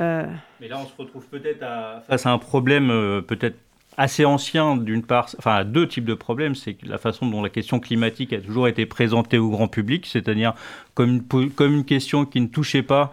Euh, 0.00 0.26
mais 0.60 0.66
là, 0.66 0.80
on 0.82 0.86
se 0.86 0.96
retrouve 0.96 1.26
peut-être 1.26 1.64
face 2.08 2.26
à 2.26 2.30
un 2.30 2.38
problème 2.38 2.88
peut-être 3.28 3.56
assez 3.96 4.24
ancien 4.24 4.76
d'une 4.76 5.02
part, 5.02 5.28
enfin 5.38 5.64
deux 5.64 5.86
types 5.86 6.04
de 6.04 6.14
problèmes, 6.14 6.54
c'est 6.54 6.76
la 6.84 6.98
façon 6.98 7.26
dont 7.26 7.42
la 7.42 7.50
question 7.50 7.80
climatique 7.80 8.32
a 8.32 8.40
toujours 8.40 8.68
été 8.68 8.86
présentée 8.86 9.38
au 9.38 9.50
grand 9.50 9.68
public, 9.68 10.06
c'est-à-dire 10.06 10.54
comme 10.94 11.20
une, 11.58 11.84
question 11.84 12.24
qui 12.24 12.40
ne 12.40 12.46
touchait 12.46 12.82
pas 12.82 13.12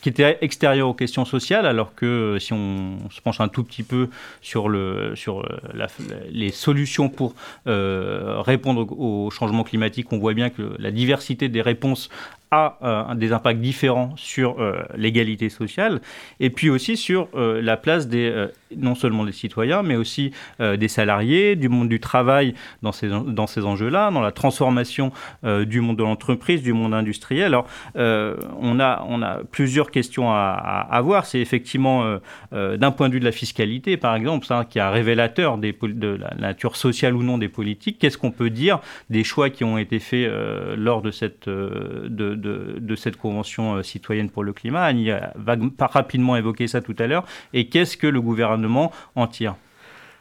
qui 0.00 0.08
était 0.08 0.38
extérieur 0.42 0.88
aux 0.88 0.94
questions 0.94 1.24
sociales, 1.24 1.66
alors 1.66 1.94
que 1.94 2.06
euh, 2.06 2.38
si 2.38 2.52
on 2.52 2.98
se 3.10 3.20
penche 3.20 3.40
un 3.40 3.48
tout 3.48 3.64
petit 3.64 3.82
peu 3.82 4.08
sur, 4.40 4.68
le, 4.68 5.14
euh, 5.26 5.86
les 6.30 6.50
solutions 6.50 7.08
pour 7.08 7.34
euh, 7.66 8.40
répondre 8.40 8.86
au 8.96 9.30
changement 9.30 9.64
climatique, 9.64 10.12
on 10.12 10.18
voit 10.18 10.34
bien 10.34 10.50
que 10.50 10.76
la 10.78 10.92
diversité 10.92 11.48
des 11.48 11.62
réponses 11.62 12.10
a 12.50 12.78
euh, 12.82 13.14
des 13.14 13.32
impacts 13.32 13.60
différents 13.60 14.14
sur 14.16 14.60
euh, 14.60 14.82
l'égalité 14.96 15.48
sociale 15.48 16.00
et 16.40 16.50
puis 16.50 16.70
aussi 16.70 16.96
sur 16.96 17.28
euh, 17.34 17.60
la 17.60 17.76
place 17.76 18.08
des, 18.08 18.46
non 18.74 18.94
seulement 18.94 19.24
des 19.24 19.32
citoyens, 19.32 19.82
mais 19.82 19.96
aussi 19.96 20.32
des 20.58 20.88
salariés, 20.88 21.56
du 21.56 21.68
monde 21.68 21.88
du 21.88 22.00
travail 22.00 22.54
dans 22.82 22.92
ces, 22.92 23.08
dans 23.08 23.46
ces 23.46 23.64
enjeux-là, 23.64 24.10
dans 24.10 24.20
la 24.20 24.32
transformation 24.32 25.12
du 25.42 25.80
monde 25.80 25.96
de 25.96 26.02
l'entreprise, 26.02 26.62
du 26.62 26.72
monde 26.72 26.94
industriel. 26.94 27.46
Alors, 27.46 27.66
on, 27.94 28.80
a, 28.80 29.04
on 29.08 29.22
a 29.22 29.38
plusieurs 29.50 29.90
questions 29.90 30.30
à, 30.30 30.86
avoir. 30.90 31.26
C'est 31.26 31.40
effectivement, 31.40 32.18
d'un 32.52 32.90
point 32.90 33.08
de 33.08 33.14
vue 33.14 33.20
de 33.20 33.24
la 33.24 33.32
fiscalité, 33.32 33.96
par 33.96 34.14
exemple, 34.14 34.46
ça, 34.46 34.66
qui 34.68 34.78
est 34.78 34.82
un 34.82 34.90
révélateur 34.90 35.58
des, 35.58 35.76
de 35.82 36.08
la 36.08 36.34
nature 36.38 36.76
sociale 36.76 37.14
ou 37.14 37.22
non 37.22 37.38
des 37.38 37.48
politiques. 37.48 37.98
Qu'est-ce 37.98 38.18
qu'on 38.18 38.32
peut 38.32 38.50
dire 38.50 38.80
des 39.10 39.24
choix 39.24 39.50
qui 39.50 39.64
ont 39.64 39.78
été 39.78 39.98
faits 39.98 40.30
lors 40.76 41.02
de 41.02 41.10
cette... 41.10 41.48
de, 41.48 42.37
de, 42.40 42.96
cette 42.96 43.16
Convention 43.16 43.76
euh, 43.76 43.82
citoyenne 43.82 44.30
pour 44.30 44.44
le 44.44 44.52
climat. 44.52 44.82
Annie 44.84 45.10
va 45.36 45.56
rapidement 45.80 46.36
évoquer 46.36 46.66
ça 46.68 46.80
tout 46.80 46.96
à 46.98 47.06
l'heure. 47.06 47.24
Et 47.52 47.68
qu'est-ce 47.68 47.96
que 47.96 48.06
le 48.06 48.20
gouvernement 48.20 48.92
en 49.14 49.26
tire? 49.26 49.56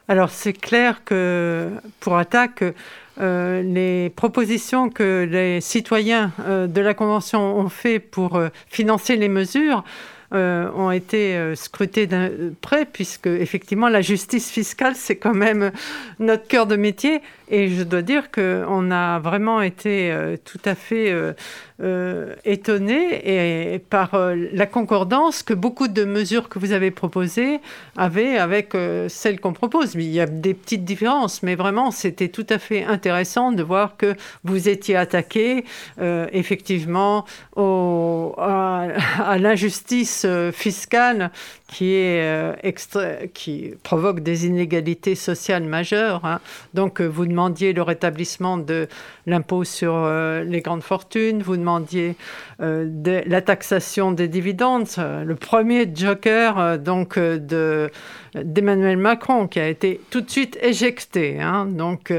Alors 0.08 0.30
c'est 0.30 0.54
clair 0.54 1.04
que 1.04 1.70
pour 2.00 2.18
Attaque, 2.18 2.64
euh, 3.20 3.62
les 3.62 4.10
propositions 4.12 4.90
que 4.90 5.28
les 5.30 5.60
citoyens 5.60 6.32
euh, 6.40 6.68
de 6.68 6.80
la 6.80 6.94
Convention 6.94 7.58
ont 7.58 7.70
fait 7.70 8.00
pour 8.00 8.40
financer 8.68 9.18
les 9.18 9.30
mesures 9.30 9.84
ont 10.34 10.92
été 10.92 11.56
scrutées 11.56 12.06
d'un 12.06 12.30
près, 12.60 12.84
puisque 12.86 13.28
effectivement 13.28 13.88
la 13.88 14.02
justice 14.02 14.52
fiscale, 14.52 14.94
c'est 14.98 15.16
quand 15.16 15.34
même 15.34 15.72
notre 16.20 16.46
cœur 16.50 16.68
de 16.68 16.76
métier. 16.76 17.22
Et 17.50 17.70
je 17.70 17.84
dois 17.84 18.02
dire 18.02 18.32
qu'on 18.32 18.92
a 18.92 19.20
vraiment 19.20 19.62
été 19.62 20.14
tout 20.44 20.60
à 20.66 20.76
fait 20.76 21.14
euh, 21.80 22.34
étonné 22.44 23.74
et, 23.74 23.78
par 23.78 24.16
euh, 24.16 24.36
la 24.52 24.66
concordance 24.66 25.44
que 25.44 25.54
beaucoup 25.54 25.88
de 25.88 26.06
mesures 26.06 26.50
que 26.50 26.58
vous 26.58 26.72
avez 26.72 26.90
proposées 26.90 27.60
avaient 27.96 28.40
avec 28.40 28.74
euh, 28.74 29.08
celles 29.10 29.40
qu'on 29.40 29.54
propose. 29.54 29.94
Il 29.94 30.02
y 30.10 30.20
a 30.20 30.26
des 30.26 30.56
petites 30.56 30.86
différences, 30.86 31.44
mais 31.44 31.54
vraiment, 31.54 31.92
c'était 31.92 32.30
tout 32.30 32.48
à 32.50 32.58
fait 32.58 32.84
intéressant 32.84 33.52
de 33.52 33.62
voir 33.62 33.96
que 33.96 34.16
vous 34.44 34.70
étiez 34.70 34.96
attaqué 34.96 35.66
effectivement 36.00 37.26
à, 37.56 39.38
l'injustice 39.38 40.26
fiscale 40.54 41.30
qui, 41.68 42.18
provoque 43.84 44.22
des 44.22 44.48
inégalités 44.48 45.14
sociales 45.14 45.64
majeures. 45.64 46.26
Hein. 46.26 46.40
Donc, 46.74 47.02
vous 47.02 47.26
demandiez 47.38 47.74
le 47.74 47.84
rétablissement 47.84 48.58
de 48.58 48.88
l'impôt 49.28 49.64
sur 49.64 49.94
les 50.44 50.62
grandes 50.62 50.82
fortunes, 50.82 51.44
vous 51.44 51.56
demandiez 51.56 52.16
euh, 52.60 52.90
la 53.28 53.42
taxation 53.42 54.12
des 54.12 54.28
dividendes, 54.28 54.88
euh, 54.98 55.24
le 55.24 55.36
premier 55.36 55.88
joker 55.94 56.58
euh, 56.58 56.78
donc 56.78 57.20
de 57.20 57.92
d'Emmanuel 58.36 58.98
Macron 58.98 59.48
qui 59.48 59.60
a 59.60 59.68
été 59.68 60.02
tout 60.10 60.22
de 60.22 60.30
suite 60.30 60.58
éjecté. 60.62 61.40
Hein. 61.42 61.66
Donc, 61.66 62.14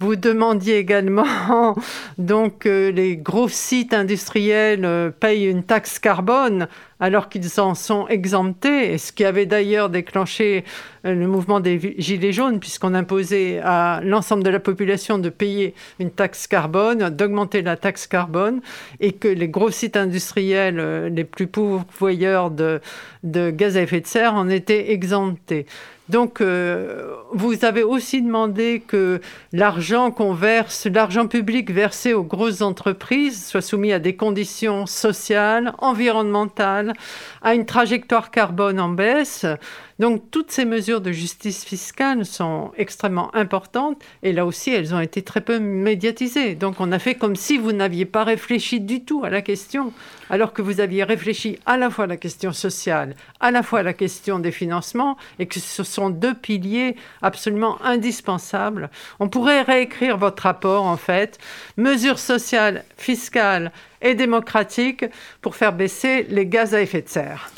vous 0.00 0.16
demandiez 0.16 0.78
également 0.78 1.74
donc 2.18 2.64
les 2.64 3.16
gros 3.16 3.48
sites 3.48 3.94
industriels 3.94 5.12
payent 5.20 5.46
une 5.46 5.62
taxe 5.62 5.98
carbone 5.98 6.68
alors 7.00 7.28
qu'ils 7.28 7.60
en 7.60 7.74
sont 7.74 8.06
exemptés, 8.08 8.96
ce 8.98 9.12
qui 9.12 9.24
avait 9.24 9.46
d'ailleurs 9.46 9.90
déclenché 9.90 10.64
le 11.02 11.26
mouvement 11.26 11.60
des 11.60 11.94
Gilets 11.98 12.32
jaunes, 12.32 12.60
puisqu'on 12.60 12.94
imposait 12.94 13.60
à 13.62 14.00
l'ensemble 14.02 14.42
de 14.42 14.48
la 14.48 14.60
population 14.60 15.18
de 15.18 15.28
payer 15.28 15.74
une 15.98 16.10
taxe 16.10 16.46
carbone, 16.46 17.10
d'augmenter 17.10 17.60
la 17.60 17.76
taxe 17.76 18.06
carbone, 18.06 18.60
et 19.00 19.12
que 19.12 19.28
les 19.28 19.48
gros 19.48 19.70
sites 19.70 19.98
industriels 19.98 20.80
euh, 20.80 21.08
les 21.10 21.24
plus 21.24 21.46
pourvoyeurs 21.46 22.50
de 22.50 22.80
gaz 23.22 23.76
à 23.76 23.82
effet 23.82 24.00
de 24.00 24.06
serre 24.06 24.34
en 24.34 24.48
étaient 24.48 24.92
exemptés. 24.92 25.63
Donc, 26.10 26.40
euh, 26.40 27.14
vous 27.32 27.64
avez 27.64 27.82
aussi 27.82 28.20
demandé 28.20 28.82
que 28.86 29.20
l'argent 29.52 30.10
l'argent 30.90 31.26
public 31.26 31.70
versé 31.70 32.12
aux 32.12 32.24
grosses 32.24 32.60
entreprises, 32.60 33.46
soit 33.46 33.62
soumis 33.62 33.92
à 33.92 33.98
des 33.98 34.14
conditions 34.14 34.84
sociales, 34.84 35.72
environnementales, 35.78 36.92
à 37.40 37.54
une 37.54 37.64
trajectoire 37.64 38.30
carbone 38.30 38.80
en 38.80 38.90
baisse. 38.90 39.46
Donc 40.00 40.30
toutes 40.32 40.50
ces 40.50 40.64
mesures 40.64 41.00
de 41.00 41.12
justice 41.12 41.64
fiscale 41.64 42.26
sont 42.26 42.72
extrêmement 42.76 43.34
importantes 43.34 44.02
et 44.24 44.32
là 44.32 44.44
aussi 44.44 44.70
elles 44.70 44.92
ont 44.92 45.00
été 45.00 45.22
très 45.22 45.40
peu 45.40 45.60
médiatisées. 45.60 46.56
Donc 46.56 46.80
on 46.80 46.90
a 46.90 46.98
fait 46.98 47.14
comme 47.14 47.36
si 47.36 47.58
vous 47.58 47.72
n'aviez 47.72 48.04
pas 48.04 48.24
réfléchi 48.24 48.80
du 48.80 49.04
tout 49.04 49.24
à 49.24 49.30
la 49.30 49.40
question, 49.40 49.92
alors 50.30 50.52
que 50.52 50.62
vous 50.62 50.80
aviez 50.80 51.04
réfléchi 51.04 51.60
à 51.64 51.76
la 51.76 51.90
fois 51.90 52.04
à 52.04 52.08
la 52.08 52.16
question 52.16 52.52
sociale, 52.52 53.14
à 53.38 53.52
la 53.52 53.62
fois 53.62 53.80
à 53.80 53.82
la 53.84 53.92
question 53.92 54.40
des 54.40 54.50
financements 54.50 55.16
et 55.38 55.46
que 55.46 55.60
ce 55.60 55.84
sont 55.84 56.10
deux 56.10 56.34
piliers 56.34 56.96
absolument 57.22 57.80
indispensables. 57.82 58.90
On 59.20 59.28
pourrait 59.28 59.62
réécrire 59.62 60.18
votre 60.18 60.42
rapport 60.42 60.86
en 60.86 60.96
fait, 60.96 61.38
mesures 61.76 62.18
sociales, 62.18 62.84
fiscales 62.96 63.70
et 64.02 64.16
démocratiques 64.16 65.04
pour 65.40 65.54
faire 65.54 65.72
baisser 65.72 66.24
les 66.28 66.46
gaz 66.46 66.74
à 66.74 66.82
effet 66.82 67.02
de 67.02 67.08
serre. 67.08 67.50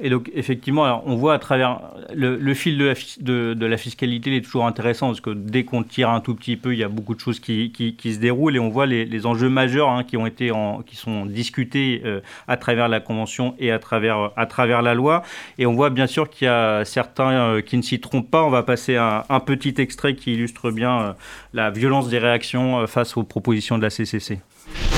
Et 0.00 0.10
donc, 0.10 0.28
effectivement, 0.34 1.02
on 1.06 1.14
voit 1.14 1.34
à 1.34 1.38
travers 1.38 1.80
le, 2.12 2.54
fil 2.54 2.78
de 2.78 3.66
la, 3.66 3.76
fiscalité, 3.76 4.30
il 4.30 4.36
est 4.36 4.40
toujours 4.40 4.66
intéressant 4.66 5.06
parce 5.08 5.20
que 5.20 5.30
dès 5.30 5.62
qu'on 5.64 5.84
tire 5.84 6.10
un 6.10 6.20
tout 6.20 6.34
petit 6.34 6.56
peu, 6.56 6.72
il 6.72 6.80
y 6.80 6.82
a 6.82 6.88
beaucoup 6.88 7.14
de 7.14 7.20
choses 7.20 7.38
qui, 7.38 7.70
se 8.02 8.18
déroulent 8.18 8.56
et 8.56 8.58
on 8.58 8.70
voit 8.70 8.86
les, 8.86 9.26
enjeux 9.26 9.48
majeurs 9.48 9.90
hein, 9.90 10.02
qui 10.02 10.16
ont 10.16 10.26
été 10.26 10.50
qui 10.86 10.96
sont 10.96 11.26
discutés 11.26 12.02
euh, 12.04 12.20
à 12.48 12.56
travers 12.56 12.88
la 12.88 12.98
convention 12.98 13.54
et 13.58 13.70
à 13.70 13.78
travers 13.78 14.32
à 14.36 14.46
travers 14.46 14.82
la 14.82 14.94
loi. 14.94 15.22
Et 15.58 15.66
on 15.66 15.74
voit 15.74 15.90
bien 15.90 16.08
sûr 16.08 16.28
qu'il 16.28 16.46
y 16.46 16.48
a 16.48 16.84
certains 16.84 17.30
euh, 17.30 17.60
qui 17.60 17.76
ne 17.76 17.82
s'y 17.82 18.00
trompent 18.00 18.30
pas. 18.30 18.42
On 18.42 18.50
va 18.50 18.64
passer 18.64 18.96
un 18.96 19.40
petit 19.40 19.74
extrait 19.78 20.16
qui 20.16 20.34
illustre 20.34 20.72
bien 20.72 21.00
euh, 21.00 21.12
la 21.52 21.70
violence 21.70 22.08
des 22.08 22.18
réactions 22.18 22.86
face 22.88 23.16
aux 23.16 23.22
propositions 23.22 23.78
de 23.78 23.82
la 23.82 23.90
CCC. 23.90 24.40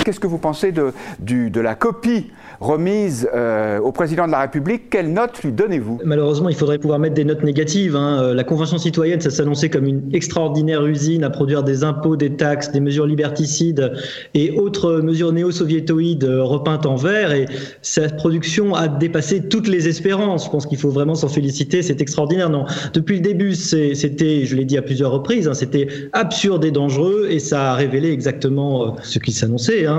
Qu'est-ce 0.07 0.21
que 0.21 0.29
vous 0.29 0.39
pensez 0.39 0.71
de, 0.71 1.61
la 1.61 1.75
copie 1.75 2.27
remise 2.61 3.29
euh, 3.35 3.81
au 3.81 3.91
président 3.91 4.29
de 4.29 4.31
la 4.31 4.43
République? 4.43 4.89
Quelle 4.89 5.13
note 5.13 5.43
lui 5.43 5.51
donnez-vous? 5.51 5.99
Malheureusement, 6.05 6.49
il 6.49 6.55
faudrait 6.55 6.79
pouvoir 6.79 7.01
mettre 7.01 7.17
des 7.17 7.25
notes 7.25 7.43
négatives. 7.43 7.97
Hein. 7.97 8.23
Euh, 8.23 8.33
la 8.33 8.45
Convention 8.45 8.79
citoyenne, 8.79 9.21
ça 9.21 9.31
s'annonçait 9.31 9.69
comme 9.69 9.85
une 9.85 10.03
extraordinaire 10.15 10.87
usine 10.87 11.25
à 11.25 11.31
produire 11.31 11.65
des 11.65 11.83
impôts, 11.83 12.15
des 12.15 12.37
taxes, 12.37 12.71
des 12.71 12.79
mesures 12.79 13.05
liberticides 13.05 13.95
et 14.35 14.53
autres 14.53 15.01
mesures 15.01 15.33
néo-soviétoïdes 15.33 16.23
euh, 16.23 16.45
repeintes 16.45 16.87
en 16.87 16.95
vert. 16.95 17.33
Et 17.33 17.47
cette 17.83 18.15
production 18.15 18.77
a 18.77 18.87
dépassé 18.87 19.49
toutes 19.49 19.67
les 19.67 19.89
espérances. 19.89 20.45
Je 20.45 20.51
pense 20.51 20.67
qu'il 20.67 20.79
faut 20.79 20.91
vraiment 20.91 21.17
s'en 21.17 21.27
féliciter. 21.27 21.83
C'est 21.83 22.01
extraordinaire. 22.01 22.49
Non, 22.49 22.65
depuis 22.95 23.17
le 23.17 23.23
début, 23.23 23.57
c'était, 23.57 24.45
je 24.45 24.55
l'ai 24.55 24.65
dit 24.65 24.79
à 24.79 24.83
plusieurs 24.83 25.11
reprises, 25.11 25.49
hein, 25.49 25.55
c'était 25.55 25.89
absurde 26.13 26.65
et 26.65 26.71
dangereux 26.71 27.27
et 27.29 27.41
ça 27.41 27.73
a 27.73 27.75
révélé 27.75 28.13
exactement 28.13 28.95
ce 29.03 29.19
qui 29.19 29.33
s'annonçait. 29.33 29.85
Hein. 29.87 29.96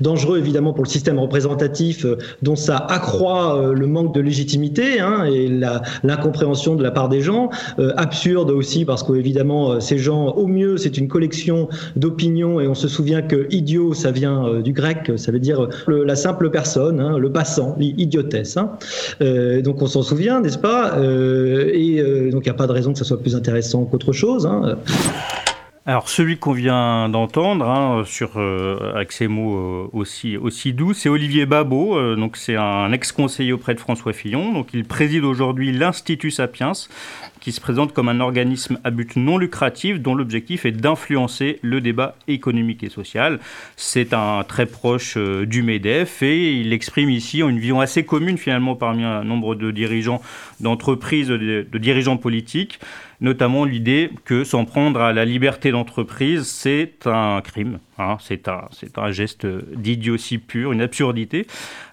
Dangereux 0.00 0.38
évidemment 0.38 0.72
pour 0.72 0.84
le 0.84 0.88
système 0.88 1.18
représentatif 1.18 2.04
euh, 2.04 2.18
dont 2.42 2.56
ça 2.56 2.76
accroît 2.76 3.56
euh, 3.56 3.72
le 3.72 3.86
manque 3.86 4.14
de 4.14 4.20
légitimité 4.20 5.00
hein, 5.00 5.24
et 5.24 5.48
l'incompréhension 6.02 6.74
de 6.74 6.82
la 6.82 6.90
part 6.90 7.08
des 7.08 7.20
gens. 7.20 7.50
Euh, 7.78 7.92
absurde 7.96 8.50
aussi 8.50 8.84
parce 8.84 9.02
qu'évidemment 9.02 9.80
ces 9.80 9.98
gens, 9.98 10.28
au 10.32 10.46
mieux, 10.46 10.76
c'est 10.76 10.98
une 10.98 11.08
collection 11.08 11.68
d'opinions 11.96 12.60
et 12.60 12.68
on 12.68 12.74
se 12.74 12.88
souvient 12.88 13.22
que 13.22 13.46
idiot, 13.50 13.94
ça 13.94 14.10
vient 14.10 14.60
du 14.60 14.72
grec, 14.72 15.12
ça 15.16 15.32
veut 15.32 15.38
dire 15.38 15.68
la 15.88 16.16
simple 16.16 16.50
personne, 16.50 17.00
hein, 17.00 17.18
le 17.18 17.30
passant, 17.32 17.76
l'idiotesse. 17.78 18.56
donc 19.20 19.82
on 19.82 19.86
s'en 19.86 20.02
souvient, 20.02 20.40
n'est-ce 20.40 20.58
pas? 20.58 20.96
Et 20.98 22.30
donc 22.30 22.42
il 22.44 22.48
n'y 22.48 22.50
a 22.50 22.54
pas 22.54 22.66
de 22.66 22.72
raison 22.72 22.92
que 22.92 22.98
ça 22.98 23.04
soit 23.04 23.20
plus 23.20 23.36
intéressant 23.36 23.84
qu'autre 23.84 24.12
chose. 24.12 24.48
Alors 25.86 26.08
celui 26.08 26.38
qu'on 26.38 26.52
vient 26.52 27.10
d'entendre, 27.10 27.68
hein, 27.68 28.04
sur 28.06 28.38
euh, 28.38 28.94
avec 28.94 29.12
ces 29.12 29.28
mots 29.28 29.90
euh, 29.92 30.38
aussi 30.40 30.72
doux, 30.72 30.94
c'est 30.94 31.10
Olivier 31.10 31.44
Babot. 31.44 31.98
Euh, 31.98 32.16
donc 32.16 32.38
c'est 32.38 32.56
un 32.56 32.90
ex-conseiller 32.90 33.52
auprès 33.52 33.74
de 33.74 33.80
François 33.80 34.14
Fillon. 34.14 34.54
Donc 34.54 34.68
il 34.72 34.86
préside 34.86 35.24
aujourd'hui 35.24 35.72
l'Institut 35.72 36.30
Sapiens, 36.30 36.72
qui 37.44 37.52
se 37.52 37.60
présente 37.60 37.92
comme 37.92 38.08
un 38.08 38.20
organisme 38.20 38.78
à 38.84 38.90
but 38.90 39.16
non 39.16 39.36
lucratif 39.36 40.00
dont 40.00 40.14
l'objectif 40.14 40.64
est 40.64 40.72
d'influencer 40.72 41.58
le 41.60 41.82
débat 41.82 42.16
économique 42.26 42.82
et 42.82 42.88
social. 42.88 43.38
C'est 43.76 44.14
un 44.14 44.44
très 44.44 44.64
proche 44.64 45.18
euh, 45.18 45.44
du 45.44 45.62
MEDEF 45.62 46.22
et 46.22 46.54
il 46.54 46.72
exprime 46.72 47.10
ici 47.10 47.40
une 47.40 47.58
vision 47.58 47.80
assez 47.82 48.02
commune 48.06 48.38
finalement 48.38 48.76
parmi 48.76 49.04
un 49.04 49.24
nombre 49.24 49.56
de 49.56 49.70
dirigeants 49.70 50.22
d'entreprises, 50.60 51.28
de, 51.28 51.66
dirigeants 51.74 52.16
politiques 52.16 52.80
notamment 53.20 53.64
l'idée 53.64 54.10
que 54.24 54.44
s'en 54.44 54.64
prendre 54.64 55.00
à 55.00 55.12
la 55.12 55.24
liberté 55.24 55.70
d'entreprise, 55.70 56.46
c'est 56.46 57.06
un 57.06 57.40
crime, 57.42 57.78
hein, 57.98 58.18
c'est 58.20 58.48
un, 58.48 59.12
geste 59.12 59.46
d'idiotie 59.46 60.38
pure, 60.38 60.72
une 60.72 60.82
absurdité. 60.82 61.46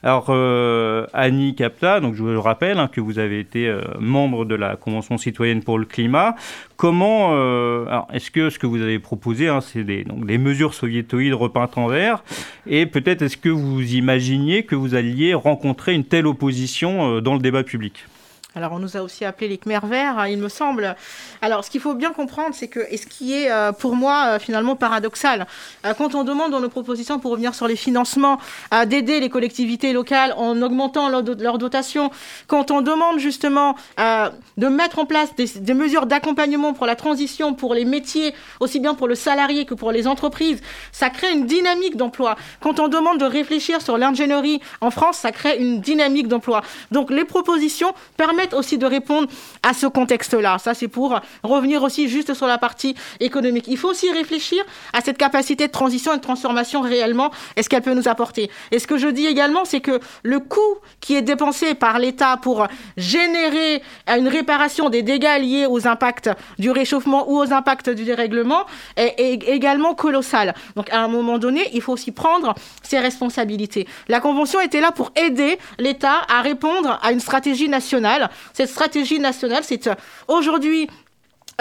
Alors, 0.04 0.26
euh, 0.30 1.06
Annie 1.14 1.56
Capta, 1.56 1.99
donc 1.99 2.16
je 2.16 2.24
vous 2.24 2.30
le 2.30 2.39
rappelle 2.39 2.80
hein, 2.80 2.89
que 2.91 2.99
vous 2.99 3.20
avez 3.20 3.39
été 3.39 3.68
euh, 3.68 3.82
membre 3.99 4.45
de 4.45 4.56
la 4.56 4.76
Convention 4.76 5.18
citoyenne 5.18 5.40
pour 5.63 5.77
le 5.77 5.85
climat. 5.85 6.35
Comment, 6.77 7.31
euh, 7.33 7.85
est-ce 8.13 8.31
que 8.31 8.49
ce 8.49 8.59
que 8.59 8.67
vous 8.67 8.81
avez 8.81 8.99
proposé, 8.99 9.47
hein, 9.47 9.61
c'est 9.61 9.83
des, 9.83 10.05
mesures 10.37 10.73
soviétoïdes 10.73 11.33
repeintes 11.33 11.77
en 11.77 11.87
vert, 11.87 12.23
et 12.67 12.85
peut-être 12.85 13.21
est-ce 13.21 13.37
que 13.37 13.49
vous 13.49 13.93
imaginiez 13.93 14.63
que 14.63 14.75
vous 14.75 14.95
alliez 14.95 15.33
rencontrer 15.33 15.93
une 15.93 16.05
telle 16.05 16.27
opposition 16.27 17.21
dans 17.21 17.33
le 17.33 17.39
débat 17.39 17.63
public? 17.63 18.05
Alors, 18.54 18.74
on 18.74 18.80
nous 18.80 18.97
a 18.97 19.02
aussi 19.02 19.24
appelé 19.24 19.47
les 19.47 19.58
Khmer 19.58 19.80
verts, 19.84 20.20
hein, 20.20 20.28
il 20.28 20.38
me 20.38 20.49
semble. 20.49 20.97
Alors, 21.41 21.64
ce 21.64 21.70
qu'il 21.70 21.80
faut 21.80 21.93
bien 21.93 22.12
comprendre, 22.12 22.54
c'est 22.54 22.68
que, 22.68 22.82
et 22.89 22.97
ce 22.97 23.08
qui 23.08 23.34
est 23.34 23.49
euh, 23.49 23.72
pour 23.72 23.95
moi 23.95 24.26
euh, 24.26 24.39
finalement 24.39 24.76
paradoxal, 24.76 25.47
euh, 25.86 25.93
quand 25.93 26.16
on 26.16 26.26
demande 26.26 26.52
dans 26.52 26.60
nos 26.60 26.68
propositions 26.68 27.18
pour 27.18 27.32
revenir 27.32 27.56
sur 27.56 27.68
les 27.68 27.78
financements, 27.78 28.39
d'aider 28.88 29.20
les 29.20 29.30
collectivités 29.30 29.93
locales 29.93 30.34
en 30.38 30.62
augmentant 30.62 31.08
leur, 31.08 31.24
leur 31.24 31.58
dotation, 31.58 32.12
quand 32.47 32.72
on 32.72 32.82
demande 32.82 33.20
justement 33.20 33.76
de 33.97 34.68
mettre 34.68 34.99
en 34.99 35.06
place 35.06 35.34
des, 35.36 35.47
des 35.47 35.74
mesures 35.74 36.06
d'accompagnement 36.06 36.74
pour 36.74 36.86
la 36.86 36.95
transition, 36.95 37.54
pour 37.54 37.74
les 37.74 37.86
métiers, 37.86 38.34
aussi 38.60 38.80
bien 38.80 38.93
pour 38.95 39.08
le 39.08 39.16
salarié 39.16 39.66
que 39.66 39.74
pour 39.74 39.91
les 39.91 40.08
entreprises, 40.08 40.62
ça 40.91 41.10
crée 41.10 41.32
une 41.32 41.45
dynamique 41.45 41.95
d'emploi. 41.95 42.36
Quand 42.60 42.80
on 42.80 42.88
demande 42.88 43.20
de 43.20 43.26
réfléchir 43.26 43.82
sur 43.82 43.97
l'ingénierie 43.97 44.62
en 44.82 44.91
France, 44.91 45.18
ça 45.18 45.32
crée 45.32 45.58
une 45.58 45.80
dynamique 45.80 46.28
d'emploi. 46.28 46.62
Donc, 46.91 47.12
les 47.12 47.26
propositions 47.26 47.93
permettent 48.18 48.40
aussi 48.53 48.77
de 48.77 48.85
répondre 48.85 49.27
à 49.63 49.73
ce 49.73 49.87
contexte-là. 49.87 50.57
Ça, 50.57 50.73
c'est 50.73 50.87
pour 50.87 51.19
revenir 51.43 51.83
aussi 51.83 52.07
juste 52.07 52.33
sur 52.33 52.47
la 52.47 52.57
partie 52.57 52.95
économique. 53.19 53.65
Il 53.67 53.77
faut 53.77 53.89
aussi 53.89 54.11
réfléchir 54.11 54.63
à 54.93 55.01
cette 55.01 55.17
capacité 55.17 55.67
de 55.67 55.71
transition 55.71 56.13
et 56.13 56.17
de 56.17 56.21
transformation 56.21 56.81
réellement. 56.81 57.31
Est-ce 57.55 57.69
qu'elle 57.69 57.81
peut 57.81 57.93
nous 57.93 58.07
apporter? 58.07 58.49
Et 58.71 58.79
ce 58.79 58.87
que 58.87 58.97
je 58.97 59.07
dis 59.07 59.27
également, 59.27 59.65
c'est 59.65 59.81
que 59.81 59.99
le 60.23 60.39
coût 60.39 60.59
qui 60.99 61.15
est 61.15 61.21
dépensé 61.21 61.73
par 61.73 61.99
l'État 61.99 62.37
pour 62.37 62.67
générer 62.97 63.81
une 64.07 64.27
réparation 64.27 64.89
des 64.89 65.03
dégâts 65.03 65.39
liés 65.39 65.65
aux 65.69 65.87
impacts 65.87 66.29
du 66.59 66.71
réchauffement 66.71 67.29
ou 67.29 67.37
aux 67.37 67.53
impacts 67.53 67.89
du 67.89 68.03
dérèglement 68.03 68.65
est, 68.95 69.13
est 69.19 69.49
également 69.49 69.93
colossal. 69.93 70.55
Donc, 70.75 70.89
à 70.91 70.99
un 70.99 71.07
moment 71.07 71.37
donné, 71.37 71.69
il 71.73 71.81
faut 71.81 71.93
aussi 71.93 72.11
prendre 72.11 72.55
ses 72.81 72.99
responsabilités. 72.99 73.87
La 74.07 74.19
Convention 74.19 74.59
était 74.61 74.81
là 74.81 74.91
pour 74.91 75.11
aider 75.15 75.57
l'État 75.77 76.21
à 76.29 76.41
répondre 76.41 76.99
à 77.01 77.11
une 77.11 77.19
stratégie 77.19 77.69
nationale 77.69 78.29
cette 78.53 78.69
stratégie 78.69 79.19
nationale, 79.19 79.63
c'est 79.63 79.88
euh, 79.88 79.95
aujourd'hui 80.27 80.88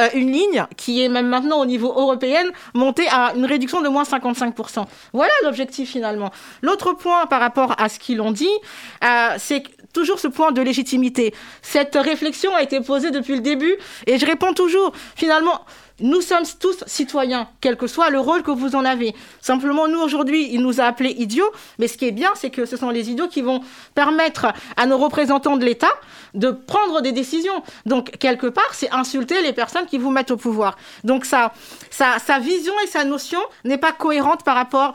euh, 0.01 0.09
une 0.15 0.33
ligne 0.33 0.67
qui 0.77 1.03
est 1.03 1.09
même 1.09 1.27
maintenant 1.27 1.61
au 1.61 1.67
niveau 1.67 1.89
européen 1.89 2.45
montée 2.75 3.07
à 3.11 3.33
une 3.35 3.45
réduction 3.45 3.83
de 3.83 3.89
moins 3.89 4.05
55%. 4.05 4.85
Voilà 5.13 5.33
l'objectif 5.43 5.91
finalement. 5.91 6.31
L'autre 6.63 6.93
point 6.93 7.27
par 7.27 7.41
rapport 7.41 7.75
à 7.79 7.89
ce 7.89 7.99
qu'ils 7.99 8.21
ont 8.21 8.31
dit, 8.31 8.49
euh, 9.05 9.35
c'est 9.39 9.63
toujours 9.93 10.19
ce 10.19 10.29
point 10.29 10.53
de 10.53 10.63
légitimité. 10.63 11.35
Cette 11.61 11.97
réflexion 11.97 12.55
a 12.55 12.63
été 12.63 12.81
posée 12.81 13.11
depuis 13.11 13.35
le 13.35 13.41
début 13.41 13.77
et 14.07 14.19
je 14.19 14.25
réponds 14.25 14.53
toujours, 14.55 14.93
finalement, 15.17 15.61
nous 16.01 16.21
sommes 16.21 16.45
tous 16.59 16.85
citoyens, 16.87 17.49
quel 17.61 17.77
que 17.77 17.87
soit 17.87 18.11
le 18.11 18.21
rôle 18.21 18.43
que 18.43 18.51
vous 18.51 18.75
en 18.75 18.85
avez. 18.85 19.15
Simplement, 19.41 19.89
nous, 19.89 20.01
aujourd'hui, 20.01 20.49
il 20.53 20.63
nous 20.63 20.81
a 20.81 20.85
appelés 20.85 21.15
idiots, 21.19 21.51
mais 21.79 21.89
ce 21.89 21.97
qui 21.97 22.07
est 22.07 22.13
bien, 22.13 22.31
c'est 22.35 22.51
que 22.51 22.65
ce 22.67 22.77
sont 22.77 22.91
les 22.91 23.11
idiots 23.11 23.29
qui 23.29 23.43
vont 23.43 23.61
permettre 23.95 24.53
à 24.77 24.87
nos 24.87 24.99
représentants 24.99 25.57
de 25.57 25.65
l'État 25.65 25.93
de 26.35 26.51
prendre 26.51 27.01
des 27.01 27.13
décisions. 27.13 27.63
Donc, 27.87 28.17
quelque 28.19 28.47
part, 28.47 28.73
c'est 28.73 28.91
insulter 28.93 29.43
les 29.43 29.53
personnes 29.53 29.87
qui 29.87 29.99
vous 29.99 30.11
mettent 30.11 30.31
au 30.31 30.37
pouvoir. 30.37 30.77
Donc, 31.05 31.25
sa, 31.25 31.53
sa 31.91 32.39
vision 32.39 32.75
et 32.85 32.87
sa 32.87 33.05
notion 33.05 33.41
n'est 33.65 33.79
pas 33.79 33.93
cohérente 33.93 34.45
par 34.45 34.55
rapport 34.55 34.95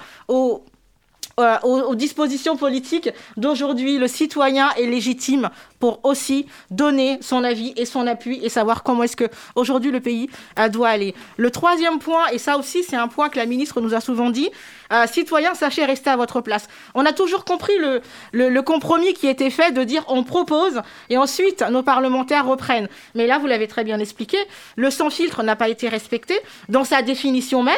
euh, 1.38 1.58
aux, 1.64 1.96
dispositions 1.96 2.56
politiques 2.56 3.10
d'aujourd'hui. 3.36 3.98
Le 3.98 4.08
citoyen 4.08 4.72
est 4.76 4.86
légitime 4.86 5.50
pour 5.80 6.00
aussi 6.04 6.48
donner 6.72 7.20
son 7.22 7.44
avis 7.44 7.74
et 7.76 7.86
son 7.86 8.08
appui 8.08 8.40
et 8.44 8.50
savoir 8.50 8.84
comment 8.84 9.04
est-ce 9.04 9.16
que 9.16 9.26
aujourd'hui 9.56 9.92
le 9.92 10.00
pays 10.00 10.30
euh, 10.60 10.70
doit 10.70 10.90
aller. 10.90 11.16
Le 11.38 11.52
troisième 11.52 12.00
point, 12.00 12.28
et 12.32 12.38
ça 12.38 12.58
aussi 12.58 12.84
c'est 12.84 12.96
un 12.96 13.08
point 13.08 13.30
que 13.30 13.38
la 13.38 13.46
ministre 13.46 13.82
nous 13.82 13.94
a 13.94 14.02
souvent 14.02 14.30
dit, 14.30 14.50
euh, 14.92 15.08
citoyens, 15.08 15.54
sachez 15.54 15.86
rester 15.86 16.10
à 16.10 16.16
votre 16.16 16.42
place. 16.42 16.68
On 16.94 17.06
a 17.06 17.14
toujours 17.14 17.46
compris 17.46 17.74
le, 17.80 18.02
le, 18.32 18.62
compromis 18.62 19.14
qui 19.14 19.28
était 19.28 19.50
fait 19.50 19.72
de 19.72 19.84
dire 19.84 20.04
on 20.08 20.24
propose 20.24 20.82
et 21.10 21.18
ensuite 21.18 21.64
nos 21.70 21.84
parlementaires 21.84 22.46
reprennent. 22.46 22.88
Mais 23.16 23.28
là, 23.28 23.38
vous 23.38 23.48
l'avez 23.48 23.68
très 23.68 23.84
bien 23.84 24.00
expliqué, 24.00 24.38
le 24.76 24.90
sans 24.90 25.10
filtre 25.10 25.44
n'a 25.44 25.56
pas 25.56 25.70
été 25.70 25.90
respecté 25.90 26.40
dans 26.70 26.84
sa 26.84 27.02
définition 27.02 27.64
même. 27.64 27.76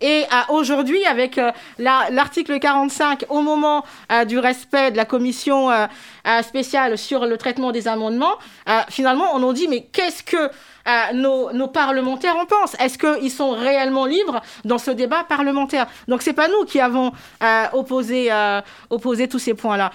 Et 0.00 0.24
aujourd'hui, 0.48 1.04
avec 1.06 1.40
l'article 1.78 2.58
45, 2.58 3.26
au 3.28 3.42
moment 3.42 3.84
du 4.26 4.38
respect 4.38 4.90
de 4.90 4.96
la 4.96 5.04
commission 5.04 5.70
spéciale 6.42 6.98
sur 6.98 7.26
le 7.26 7.33
traitement 7.36 7.72
des 7.72 7.88
amendements, 7.88 8.38
euh, 8.68 8.80
finalement, 8.88 9.34
on 9.34 9.38
nous 9.38 9.52
dit, 9.52 9.68
mais 9.68 9.86
qu'est-ce 9.92 10.22
que 10.22 10.36
euh, 10.36 11.12
nos, 11.12 11.68
parlementaires 11.68 12.36
en 12.36 12.46
pensent? 12.46 12.76
Est-ce 12.78 12.98
qu'ils 12.98 13.30
sont 13.30 13.52
réellement 13.52 14.06
libres 14.06 14.42
dans 14.64 14.78
ce 14.78 14.90
débat 14.90 15.24
parlementaire? 15.24 15.86
Donc, 16.08 16.22
c'est 16.22 16.32
pas 16.32 16.48
nous 16.48 16.64
qui 16.64 16.80
avons 16.80 17.12
euh, 17.42 17.64
opposé, 17.72 18.30
opposé 18.90 19.28
tous 19.28 19.38
ces 19.38 19.54
points-là. 19.54 19.90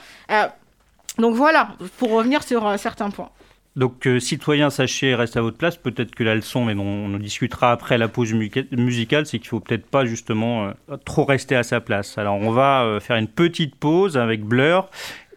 donc 1.18 1.36
voilà, 1.36 1.70
pour 1.98 2.12
revenir 2.12 2.44
sur 2.44 2.78
certains 2.78 3.10
points. 3.10 3.30
Donc, 3.76 4.08
citoyens, 4.20 4.70
sachez, 4.72 5.16
reste 5.16 5.38
à 5.38 5.42
votre 5.42 5.58
place. 5.58 5.78
Peut-être 5.78 6.14
que 6.14 6.24
la 6.24 6.36
leçon, 6.36 6.66
mais 6.66 6.74
on, 6.76 7.14
en 7.14 7.20
discutera 7.20 7.72
après 7.72 7.98
la 7.98 8.08
pause 8.08 8.34
musicale, 8.34 9.26
c'est 9.26 9.40
qu'il 9.40 9.48
faut 9.48 9.60
peut-être 9.60 9.86
pas 9.86 10.06
justement 10.06 10.74
trop 11.06 11.24
rester 11.24 11.56
à 11.56 11.64
sa 11.64 11.80
place. 11.80 12.18
Alors, 12.18 12.36
on 12.36 12.52
va 12.52 12.98
faire 13.00 13.16
une 13.16 13.28
petite 13.28 13.76
pause 13.76 14.18
avec 14.18 14.44
Blur 14.44 14.90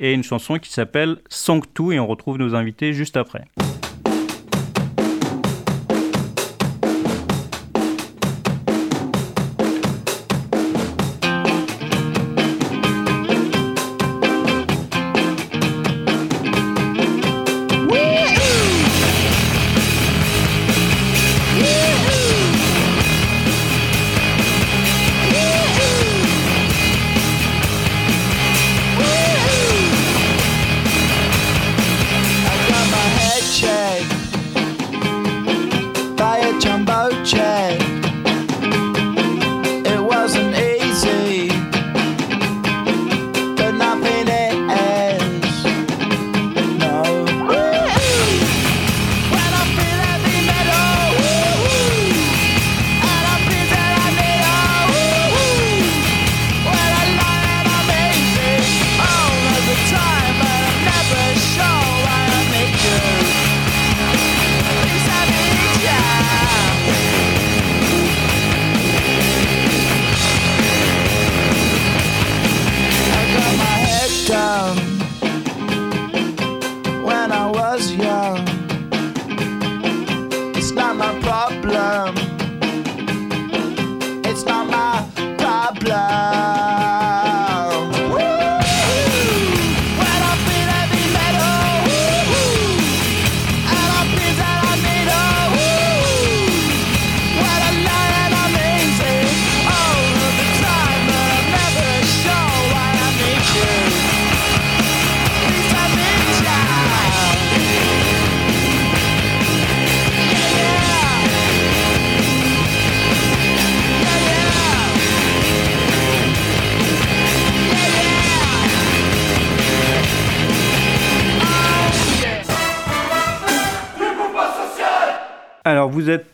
et 0.03 0.13
une 0.13 0.25
chanson 0.25 0.59
qui 0.59 0.71
s'appelle 0.71 1.17
Sanctou 1.31 1.93
et 1.93 1.99
on 1.99 2.07
retrouve 2.07 2.37
nos 2.37 2.55
invités 2.55 2.93
juste 2.93 3.17
après. 3.17 3.45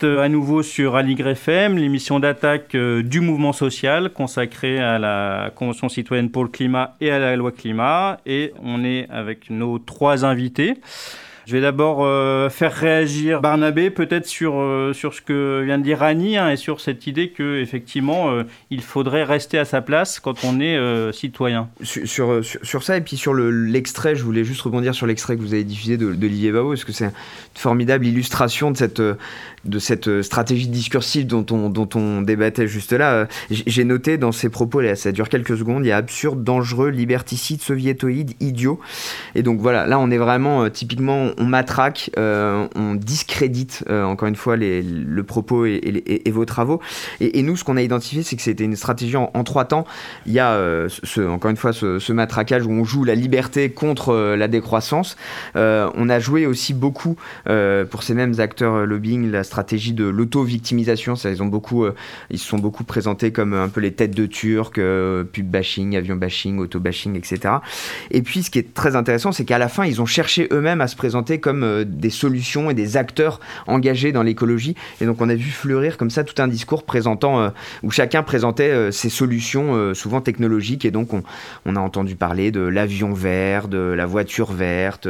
Euh, 0.05 0.23
à 0.23 0.29
nouveau 0.29 0.63
sur 0.63 0.97
Aligre 0.97 1.29
FM, 1.29 1.77
l'émission 1.77 2.21
d'attaque 2.21 2.75
euh, 2.75 3.03
du 3.03 3.21
mouvement 3.21 3.53
social 3.53 4.11
consacrée 4.13 4.79
à 4.79 4.99
la 4.99 5.51
Convention 5.55 5.89
citoyenne 5.89 6.31
pour 6.31 6.43
le 6.45 6.49
climat 6.49 6.97
et 7.01 7.11
à 7.11 7.19
la 7.19 7.37
loi 7.37 7.53
climat. 7.53 8.19
Et 8.27 8.53
on 8.63 8.85
est 8.85 9.09
avec 9.11 9.51
nos 9.51 9.79
trois 9.79 10.25
invités. 10.25 10.81
Je 11.49 11.55
vais 11.55 11.63
d'abord 11.63 12.05
euh, 12.05 12.51
faire 12.51 12.75
réagir 12.75 13.41
Barnabé 13.41 13.89
peut-être 13.89 14.27
sur, 14.27 14.61
euh, 14.61 14.93
sur 14.93 15.15
ce 15.15 15.23
que 15.23 15.63
vient 15.65 15.79
de 15.79 15.83
dire 15.83 16.03
Annie 16.03 16.37
hein, 16.37 16.51
et 16.51 16.57
sur 16.57 16.79
cette 16.83 17.07
idée 17.07 17.31
que 17.31 17.63
effectivement 17.63 18.31
euh, 18.31 18.43
il 18.71 18.83
faudrait 18.83 19.25
rester 19.25 19.59
à 19.59 19.65
sa 19.65 19.81
place 19.81 20.21
quand 20.21 20.45
on 20.45 20.61
est 20.61 20.79
citoyen. 21.15 21.71
Sur, 21.81 22.45
sur, 22.45 22.83
ça 22.83 22.99
et 22.99 23.01
puis 23.01 23.17
sur 23.17 23.33
l'extrait, 23.33 24.15
je 24.15 24.25
voulais 24.25 24.45
juste 24.45 24.61
rebondir 24.61 24.95
sur 24.95 25.07
l'extrait 25.07 25.37
que 25.37 25.41
vous 25.41 25.55
avez 25.55 25.65
diffusé 25.65 25.97
d'Olivier 25.97 26.53
Bao 26.53 26.69
parce 26.69 26.85
que 26.85 26.93
c'est 26.93 27.07
une 27.07 27.13
formidable 27.55 28.07
illustration 28.07 28.71
de 28.71 28.77
cette, 28.77 29.01
de 29.01 29.79
cette 29.79 30.21
stratégie 30.21 30.69
discursive 30.69 31.27
dont 31.27 31.47
on, 31.51 31.71
dont 31.71 31.89
on 31.95 32.21
débattait 32.21 32.69
juste 32.69 32.93
là. 32.93 33.27
J'ai 33.51 33.85
noté 33.85 34.19
dans 34.19 34.33
ses 34.33 34.51
propos, 34.51 34.83
là, 34.83 34.97
ça 34.97 35.13
dure 35.13 35.31
quelques 35.31 35.57
secondes, 35.57 35.87
il 35.87 35.89
y 35.89 35.93
a 35.93 35.97
absurde, 35.97 36.45
dangereux, 36.45 36.91
liberticide, 36.91 37.63
soviétoïde, 37.63 38.35
idiot. 38.41 38.79
Et 39.35 39.43
donc 39.43 39.61
voilà, 39.61 39.87
là 39.87 39.99
on 39.99 40.11
est 40.11 40.19
vraiment 40.19 40.69
typiquement 40.69 41.33
on 41.39 41.45
matraque, 41.45 42.11
euh, 42.19 42.67
on 42.75 42.95
discrédite 42.95 43.85
euh, 43.89 44.05
encore 44.05 44.29
une 44.29 44.37
fois 44.37 44.57
le 44.57 45.23
propos 45.23 45.65
et, 45.67 46.23
vos 46.31 46.45
travaux. 46.45 46.81
Et, 47.21 47.43
nous, 47.43 47.57
ce 47.57 47.65
qu'on 47.65 47.77
a 47.77 47.83
identifié, 47.83 48.23
c'est 48.23 48.37
que 48.37 48.43
c'était 48.43 48.65
une 48.65 48.77
stratégie 48.77 49.17
en, 49.17 49.45
trois 49.45 49.65
temps. 49.65 49.87
Il 50.27 50.33
y 50.33 50.41
a 50.41 50.53
euh, 50.53 50.89
encore 51.29 51.51
une 51.51 51.57
fois 51.57 51.73
ce, 51.73 52.13
matraquage 52.13 52.67
où 52.67 52.71
on 52.71 52.85
joue 52.85 53.05
la 53.05 53.15
liberté 53.15 53.71
contre 53.71 54.35
la 54.37 54.49
décroissance. 54.49 55.17
on 55.55 56.09
a 56.09 56.19
joué 56.19 56.47
aussi 56.47 56.75
beaucoup 56.75 57.17
pour 57.45 58.03
ces 58.03 58.15
mêmes 58.15 58.35
acteurs 58.39 58.87
lobbying 58.87 59.31
la 59.31 59.45
stratégie 59.45 59.93
de 59.93 60.05
l'auto-victimisation. 60.05 61.15
Ils 61.15 61.43
ont 61.43 61.51
ils 62.31 62.39
se 62.39 62.47
sont 62.47 62.59
beaucoup 62.59 62.85
présentés 62.85 63.33
comme 63.33 63.55
un 63.55 63.69
peu 63.69 63.81
les 63.81 63.93
têtes 63.93 64.15
de 64.15 64.27
Turcs, 64.27 64.73
pub 64.73 65.47
bashing, 65.47 65.97
avion 65.97 66.17
bashing, 66.17 66.59
auto 66.59 66.81
bashing, 66.81 67.17
etc. 67.17 67.55
Et 68.11 68.23
puis, 68.23 68.43
ce 68.43 68.51
qui 68.51 68.59
est 68.59 68.75
très 68.75 68.97
intéressant, 68.97 69.33
c'est 69.33 69.45
qu'à 69.45 69.59
la 69.59 69.69
fin, 69.69 69.85
ils 69.85 70.01
ont 70.01 70.07
cherché 70.07 70.49
eux-mêmes 70.51 70.81
à 70.81 70.89
se 70.89 70.97
présenter 70.97 71.28
comme 71.37 71.63
euh, 71.63 71.85
des 71.87 72.09
solutions 72.09 72.71
et 72.71 72.75
des 72.75 72.97
acteurs 72.97 73.41
engagés 73.67 74.13
dans 74.13 74.23
l'écologie. 74.23 74.75
Et 75.03 75.07
donc 75.07 75.21
on 75.21 75.29
a 75.29 75.35
vu 75.35 75.51
fleurir 75.51 75.99
comme 75.99 76.09
ça 76.09 76.25
tout 76.25 76.41
un 76.41 76.49
discours 76.49 76.85
présentant, 76.85 77.41
euh, 77.41 77.51
où 77.83 77.91
chacun 77.91 78.23
présentait 78.23 78.71
euh, 78.71 78.91
ses 78.91 79.11
solutions, 79.11 79.93
souvent 79.95 80.23
technologiques. 80.23 80.87
Et 80.87 80.91
donc 80.91 81.11
on, 81.13 81.77
a 81.77 81.81
entendu 81.81 82.17
parler 82.17 82.51
de 82.51 82.61
l'avion 82.61 83.13
vert, 83.13 83.69
de 83.69 83.79
la 83.79 84.07
voiture 84.07 84.53
verte. 84.53 85.07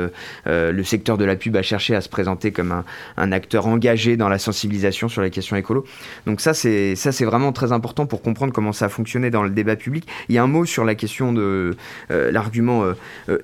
le 0.47 0.83
secteur 0.83 1.17
de 1.19 1.25
la 1.25 1.37
pub 1.37 1.55
a 1.57 1.63
cherché 1.63 1.95
à 1.95 2.01
se 2.01 2.09
présenter 2.09 2.51
comme 2.51 2.83
un, 3.17 3.33
acteur 3.33 3.67
engagé 3.67 4.17
dans 4.17 4.29
la 4.29 4.39
sensibilisation 4.39 5.09
sur 5.09 5.23
les 5.23 5.31
questions 5.31 5.57
écolo. 5.57 5.85
Donc 6.27 6.41
ça 6.41 6.55
c'est 6.55 7.25
vraiment 7.25 7.53
très 7.53 7.73
important 7.73 8.07
pour 8.07 8.23
comprendre 8.23 8.53
comment 8.53 8.73
ça 8.73 8.87
a 8.87 8.89
fonctionné 8.89 9.31
dans 9.31 9.43
le 9.43 9.51
débat 9.51 9.77
public. 9.77 10.07
Il 10.29 10.35
y 10.35 10.39
a 10.39 10.43
un 10.43 10.47
mot 10.49 10.65
sur 10.65 10.85
la 10.85 10.95
question 10.95 11.33
de 11.33 11.77
l'argument 12.11 12.85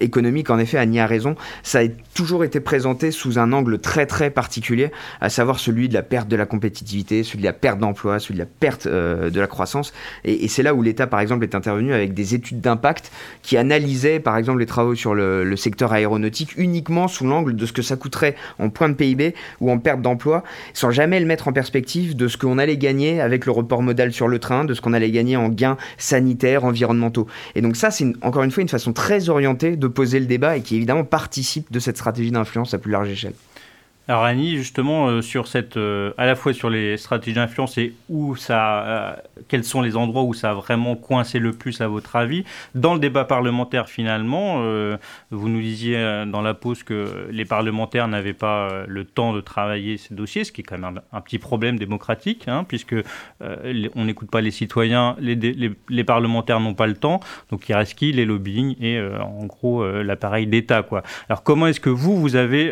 économique. 0.01 0.51
En 0.51 0.59
effet, 0.59 0.79
Annie 0.79 1.01
a 1.01 1.07
raison. 1.07 1.37
Ça 1.63 1.81
a 1.81 1.89
toujours 2.15 2.45
été 2.45 2.54
présenté 2.61 3.11
sous 3.11 3.39
un 3.39 3.53
angle 3.53 3.79
très 3.79 4.07
très 4.07 4.31
particulier, 4.31 4.91
à 5.21 5.29
savoir 5.29 5.59
celui 5.59 5.89
de 5.89 5.95
la 5.95 6.03
perte 6.03 6.29
de 6.29 6.37
la 6.37 6.47
compétitivité, 6.47 7.23
celui 7.23 7.41
de 7.41 7.45
la 7.45 7.53
perte 7.53 7.79
d'emploi, 7.79 8.19
celui 8.19 8.35
de 8.35 8.41
la 8.41 8.47
perte 8.47 8.87
euh, 8.87 9.31
de 9.31 9.41
la 9.41 9.47
croissance. 9.47 9.93
Et, 10.25 10.49
c'est 10.49 10.63
là 10.63 10.75
où 10.75 10.83
l'État, 10.83 11.07
par 11.07 11.21
exemple, 11.21 11.45
est 11.45 11.55
intervenu 11.55 11.93
avec 11.93 12.15
des 12.15 12.35
études 12.35 12.61
d'impact 12.61 13.11
qui 13.43 13.57
analysaient, 13.57 14.21
par 14.21 14.37
exemple, 14.37 14.61
les 14.61 14.67
travaux 14.67 14.95
sur 14.95 15.15
le, 15.15 15.55
secteur 15.57 15.93
aéronautique 15.93 16.57
uniquement 16.57 17.09
sous 17.09 17.25
l'angle 17.25 17.55
de 17.55 17.65
ce 17.65 17.73
que 17.73 17.81
ça 17.81 17.97
coûterait 17.97 18.35
en 18.59 18.71
point 18.71 18.89
de 18.89 18.95
PIB 18.95 19.35
ou 19.61 19.71
en 19.71 19.79
perte 19.79 20.03
d'emploi, 20.03 20.43
sans 20.73 20.91
jamais 20.91 21.21
le 21.21 21.27
mettre 21.27 21.49
en 21.49 21.53
perspective 21.53 22.17
de 22.17 22.29
ce 22.29 22.37
qu'on 22.37 22.59
allait 22.59 22.77
gagner 22.77 23.21
avec 23.21 23.47
le 23.47 23.53
report 23.53 23.83
modal 23.83 24.13
sur 24.13 24.29
le 24.29 24.39
train, 24.39 24.65
de 24.65 24.75
ce 24.75 24.81
qu'on 24.81 24.93
allait 24.93 25.11
gagner 25.11 25.37
en 25.37 25.49
gains 25.49 25.77
sanitaires, 25.97 26.65
environnementaux. 26.65 27.27
Et 27.55 27.63
donc 27.63 27.77
ça, 27.77 27.91
c'est 27.91 28.13
encore 28.21 28.43
une 28.43 28.51
fois 28.51 28.63
une 28.63 28.69
façon 28.69 28.93
très 28.93 29.29
orientée 29.29 29.77
de 29.77 29.87
poser 29.87 30.21
le 30.21 30.27
débat 30.27 30.57
et 30.57 30.61
qui 30.61 30.77
évidemment 30.77 31.05
participe 31.05 31.71
de 31.71 31.79
cette 31.79 31.97
stratégie 31.97 32.33
d'influence 32.45 32.75
à 32.75 32.79
plus 32.79 32.93
large 32.93 33.09
échelle. 33.09 33.35
Alors 34.07 34.25
Annie, 34.25 34.59
justement, 34.59 35.09
euh, 35.09 35.23
sur 35.23 35.49
cette, 35.49 35.79
euh, 35.79 36.13
à 36.19 36.27
la 36.27 36.37
fois 36.37 36.53
sur 36.53 36.69
les 36.69 36.99
stratégies 36.99 37.37
d'influence 37.37 37.79
et 37.79 37.95
où 38.11 38.37
ça, 38.37 38.85
euh, 38.85 39.17
quels 39.49 39.65
sont 39.65 39.81
les 39.81 39.97
endroits 39.97 40.25
où 40.25 40.35
ça 40.35 40.51
a 40.51 40.55
vraiment 40.55 40.95
coincé 40.95 41.39
le 41.39 41.55
plus 41.55 41.81
à 41.81 41.89
votre 41.89 42.15
avis? 42.15 42.45
Dans 42.75 42.93
le 42.93 43.01
débat 43.01 43.25
parlementaire, 43.25 43.89
finalement, 43.89 44.63
vous 45.31 45.49
nous 45.49 45.61
disiez 45.61 46.25
dans 46.27 46.43
la 46.43 46.55
pause 46.55 46.83
que 46.83 47.29
les 47.31 47.45
parlementaires 47.45 48.09
n'avaient 48.09 48.35
pas 48.35 48.85
le 48.87 49.05
temps 49.05 49.33
de 49.33 49.41
travailler 49.41 49.97
ces 49.97 50.15
dossiers, 50.15 50.45
ce 50.45 50.53
qui 50.53 50.61
est 50.61 50.65
quand 50.65 50.79
même 50.79 51.01
un, 51.13 51.21
petit 51.21 51.39
problème 51.39 51.79
démocratique, 51.79 52.47
hein, 52.47 52.65
puisque 52.67 52.95
on 53.41 54.05
n'écoute 54.05 54.31
pas 54.31 54.41
les 54.41 54.51
citoyens, 54.51 55.17
les, 55.19 55.35
les, 55.35 55.73
les 55.89 56.05
parlementaires 56.05 56.61
n'ont 56.61 56.75
pas 56.75 56.87
le 56.87 56.95
temps, 56.95 57.21
donc 57.51 57.69
il 57.69 57.75
reste 57.75 57.95
qui? 57.95 58.13
Les 58.13 58.25
lobbying 58.25 58.77
et 58.81 59.01
en 59.01 59.47
gros 59.47 59.85
l'appareil 60.03 60.47
d'État, 60.47 60.83
quoi. 60.83 61.03
Alors 61.29 61.43
comment 61.43 61.67
est-ce 61.67 61.81
que 61.81 61.91
vous, 61.91 62.17
vous 62.21 62.37
avez 62.37 62.71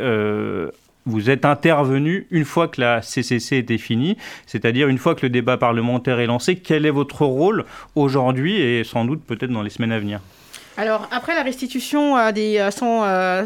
vous 1.06 1.30
êtes 1.30 1.44
intervenu 1.44 2.26
une 2.30 2.44
fois 2.44 2.68
que 2.68 2.80
la 2.80 3.02
CCC 3.02 3.56
était 3.56 3.78
finie, 3.78 4.16
c'est-à-dire 4.46 4.88
une 4.88 4.98
fois 4.98 5.14
que 5.14 5.26
le 5.26 5.30
débat 5.30 5.56
parlementaire 5.56 6.20
est 6.20 6.26
lancé. 6.26 6.56
Quel 6.56 6.86
est 6.86 6.90
votre 6.90 7.24
rôle 7.24 7.64
aujourd'hui 7.94 8.60
et 8.60 8.84
sans 8.84 9.04
doute 9.04 9.22
peut-être 9.24 9.50
dans 9.50 9.62
les 9.62 9.70
semaines 9.70 9.92
à 9.92 9.98
venir? 9.98 10.20
Alors, 10.78 11.06
après 11.10 11.34
la 11.34 11.42
restitution 11.42 12.16
euh, 12.16 12.32
des 12.32 12.56
149 12.72 13.44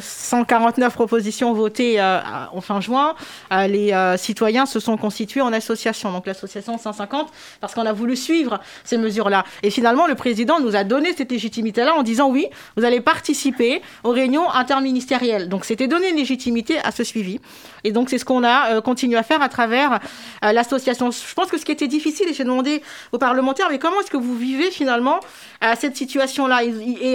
euh, 0.87 0.95
propositions 0.95 1.53
votées 1.55 2.01
euh, 2.01 2.21
en 2.53 2.61
fin 2.61 2.81
juin, 2.81 3.15
les 3.51 3.93
citoyens 4.17 4.67
se 4.67 4.79
sont 4.79 4.97
constitués 4.97 5.41
en 5.41 5.53
association, 5.53 6.13
donc 6.13 6.27
l'association 6.27 6.79
150, 6.79 7.29
parce 7.61 7.75
qu'on 7.75 7.87
a 7.87 7.93
voulu 7.93 8.17
suivre 8.17 8.61
ces 8.85 8.97
mesures-là. 8.97 9.45
Et 9.63 9.71
finalement, 9.71 10.07
le 10.07 10.15
président 10.15 10.61
nous 10.61 10.77
a 10.77 10.85
donné 10.85 11.13
cette 11.15 11.33
légitimité-là 11.33 11.95
en 11.95 12.03
disant 12.03 12.31
oui, 12.31 12.47
vous 12.77 12.85
allez 12.85 13.01
participer 13.01 13.83
aux 14.05 14.11
réunions 14.11 14.49
interministérielles. 14.51 15.49
Donc, 15.49 15.65
c'était 15.65 15.89
donner 15.89 16.11
une 16.11 16.17
légitimité 16.17 16.79
à 16.79 16.93
ce 16.93 17.03
suivi. 17.03 17.41
Et 17.85 17.93
donc, 17.93 18.11
c'est 18.11 18.19
ce 18.19 18.25
qu'on 18.25 18.45
a 18.45 18.81
continué 18.81 19.17
à 19.17 19.23
faire 19.23 19.43
à 19.43 19.49
travers 19.49 20.01
l'association. 20.43 21.11
Je 21.11 21.35
pense 21.35 21.51
que 21.51 21.59
ce 21.59 21.65
qui 21.65 21.73
était 21.73 21.89
difficile, 21.89 22.29
et 22.29 22.35
j'ai 22.35 22.45
demandé 22.45 22.83
aux 23.13 23.19
parlementaires, 23.19 23.69
mais 23.71 23.79
comment 23.79 24.01
est-ce 24.01 24.11
que 24.11 24.17
vous 24.17 24.37
vivez 24.37 24.71
finalement 24.71 25.21
cette 25.77 25.97
situation-là? 25.97 26.63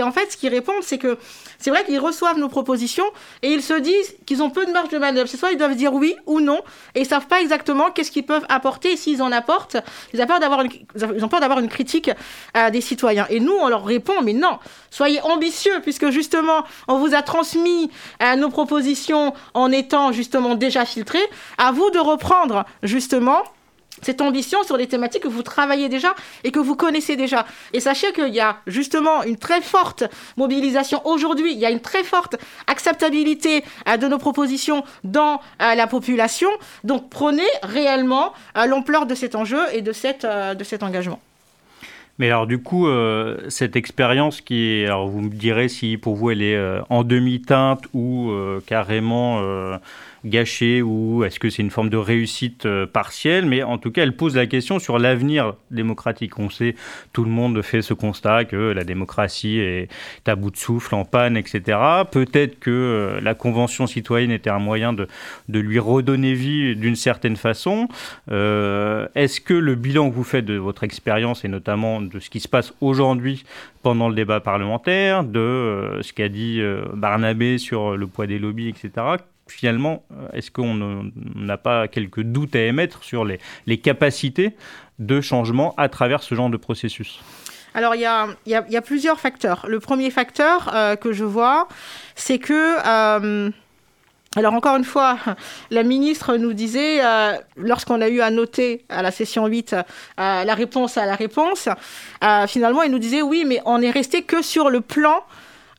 En 0.04 0.12
fait, 0.12 0.32
ce 0.32 0.38
qu'ils 0.38 0.50
répondent, 0.50 0.84
c'est 0.84 0.98
que 0.98 1.18
c'est 1.60 1.70
vrai 1.70 1.84
qu'ils 1.86 2.00
reçoivent 2.00 2.38
nos 2.38 2.50
propositions 2.50 3.06
et 3.42 3.50
ils 3.50 3.62
se 3.62 3.74
disent 3.74 4.16
qu'ils 4.26 4.42
ont 4.42 4.50
peu 4.50 4.66
de 4.66 4.72
marge 4.72 4.90
de 4.90 4.98
manœuvre. 4.98 5.28
C'est 5.30 5.38
soit 5.38 5.52
ils 5.52 5.58
doivent 5.58 5.76
dire 5.76 5.94
oui 5.94 6.16
ou 6.26 6.40
non 6.40 6.62
et 6.96 7.02
ils 7.02 7.06
savent 7.06 7.28
pas 7.28 7.42
exactement 7.42 7.92
qu'est-ce 7.92 8.12
qu'ils 8.12 8.26
peuvent 8.26 8.46
apporter. 8.50 8.94
Et 8.94 8.98
s'ils 8.98 9.22
en 9.22 9.32
apportent, 9.32 9.78
ils 10.14 10.22
ont 10.22 10.26
peur 10.26 10.40
d'avoir 10.40 10.62
une, 10.62 10.72
ils 11.16 11.26
ont 11.26 11.30
peur 11.30 11.40
d'avoir 11.40 11.60
une 11.60 11.70
critique 11.70 12.10
à 12.54 12.72
des 12.72 12.82
citoyens. 12.82 13.28
Et 13.30 13.40
nous, 13.40 13.54
on 13.54 13.70
leur 13.70 13.86
répond, 13.86 14.22
mais 14.24 14.34
non, 14.34 14.60
soyez 14.90 15.22
ambitieux 15.22 15.80
puisque 15.82 16.10
justement, 16.10 16.64
on 16.88 16.98
vous 16.98 17.14
a 17.14 17.22
transmis 17.22 17.90
nos 18.38 18.50
propositions 18.50 19.34
en 19.54 19.72
étant 19.72 20.12
justement 20.12 20.56
déjà 20.56 20.86
filtrées. 20.86 21.20
À 21.58 21.72
vous 21.72 21.90
de 21.92 22.00
reprendre 22.00 22.66
justement 22.84 23.44
cette 24.02 24.22
ambition 24.22 24.64
sur 24.64 24.78
les 24.78 24.88
thématiques 24.88 25.24
que 25.24 25.28
vous 25.28 25.44
travaillez 25.44 25.90
déjà 25.90 26.16
et 26.44 26.52
que 26.52 26.60
vous 26.60 26.76
connaissez 26.76 27.16
déjà. 27.16 27.46
Et 27.74 27.80
sachez 27.80 28.12
qu'il 28.14 28.34
y 28.34 28.40
a 28.40 28.58
justement 28.68 29.24
une 29.24 29.38
très 29.38 29.62
forte 29.62 30.04
mobilisation 30.38 31.02
aujourd'hui, 31.06 31.54
il 31.54 31.60
y 31.60 31.66
a 31.66 31.72
une 31.72 31.80
très 31.80 32.04
forte 32.04 32.38
acceptabilité 32.68 33.64
euh, 33.88 33.98
de 33.98 34.08
nos 34.08 34.18
propositions 34.18 34.84
dans 35.04 35.42
euh, 35.62 35.76
la 35.76 35.88
population. 35.88 36.50
Donc 36.84 37.10
prenez 37.10 37.50
réellement 37.64 38.34
euh, 38.58 38.66
l'ampleur 38.66 39.06
de 39.06 39.16
cet 39.16 39.36
enjeu 39.36 39.62
et 39.74 39.82
de, 39.82 39.92
cette, 39.92 40.26
de 40.26 40.64
cet 40.64 40.84
engagement. 40.84 41.20
Mais 42.20 42.28
alors 42.28 42.46
du 42.46 42.62
coup, 42.62 42.88
cette 43.50 43.76
expérience 43.76 44.42
qui 44.42 44.84
alors 44.86 45.08
vous 45.08 45.22
me 45.22 45.30
direz 45.30 45.70
si 45.70 45.98
pour 45.98 46.16
vous 46.16 46.30
elle 46.30 46.44
est 46.44 46.60
en 46.90 47.04
demi-teinte 47.04 47.86
ou 47.96 48.32
carrément 48.68 49.42
gâchée 50.26 50.82
ou 50.82 51.24
est-ce 51.24 51.40
que 51.40 51.50
c'est 51.50 51.62
une 51.62 51.72
forme 51.72 51.90
de 51.90 51.98
réussite 51.98 52.66
euh, 52.66 52.86
partielle? 52.86 53.46
Mais 53.46 53.64
en 53.64 53.78
tout 53.78 53.92
cas, 53.92 54.04
elle 54.04 54.16
pose 54.16 54.36
la 54.36 54.46
question 54.46 54.80
sur 54.80 55.00
l'avenir 55.00 55.56
démocratique. 55.72 56.38
On 56.40 56.50
sait, 56.50 56.76
tout 57.14 57.24
le 57.24 57.30
monde 57.30 57.62
fait 57.62 57.82
ce 57.82 57.94
constat 57.94 58.46
que 58.46 58.56
la 58.56 58.84
démocratie 58.84 59.60
est 59.60 59.90
à 60.28 60.36
bout 60.36 60.52
de 60.52 60.58
souffle, 60.58 60.96
en 60.96 61.06
panne, 61.06 61.38
etc. 61.38 61.80
Peut-être 62.12 62.60
que 62.60 62.70
euh, 62.72 63.22
la 63.22 63.34
Convention 63.34 63.88
citoyenne 63.88 64.32
était 64.32 64.50
un 64.50 64.60
moyen 64.60 64.94
de, 64.94 65.08
de 65.50 65.60
lui 65.60 65.80
redonner 65.80 66.34
vie 66.34 66.76
d'une 66.76 66.96
certaine 66.96 67.36
façon. 67.36 67.88
Euh, 68.32 69.08
est-ce 69.16 69.42
que 69.42 69.54
le 69.54 69.76
bilan 69.76 70.10
que 70.10 70.16
vous 70.16 70.24
faites 70.24 70.46
de 70.46 70.56
votre 70.56 70.84
expérience 70.84 71.46
et 71.46 71.48
notamment 71.48 72.02
de 72.02 72.20
ce 72.20 72.30
qui 72.30 72.40
se 72.40 72.48
passe 72.48 72.74
aujourd'hui 72.82 73.44
pendant 73.84 74.10
le 74.10 74.16
débat 74.16 74.40
parlementaire, 74.40 75.24
de 75.24 76.00
ce 76.02 76.14
qu'a 76.14 76.30
dit 76.30 76.62
Barnabé 76.94 77.58
sur 77.58 77.98
le 77.98 78.06
poids 78.06 78.28
des 78.28 78.38
lobbies, 78.38 78.70
etc., 78.70 78.92
finalement, 79.52 80.04
euh, 80.12 80.28
est-ce 80.34 80.52
qu'on 80.52 81.12
n'a 81.36 81.58
pas 81.58 81.88
quelques 81.88 82.22
doutes 82.22 82.56
à 82.56 82.62
émettre 82.62 83.04
sur 83.04 83.26
les, 83.26 83.40
capacités 83.78 84.56
de 85.00 85.22
changement 85.22 85.74
à 85.78 85.90
travers 85.90 86.24
ce 86.24 86.36
genre 86.36 86.50
de 86.50 86.58
processus? 86.58 87.20
Alors, 87.74 87.96
il 87.96 88.02
y 88.02 88.06
a, 88.06 88.82
plusieurs 88.82 89.20
facteurs. 89.20 89.66
Le 89.68 89.80
premier 89.80 90.10
facteur 90.10 90.72
euh, 90.74 90.96
que 90.96 91.14
je 91.14 91.24
vois, 91.24 91.68
c'est 92.16 92.38
que 92.38 92.78
euh, 92.86 93.50
Alors 94.36 94.54
encore 94.54 94.76
une 94.76 94.84
fois, 94.84 95.18
la 95.72 95.84
ministre 95.84 96.36
nous 96.36 96.54
disait, 96.54 97.00
lorsqu'on 97.56 98.02
a 98.02 98.10
eu 98.10 98.22
à 98.22 98.30
noter 98.30 98.86
à 98.90 99.02
la 99.02 99.12
session 99.12 99.48
8 99.48 99.74
euh, 99.74 99.84
la 100.18 100.54
réponse 100.54 100.98
à 100.98 101.06
la 101.06 101.16
réponse, 101.16 101.70
finalement, 102.48 102.84
elle 102.84 102.92
nous 102.92 103.00
disait 103.00 103.22
oui, 103.22 103.46
mais 103.46 103.62
on 103.66 103.82
est 103.82 103.92
resté 103.92 104.24
que 104.24 104.42
sur 104.42 104.70
le 104.70 104.82
plan 104.82 105.24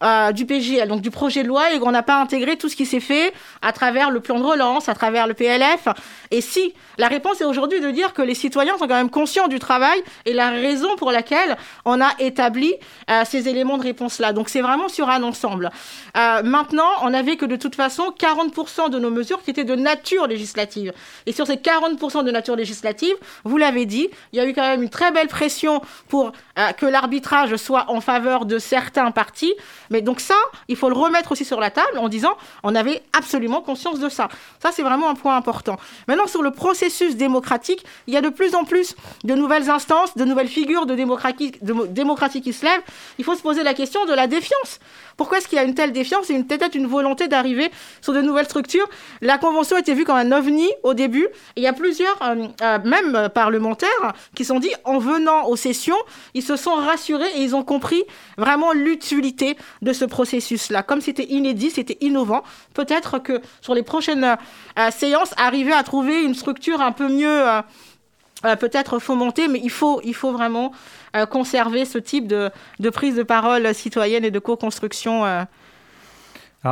euh, 0.03 0.33
du 0.33 0.47
PGL, 0.47 0.89
donc 0.89 1.01
du 1.01 1.11
projet 1.11 1.43
de 1.43 1.49
loi, 1.49 1.73
et 1.73 1.79
qu'on 1.79 1.93
n'a 1.93 2.03
pas 2.03 2.21
intégré 2.21 2.57
tout 2.57 2.69
ce 2.69 2.77
qui 2.77 2.87
s'est 2.87 3.01
fait 3.01 3.33
à 3.61 3.73
travers 3.73 4.11
le 4.11 4.21
plan 4.21 4.39
de 4.39 4.45
relance, 4.45 4.89
à 4.89 4.95
travers 4.95 5.27
le 5.27 5.35
PLF. 5.35 5.89
Et 6.31 6.41
si 6.41 6.75
la 6.99 7.09
réponse 7.09 7.41
est 7.41 7.45
aujourd'hui 7.45 7.81
de 7.81 7.91
dire 7.91 8.13
que 8.13 8.23
les 8.23 8.35
citoyens 8.35 8.77
sont 8.79 8.89
quand 8.89 8.97
même 8.97 9.11
conscients 9.11 9.49
du 9.49 9.59
travail 9.59 10.03
et 10.27 10.33
la 10.33 10.51
raison 10.51 10.97
pour 10.97 11.11
laquelle 11.11 11.57
on 11.85 12.01
a 12.01 12.11
établi 12.19 12.75
euh, 13.11 13.23
ces 13.25 13.49
éléments 13.49 13.79
de 13.79 13.83
réponse-là. 13.85 14.33
Donc 14.33 14.49
c'est 14.49 14.61
vraiment 14.61 14.89
sur 14.89 15.09
un 15.09 15.23
ensemble. 15.23 15.71
Euh, 16.17 16.43
maintenant, 16.43 16.89
on 17.03 17.15
avait 17.15 17.37
que 17.37 17.47
de 17.47 17.57
toute 17.57 17.75
façon 17.75 18.13
40% 18.19 18.91
de 18.91 18.99
nos 18.99 19.11
mesures 19.11 19.43
qui 19.43 19.51
étaient 19.51 19.65
de 19.65 19.77
nature 19.77 20.27
législative. 20.27 20.93
Et 21.27 21.33
sur 21.33 21.47
ces 21.47 21.57
40% 21.57 22.25
de 22.25 22.31
nature 22.31 22.57
législative, 22.57 23.15
vous 23.45 23.57
l'avez 23.57 23.87
dit, 23.87 24.09
il 24.33 24.39
y 24.39 24.41
a 24.41 24.47
eu 24.47 24.53
quand 24.53 24.63
même 24.63 24.83
une 24.83 24.91
très 24.91 25.13
belle 25.13 25.29
pression 25.29 25.81
pour 26.09 26.33
que 26.77 26.87
l'arbitrage 26.87 27.57
soit 27.57 27.87
en 27.89 28.01
faveur 28.01 28.45
de 28.45 28.59
certains 28.59 29.11
partis. 29.11 29.55
Mais 29.93 30.03
donc 30.03 30.21
ça, 30.21 30.35
il 30.69 30.77
faut 30.77 30.89
le 30.89 30.97
remettre 30.97 31.31
aussi 31.33 31.45
sur 31.45 31.61
la 31.61 31.71
table 31.71 31.99
en 31.99 32.09
disant 32.09 32.37
on 32.63 32.75
avait 32.75 33.03
absolument 33.13 33.61
conscience 33.61 34.01
de 34.01 34.09
ça. 34.09 34.29
Ça, 34.61 34.71
c'est 34.73 34.83
vraiment 34.83 35.09
un 35.09 35.15
point 35.15 35.37
important. 35.37 35.79
Maintenant, 36.09 36.27
sur 36.27 36.43
le 36.43 36.51
processus 36.51 37.17
démocratique, 37.17 37.85
il 38.07 38.15
y 38.15 38.17
a 38.17 38.23
de 38.23 38.31
plus 38.31 38.55
en 38.55 38.65
plus 38.65 38.97
de 39.23 39.35
nouvelles 39.35 39.71
instances, 39.71 40.17
de 40.17 40.25
nouvelles 40.25 40.49
figures 40.49 40.87
de 40.87 40.95
démocratie, 40.95 41.53
de 41.61 41.87
démocratie 41.87 42.41
qui 42.41 42.53
se 42.53 42.65
lèvent. 42.65 42.83
Il 43.19 43.25
faut 43.25 43.35
se 43.35 43.43
poser 43.43 43.63
la 43.63 43.75
question 43.75 44.05
de 44.07 44.15
la 44.15 44.27
défiance. 44.27 44.81
Pourquoi 45.17 45.39
est-ce 45.39 45.49
qu'il 45.49 45.57
y 45.57 45.61
a 45.61 45.65
une 45.65 45.75
telle 45.75 45.93
défiance 45.93 46.31
et 46.31 46.43
peut-être 46.43 46.75
une 46.75 46.87
volonté 46.87 47.29
d'arriver 47.29 47.71
sur 48.01 48.13
de 48.13 48.21
nouvelles 48.21 48.47
structures? 48.47 48.89
La 49.21 49.39
Convention 49.39 49.77
était 49.77 49.95
vue 49.95 50.05
comme 50.05 50.17
un 50.17 50.33
ovni 50.33 50.69
au 50.83 50.95
début. 50.95 51.29
Il 51.57 51.63
y 51.63 51.67
a 51.67 51.73
plusieurs, 51.73 52.21
euh, 52.23 52.47
euh, 52.63 52.79
même 52.85 53.29
parlementaires, 53.35 53.89
qui 54.35 54.45
sont 54.45 54.59
dit, 54.59 54.73
en 54.85 54.99
venant 54.99 55.47
aux 55.47 55.57
sessions, 55.57 55.97
ils 56.35 56.43
se 56.43 56.57
sont 56.57 56.75
rassurés 56.75 57.31
et 57.37 57.43
ils 57.43 57.55
ont 57.55 57.65
compris 57.65 58.03
vraiment 58.39 58.73
l'utilité 58.73 59.57
de 59.83 59.93
ce 59.93 60.05
processus-là. 60.05 60.83
Comme 60.83 61.01
c'était 61.01 61.27
inédit, 61.27 61.71
c'était 61.71 61.99
innovant, 62.01 62.43
peut-être 62.75 63.19
que 63.19 63.41
sur 63.61 63.75
les 63.75 63.83
prochaines 63.83 64.37
euh, 64.79 64.91
séances, 64.91 65.35
arriver 65.37 65.73
à 65.73 65.83
trouver 65.83 66.23
une 66.23 66.35
structure 66.35 66.81
un 66.81 66.93
peu 66.93 67.09
mieux, 67.09 67.43
euh, 68.45 68.57
peut-être 68.57 68.99
fomentée, 68.99 69.49
mais 69.49 69.61
il 69.63 69.71
faut, 69.71 70.01
il 70.05 70.15
faut 70.15 70.33
vraiment 70.33 70.73
conserver 71.29 71.85
ce 71.85 71.99
type 71.99 72.27
de, 72.27 72.51
de, 72.81 72.89
prise 72.89 73.17
de 73.17 73.23
parole 73.23 73.75
citoyenne 73.75 74.25
et 74.25 74.31
de 74.31 74.39
co-construction. 74.39 75.25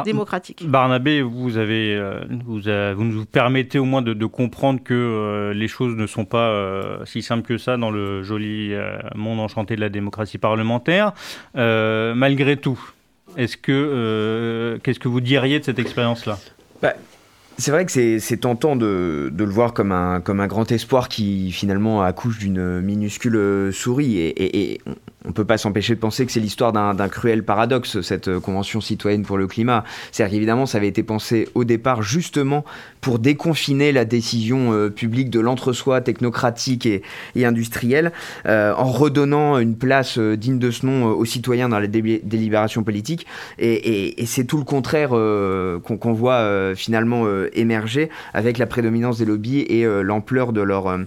démocratique. 0.06 0.66
Barnabé, 0.66 1.20
vous, 1.20 1.58
avez, 1.58 2.00
vous, 2.46 2.60
vous, 2.60 3.04
nous 3.04 3.24
permettez 3.26 3.78
au 3.78 3.84
moins 3.84 4.00
de, 4.00 4.14
de 4.14 4.24
comprendre 4.24 4.82
que 4.82 5.52
les 5.54 5.68
choses 5.68 5.94
ne 5.94 6.06
sont 6.06 6.24
pas 6.24 6.50
si 7.04 7.20
simples 7.20 7.46
que 7.46 7.58
ça 7.58 7.76
dans 7.76 7.90
le 7.90 8.22
joli 8.22 8.72
monde 9.14 9.40
enchanté 9.40 9.76
de 9.76 9.82
la 9.82 9.90
démocratie 9.90 10.38
parlementaire. 10.38 11.12
malgré 11.54 12.56
tout, 12.56 12.80
est-ce 13.36 13.56
que 13.56 13.72
euh, 13.72 14.78
qu'est-ce 14.82 14.98
que 14.98 15.08
vous 15.08 15.20
diriez 15.20 15.58
de 15.58 15.64
cette 15.64 15.78
expérience-là? 15.78 16.38
Bah, 16.82 16.94
c'est 17.60 17.70
vrai 17.70 17.86
que 17.86 18.18
c'est 18.18 18.36
tentant 18.38 18.76
de, 18.76 19.32
le 19.36 19.44
voir 19.44 19.72
comme 19.74 19.92
un, 19.92 20.20
grand 20.20 20.70
espoir 20.72 21.08
qui 21.08 21.52
finalement 21.52 22.02
accouche 22.02 22.38
d'une 22.38 22.80
minuscule 22.80 23.70
souris. 23.72 24.18
Et, 24.18 24.72
et, 24.72 24.80
on 25.24 25.28
ne 25.28 25.34
peut 25.34 25.44
pas 25.44 25.58
s'empêcher 25.58 25.94
de 25.94 26.00
penser 26.00 26.24
que 26.24 26.32
c'est 26.32 26.40
l'histoire 26.40 26.72
d'un 26.72 27.08
cruel 27.08 27.44
paradoxe, 27.44 28.00
cette 28.00 28.28
euh, 28.28 28.40
Convention 28.40 28.80
citoyenne 28.80 29.22
pour 29.22 29.36
le 29.36 29.46
climat. 29.46 29.84
C'est-à-dire 30.12 30.32
qu'évidemment, 30.32 30.64
ça 30.64 30.78
avait 30.78 30.88
été 30.88 31.02
pensé 31.02 31.48
au 31.54 31.64
départ 31.64 32.02
justement 32.02 32.64
pour 33.02 33.18
déconfiner 33.18 33.92
la 33.92 34.06
décision 34.06 34.72
euh, 34.72 34.88
publique 34.88 35.28
de 35.28 35.40
l'entre-soi 35.40 36.00
technocratique 36.00 36.86
et, 36.86 37.02
et 37.36 37.44
industriel, 37.44 38.12
euh, 38.46 38.72
en 38.74 38.90
redonnant 38.90 39.58
une 39.58 39.76
place 39.76 40.18
digne 40.18 40.58
de 40.58 40.70
ce 40.70 40.86
nom 40.86 41.06
aux 41.06 41.24
citoyens 41.26 41.68
dans 41.68 41.78
la 41.78 41.86
délibération 41.86 42.82
politique. 42.82 43.26
Et, 43.58 44.22
et 44.22 44.26
c'est 44.26 44.44
tout 44.44 44.58
le 44.58 44.64
contraire 44.64 45.10
qu'on 45.10 46.12
voit 46.12 46.74
finalement 46.74 47.26
émerger 47.52 48.10
avec 48.34 48.58
la 48.58 48.66
prédominance 48.66 49.18
des 49.18 49.24
lobbies 49.24 49.60
et 49.60 49.84
l'ampleur 49.84 50.52
de, 50.52 50.60
leur 50.60 50.98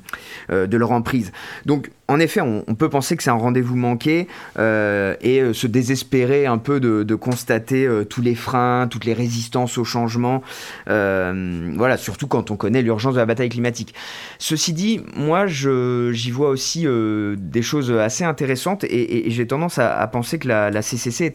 de 0.50 0.78
leur 0.78 0.92
emprise. 0.92 1.32
Donc, 1.66 1.90
en 2.10 2.20
effet, 2.20 2.42
on, 2.42 2.76
peut 2.76 2.90
penser 2.90 3.16
que 3.16 3.24
c'est 3.24 3.30
un 3.30 3.36
rendez-vous 3.36 3.78
manqué 3.78 4.28
euh, 4.60 5.16
et 5.22 5.40
euh, 5.40 5.54
se 5.54 5.68
désespérer 5.68 6.46
un 6.46 6.58
peu 6.58 6.82
de, 6.82 7.16
constater 7.16 7.86
euh, 7.86 8.04
tous 8.04 8.22
les 8.22 8.36
freins, 8.36 8.88
toutes 8.90 9.06
les 9.06 9.14
résistances 9.14 9.78
au 9.78 9.86
changement. 9.86 10.44
voilà, 10.86 11.98
surtout 11.98 12.28
quand 12.28 12.52
on 12.52 12.58
connaît 12.58 12.82
l'urgence 12.82 13.14
de 13.14 13.20
la 13.20 13.26
bataille 13.26 13.50
climatique. 13.50 13.94
Ceci 14.38 14.74
dit, 14.74 15.02
moi, 15.16 15.48
j'y 15.48 16.32
vois 16.32 16.50
aussi 16.50 16.86
des 16.86 17.62
choses 17.62 17.92
assez 17.92 18.26
intéressantes 18.26 18.84
et, 18.84 19.32
j'ai 19.32 19.48
tendance 19.48 19.78
à, 19.78 20.06
penser 20.08 20.40
que 20.40 20.48
la, 20.50 20.82
CCC 20.82 21.32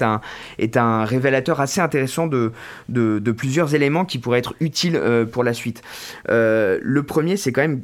est 0.58 0.76
un, 0.76 1.04
révélateur 1.04 1.60
assez 1.60 1.80
intéressant 1.80 2.26
de 2.26 3.30
plusieurs 3.32 3.74
éléments 3.74 4.04
qui 4.04 4.18
pourraient 4.18 4.40
être 4.40 4.54
utiles 4.60 5.00
pour 5.32 5.44
la 5.44 5.54
suite. 5.54 5.82
le 6.28 7.00
premier, 7.00 7.38
c'est 7.38 7.52
quand 7.52 7.62
même 7.62 7.80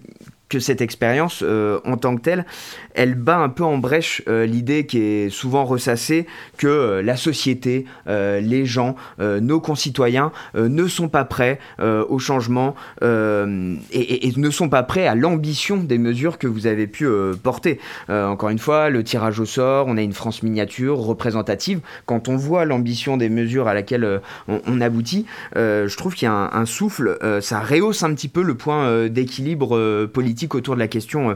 que 0.54 0.60
cette 0.60 0.80
expérience 0.80 1.42
euh, 1.42 1.80
en 1.84 1.96
tant 1.96 2.14
que 2.14 2.20
telle, 2.20 2.46
elle 2.94 3.16
bat 3.16 3.38
un 3.38 3.48
peu 3.48 3.64
en 3.64 3.76
brèche 3.76 4.22
euh, 4.28 4.46
l'idée 4.46 4.86
qui 4.86 4.98
est 4.98 5.28
souvent 5.28 5.64
ressassée 5.64 6.28
que 6.58 6.68
euh, 6.68 7.02
la 7.02 7.16
société, 7.16 7.86
les 8.06 8.66
gens, 8.66 8.94
nos 9.18 9.60
concitoyens 9.60 10.30
ne 10.54 10.86
sont 10.86 11.08
pas 11.08 11.24
prêts 11.24 11.58
au 11.80 12.18
changement 12.18 12.74
et, 13.02 14.32
ne 14.36 14.50
sont 14.50 14.68
pas 14.68 14.82
prêts 14.82 15.06
à 15.06 15.14
l'ambition 15.14 15.78
des 15.78 15.98
mesures 15.98 16.38
que 16.38 16.46
vous 16.46 16.66
avez 16.66 16.86
pu 16.86 17.08
porter. 17.42 17.80
encore 18.08 18.50
une 18.50 18.58
fois, 18.58 18.90
le 18.90 19.02
tirage 19.02 19.40
au 19.40 19.46
sort, 19.46 19.86
on 19.88 19.96
a 19.96 20.02
une 20.02 20.12
France 20.12 20.42
miniature 20.42 20.98
représentative. 20.98 21.80
Quand 22.06 22.28
on 22.28 22.36
voit 22.36 22.64
l'ambition 22.64 23.16
des 23.16 23.28
mesures 23.28 23.68
à 23.68 23.74
laquelle 23.74 24.20
on, 24.48 24.80
aboutit, 24.80 25.26
je 25.56 25.96
trouve 25.96 26.14
qu'il 26.14 26.26
y 26.26 26.30
a 26.30 26.34
un, 26.34 26.52
un 26.52 26.66
souffle, 26.66 27.18
ça 27.40 27.60
rehausse 27.60 28.02
un 28.02 28.14
petit 28.14 28.28
peu 28.28 28.42
le 28.42 28.54
point 28.54 29.08
d'équilibre 29.08 30.06
politique 30.06 30.43
autour 30.52 30.74
de 30.74 30.80
la 30.80 30.88
question 30.88 31.30
euh, 31.30 31.34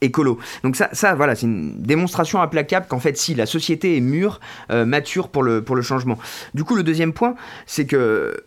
écolo. 0.00 0.38
Donc 0.64 0.76
ça, 0.76 1.14
voilà, 1.14 1.34
c'est 1.34 1.46
une 1.46 1.80
démonstration 1.80 2.42
implacable 2.42 2.86
qu'en 2.86 2.98
fait, 2.98 3.16
si 3.16 3.34
la 3.34 3.46
société 3.46 3.96
est 3.96 4.00
mûre, 4.00 4.40
euh, 4.70 4.84
mature 4.84 5.28
pour 5.28 5.42
le, 5.42 5.62
pour 5.62 5.76
le 5.76 5.82
changement. 5.82 6.18
Du 6.54 6.64
coup, 6.64 6.74
le 6.74 6.82
deuxième 6.82 7.12
point, 7.12 7.34
c'est 7.66 7.86
que 7.86 8.44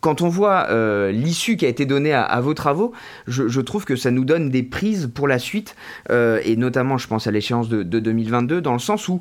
quand 0.00 0.22
on 0.22 0.28
voit 0.28 0.68
euh, 0.70 1.12
l'issue 1.12 1.56
qui 1.56 1.66
a 1.66 1.68
été 1.68 1.84
donnée 1.84 2.14
à, 2.14 2.40
vos 2.40 2.54
travaux, 2.54 2.92
je, 3.26 3.60
trouve 3.60 3.84
que 3.84 3.96
ça 3.96 4.10
nous 4.10 4.24
donne 4.24 4.48
des 4.48 4.62
prises 4.62 5.10
pour 5.14 5.28
la 5.28 5.38
suite, 5.38 5.76
et 6.08 6.56
notamment, 6.56 6.96
je 6.96 7.06
pense 7.06 7.26
à 7.26 7.30
l'échéance 7.30 7.68
de, 7.68 7.82
de, 7.82 8.00
2022, 8.00 8.62
dans 8.62 8.72
le 8.72 8.78
sens 8.78 9.08
où 9.08 9.20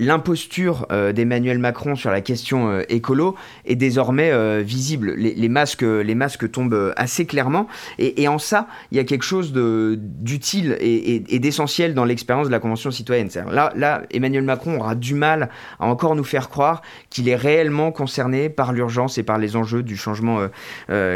l'imposture 0.00 0.86
euh, 0.90 1.12
d'Emmanuel 1.12 1.58
Macron 1.58 1.94
sur 1.94 2.10
la 2.10 2.22
question 2.22 2.70
euh, 2.70 2.82
écolo 2.88 3.36
est 3.66 3.76
désormais 3.76 4.30
euh, 4.32 4.62
visible. 4.64 5.14
Les, 5.16 5.48
masques, 5.48 5.82
les 5.82 6.14
masques 6.14 6.50
tombent 6.50 6.92
assez 6.96 7.26
clairement. 7.26 7.68
Et, 7.98 8.26
en 8.26 8.38
ça, 8.38 8.66
il 8.90 8.96
y 8.96 9.00
a 9.00 9.04
quelque 9.04 9.24
chose 9.24 9.52
d'utile 9.52 10.76
et, 10.80 11.38
d'essentiel 11.38 11.94
dans 11.94 12.04
l'expérience 12.04 12.46
de 12.46 12.52
la 12.52 12.58
Convention 12.58 12.90
citoyenne. 12.90 13.28
Là, 13.52 14.02
Emmanuel 14.10 14.44
Macron 14.44 14.78
aura 14.78 14.94
du 14.94 15.14
mal 15.14 15.50
à 15.78 15.86
encore 15.86 16.16
nous 16.16 16.24
faire 16.24 16.48
croire 16.48 16.80
qu'il 17.10 17.28
est 17.28 17.36
réellement 17.36 17.92
concerné 17.92 18.48
par 18.48 18.72
l'urgence 18.72 19.18
et 19.18 19.22
par 19.22 19.36
les 19.36 19.56
enjeux 19.56 19.82
du 19.82 19.96
changement 19.96 20.46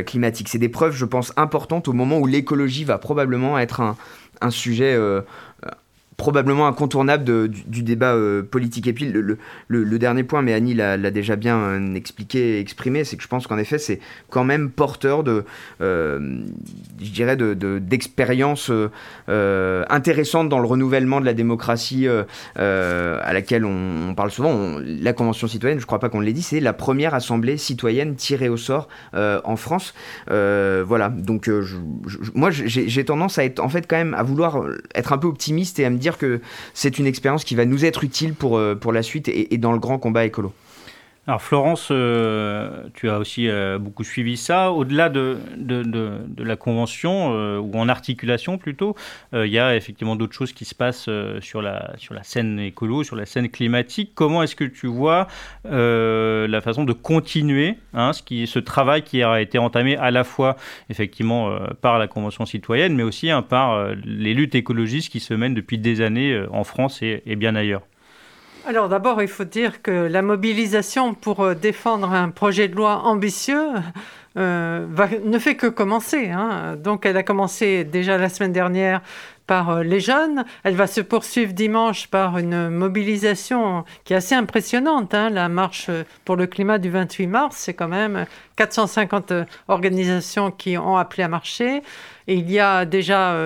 climatique. 0.05 0.49
C'est 0.51 0.59
des 0.59 0.68
preuves, 0.68 0.95
je 0.95 1.07
pense, 1.07 1.32
importantes 1.37 1.89
au 1.89 1.95
moment 1.95 2.18
où 2.18 2.26
l'écologie 2.26 2.85
va 2.85 2.99
probablement 2.99 3.59
être 3.59 3.80
un 4.41 4.51
sujet 4.51 4.99
probablement 6.25 6.66
incontournable 6.66 7.51
du, 7.51 7.83
débat 7.83 8.14
euh, 8.14 8.43
politique. 8.43 8.87
Et 8.87 8.95
puis 8.95 9.12
le, 9.12 9.99
dernier 9.99 10.22
point, 10.22 10.41
mais 10.41 10.55
Annie 10.55 10.72
l'a 10.72 11.11
déjà 11.11 11.37
bien 11.37 11.59
euh, 11.59 11.95
expliqué, 11.95 12.61
exprimé, 12.61 13.05
c'est 13.05 13.18
que 13.18 13.22
je 13.22 13.29
pense 13.29 13.47
qu'en 13.47 13.59
effet 13.59 13.77
c'est 13.77 14.01
quand 14.31 14.43
même 14.43 14.70
porteur 14.70 15.22
de, 15.22 15.45
euh, 15.83 16.41
je 16.99 17.11
dirais, 17.11 17.37
d'expériences 17.37 18.70
de, 18.70 18.91
intéressantes 19.91 20.49
dans 20.49 20.61
le 20.61 20.66
renouvellement 20.66 21.20
de 21.20 21.27
la 21.27 21.35
démocratie 21.35 22.09
à 22.09 23.33
laquelle 23.35 23.66
on, 23.66 24.14
parle 24.14 24.31
souvent. 24.31 24.79
la 24.83 25.12
Convention 25.12 25.47
citoyenne, 25.47 25.79
je 25.79 25.87
crois 25.87 26.01
pas 26.01 26.09
qu'on 26.09 26.20
l'ait 26.20 26.33
dit, 26.33 26.43
c'est 26.43 26.61
la 26.61 26.72
première 26.72 27.12
assemblée 27.12 27.59
citoyenne 27.59 28.14
tirée 28.14 28.49
au 28.49 28.57
sort 28.57 28.89
en 29.12 29.57
France. 29.57 29.93
voilà, 30.27 31.11
donc 31.11 31.51
moi 32.35 32.51
j'ai 32.51 33.05
tendance 33.05 33.37
à 33.37 33.45
être 33.45 33.61
en 33.61 33.68
fait 33.68 33.87
quand 33.87 33.97
même 33.97 34.14
à 34.14 34.22
vouloir 34.22 34.64
être 34.95 35.12
un 35.12 35.18
peu 35.18 35.27
optimiste 35.27 35.79
et 35.79 35.85
à 35.85 35.91
me 35.91 35.99
dire 35.99 36.14
que 36.19 36.41
c'est 36.75 36.99
une 36.99 37.07
expérience 37.07 37.45
qui 37.45 37.55
va 37.55 37.65
nous 37.65 37.85
être 37.85 38.05
utile 38.05 38.35
pour, 38.35 38.57
euh, 38.57 38.75
pour 38.75 38.93
la 38.93 39.03
suite 39.03 39.29
et, 39.29 39.59
dans 39.59 39.73
le 39.73 39.79
grand 39.79 39.99
combat 39.99 40.25
écolo. 40.25 40.53
Alors 41.27 41.41
Florence, 41.41 41.89
euh, 41.91 42.83
tu 42.93 43.09
as 43.09 43.18
aussi 43.18 43.49
euh, 43.49 43.79
beaucoup 43.79 44.05
suivi 44.05 44.37
ça. 44.37 44.72
Au-delà 44.72 45.09
de, 45.09 45.39
la 46.37 46.57
convention, 46.57 47.33
euh, 47.33 47.59
ou 47.59 47.75
en 47.79 47.89
articulation 47.89 48.59
plutôt, 48.59 48.95
il 49.33 49.47
y 49.47 49.59
a 49.59 49.75
effectivement 49.75 50.16
d'autres 50.16 50.35
choses 50.35 50.53
qui 50.53 50.66
se 50.66 50.75
passent 50.75 51.09
sur, 51.41 51.62
la, 51.62 51.95
scène 52.22 52.59
écolo, 52.59 53.05
sur 53.05 53.16
la 53.16 53.25
scène 53.25 53.49
climatique. 53.49 54.12
Comment 54.14 54.43
est-ce 54.43 54.55
que 54.55 54.64
tu 54.64 54.87
vois 54.87 55.27
la 55.64 56.61
façon 56.61 56.85
de 56.85 56.93
continuer 56.93 57.79
hein, 57.95 58.12
ce, 58.12 58.59
travail 58.59 59.03
qui 59.03 59.22
a 59.22 59.41
été 59.41 59.57
entamé 59.57 59.97
à 59.97 60.11
la 60.11 60.25
fois 60.25 60.57
effectivement 60.91 61.57
par 61.81 61.99
la 61.99 62.07
Convention 62.07 62.45
citoyenne, 62.45 62.95
mais 62.95 63.03
aussi 63.03 63.31
hein, 63.31 63.41
par 63.43 63.95
les 64.05 64.35
luttes 64.35 64.55
écologistes 64.55 65.11
qui 65.11 65.20
se 65.20 65.33
mènent 65.33 65.55
depuis 65.55 65.79
des 65.79 66.03
années 66.03 66.45
en 66.51 66.64
France 66.64 67.01
et 67.03 67.37
bien 67.37 67.55
ailleurs? 67.55 67.83
Alors 68.67 68.89
d'abord, 68.89 69.21
il 69.21 69.29
faut 69.29 69.45
dire 69.45 69.83
que 69.83 69.91
la 69.91 70.23
mobilisation 70.23 71.12
pour 71.15 71.41
euh, 71.41 71.55
défendre 71.55 72.12
un 72.12 72.31
projet 72.31 72.69
de 72.69 72.75
loi 72.75 73.03
ambitieux 73.05 73.69
euh, 74.39 74.87
ne 75.25 75.39
fait 75.39 75.55
que 75.55 75.67
commencer. 75.67 76.31
Hein. 76.31 76.77
Donc 76.77 77.05
elle 77.05 77.17
a 77.17 77.23
commencé 77.23 77.85
déjà 77.85 78.17
la 78.17 78.29
semaine 78.29 78.53
dernière 78.53 79.03
par 79.47 79.69
euh, 79.69 79.83
les 79.83 80.01
jeunes. 80.01 80.45
Elle 80.62 80.77
va 80.77 80.87
se 80.87 81.03
poursuivre 81.03 81.53
dimanche 81.53 82.07
par 82.07 82.39
une 82.39 82.71
mobilisation 82.71 83.85
qui 84.05 84.15
est 84.15 84.17
assez 84.17 84.35
impressionnante. 84.35 85.12
Hein. 85.12 85.29
La 85.29 85.51
marche 85.51 85.91
pour 86.25 86.37
le 86.37 86.47
climat 86.47 86.79
du 86.79 86.89
28 86.89 87.27
mars, 87.27 87.57
c'est 87.59 87.75
quand 87.75 87.89
même 87.89 88.25
450 88.57 89.33
organisations 89.69 90.51
qui 90.51 90.79
ont 90.79 90.97
appelé 90.97 91.23
à 91.23 91.29
marcher. 91.29 91.83
Et 92.27 92.37
il 92.37 92.51
y 92.51 92.59
a 92.59 92.87
déjà 92.87 93.37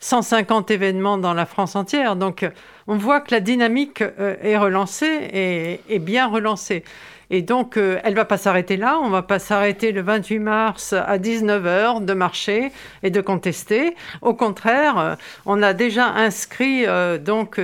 150 0.00 0.70
événements 0.70 1.16
dans 1.16 1.32
la 1.32 1.46
France 1.46 1.76
entière. 1.76 2.14
Donc 2.14 2.44
on 2.88 2.96
voit 2.96 3.20
que 3.20 3.32
la 3.32 3.40
dynamique 3.40 4.02
euh, 4.02 4.36
est 4.42 4.56
relancée 4.56 5.28
et 5.32 5.80
est 5.94 5.98
bien 5.98 6.26
relancée. 6.26 6.82
Et 7.30 7.42
donc, 7.42 7.76
euh, 7.76 8.00
elle 8.02 8.12
ne 8.12 8.16
va 8.16 8.24
pas 8.24 8.38
s'arrêter 8.38 8.78
là. 8.78 8.98
On 9.02 9.08
ne 9.08 9.12
va 9.12 9.20
pas 9.20 9.38
s'arrêter 9.38 9.92
le 9.92 10.00
28 10.00 10.38
mars 10.38 10.94
à 10.94 11.18
19h 11.18 12.02
de 12.06 12.14
marcher 12.14 12.72
et 13.02 13.10
de 13.10 13.20
contester. 13.20 13.94
Au 14.22 14.32
contraire, 14.32 14.98
euh, 14.98 15.14
on 15.44 15.62
a 15.62 15.74
déjà 15.74 16.06
inscrit 16.06 16.86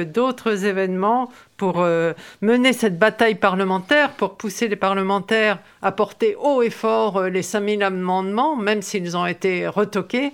d'autres 0.05 0.66
événements 0.66 1.31
pour 1.57 1.87
mener 2.43 2.72
cette 2.75 2.99
bataille 2.99 3.37
parlementaire, 3.37 4.11
pour 4.11 4.35
pousser 4.37 4.68
les 4.68 4.77
parlementaires 4.77 5.59
à 5.81 5.93
porter 5.93 6.37
haut 6.39 6.61
et 6.61 6.68
fort 6.68 7.22
les 7.22 7.43
5000 7.43 7.83
amendements, 7.83 8.57
même 8.57 8.83
s'ils 8.83 9.16
ont 9.16 9.25
été 9.25 9.66
retoqués 9.66 10.33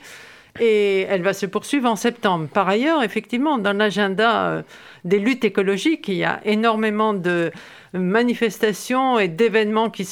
et 0.58 1.02
elle 1.02 1.22
va 1.22 1.32
se 1.32 1.46
poursuivre 1.46 1.88
en 1.88 1.96
septembre. 1.96 2.48
Par 2.52 2.68
ailleurs, 2.68 3.02
effectivement, 3.02 3.58
dans 3.58 3.76
l'agenda 3.76 4.46
euh, 4.46 4.62
des 5.04 5.18
luttes 5.18 5.44
écologiques, 5.44 6.08
il 6.08 6.14
y 6.14 6.24
a 6.24 6.40
énormément 6.44 7.14
de 7.14 7.52
manifestations 7.92 9.18
et 9.18 9.28
d'événements 9.28 9.90
qui, 9.90 10.04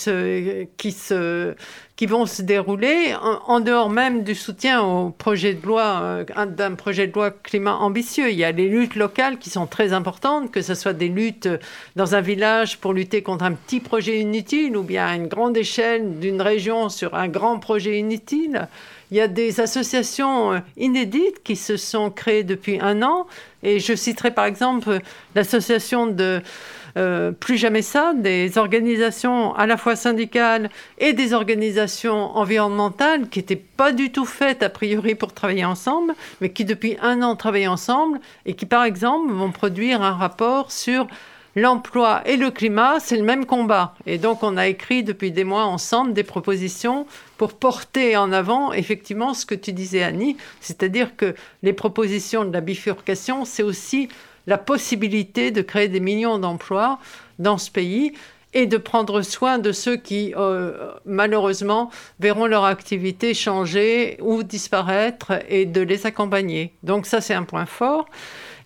vont 2.07 2.26
se 2.26 2.43
dérouler 2.43 3.14
en, 3.20 3.61
dehors 3.61 3.91
même 3.91 4.24
du 4.24 4.34
soutien 4.34 4.82
au 4.82 5.11
projet 5.11 5.55
de 5.55 5.64
loi, 5.64 6.01
euh, 6.03 6.24
d'un 6.47 6.74
projet 6.74 7.07
de 7.07 7.12
loi 7.12 7.30
climat 7.30 7.76
ambitieux. 7.76 8.30
Il 8.30 8.36
y 8.36 8.45
a 8.45 8.51
les 8.53 8.68
luttes 8.68 8.97
locales 8.97 9.39
qui 9.39 9.51
sont 9.51 9.66
très 9.66 9.93
importantes, 9.93 10.51
que 10.51 10.62
ce 10.62 10.74
soit 10.74 10.93
des 10.93 11.09
luttes 11.09 11.49
dans 11.95 12.14
un 12.14 12.20
village 12.20 12.78
pour 12.78 12.93
lutter 12.93 13.22
contre 13.22 13.45
un 13.45 13.53
petit 13.53 13.80
projet 13.80 14.18
inutile 14.18 14.76
ou 14.76 14.82
bien 14.82 15.07
à 15.07 15.14
une 15.14 15.28
grande 15.28 15.57
échelle 15.57 16.18
d'une 16.18 16.43
région 16.43 16.89
sur 16.89 17.14
un 17.14 17.28
grand 17.28 17.59
projet 17.59 17.99
inutile. 17.99 18.68
Il 19.11 19.17
y 19.17 19.21
a 19.21 19.29
des 19.29 19.61
associations 19.61 20.53
euh, 20.53 20.59
inédites 20.77 21.43
qui 21.43 21.57
se 21.57 21.77
sont 21.77 22.11
créées 22.11 22.45
depuis 22.45 22.79
un 22.81 23.03
an. 23.03 23.27
Et 23.63 23.81
je 23.81 23.95
citerai 23.95 24.31
par 24.31 24.45
exemple 24.45 25.01
l'association 25.35 26.07
de 26.07 26.41
euh, 26.97 27.33
Plus 27.33 27.57
jamais 27.57 27.83
ça, 27.83 28.13
des 28.15 28.59
organisations 28.59 29.55
à 29.55 29.67
la 29.67 29.77
fois 29.77 29.95
syndicales 29.95 30.69
et 30.99 31.13
des 31.13 31.33
organisations 31.33 32.37
environnementales 32.37 33.29
qui 33.29 33.39
n'étaient 33.39 33.57
pas 33.57 33.93
du 33.93 34.11
tout 34.11 34.25
faites 34.25 34.63
a 34.63 34.71
priori 34.71 35.15
pour 35.15 35.33
travailler 35.33 35.65
ensemble, 35.65 36.15
mais 36.41 36.51
qui 36.51 36.65
depuis 36.65 36.97
un 37.01 37.23
an 37.23 37.37
travaillent 37.37 37.69
ensemble 37.69 38.21
et 38.47 38.55
qui 38.55 38.67
par 38.67 38.85
exemple 38.85 39.33
vont 39.33 39.53
produire 39.53 40.03
un 40.03 40.13
rapport 40.13 40.73
sur 40.73 41.07
l'emploi 41.57 42.22
et 42.26 42.36
le 42.36 42.51
climat, 42.51 43.01
c'est 43.01 43.16
le 43.16 43.22
même 43.22 43.46
combat. 43.46 43.94
Et 44.07 44.18
donc, 44.18 44.42
on 44.42 44.57
a 44.57 44.68
écrit 44.68 45.03
depuis 45.03 45.32
des 45.32 45.44
mois 45.44 45.64
ensemble 45.64 46.12
des 46.12 46.22
propositions 46.22 47.07
pour 47.36 47.55
porter 47.55 48.16
en 48.16 48.32
avant 48.32 48.72
effectivement 48.72 49.34
ce 49.34 49.46
que 49.46 49.55
tu 49.55 49.72
disais, 49.72 50.03
Annie, 50.03 50.36
c'est-à-dire 50.61 51.16
que 51.16 51.34
les 51.62 51.72
propositions 51.72 52.44
de 52.44 52.53
la 52.53 52.61
bifurcation, 52.61 53.44
c'est 53.44 53.62
aussi 53.62 54.09
la 54.46 54.59
possibilité 54.59 55.51
de 55.51 55.62
créer 55.62 55.88
des 55.88 56.01
millions 56.01 56.38
d'emplois 56.38 56.99
dans 57.38 57.59
ce 57.59 57.70
pays 57.70 58.14
et 58.55 58.66
de 58.66 58.78
prendre 58.78 59.20
soin 59.22 59.59
de 59.59 59.72
ceux 59.72 59.96
qui, 59.96 60.32
euh, 60.36 60.92
malheureusement, 61.05 61.90
verront 62.18 62.46
leur 62.46 62.64
activité 62.64 63.34
changer 63.34 64.16
ou 64.20 64.42
disparaître 64.42 65.32
et 65.49 65.66
de 65.66 65.82
les 65.82 66.07
accompagner. 66.07 66.72
Donc 66.82 67.07
ça, 67.07 67.20
c'est 67.20 67.34
un 67.34 67.42
point 67.42 67.66
fort. 67.66 68.07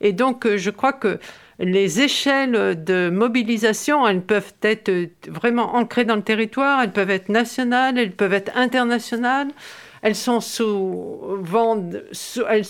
Et 0.00 0.12
donc, 0.12 0.46
euh, 0.46 0.56
je 0.56 0.70
crois 0.70 0.92
que 0.92 1.18
les 1.62 2.00
échelles 2.00 2.82
de 2.82 3.08
mobilisation, 3.08 4.06
elles 4.06 4.22
peuvent 4.22 4.52
être 4.62 4.90
vraiment 5.28 5.76
ancrées 5.76 6.04
dans 6.04 6.16
le 6.16 6.22
territoire, 6.22 6.82
elles 6.82 6.92
peuvent 6.92 7.10
être 7.10 7.28
nationales, 7.28 7.98
elles 7.98 8.12
peuvent 8.12 8.32
être 8.32 8.50
internationales. 8.56 9.48
Elles, 10.02 10.16
se 10.16 10.32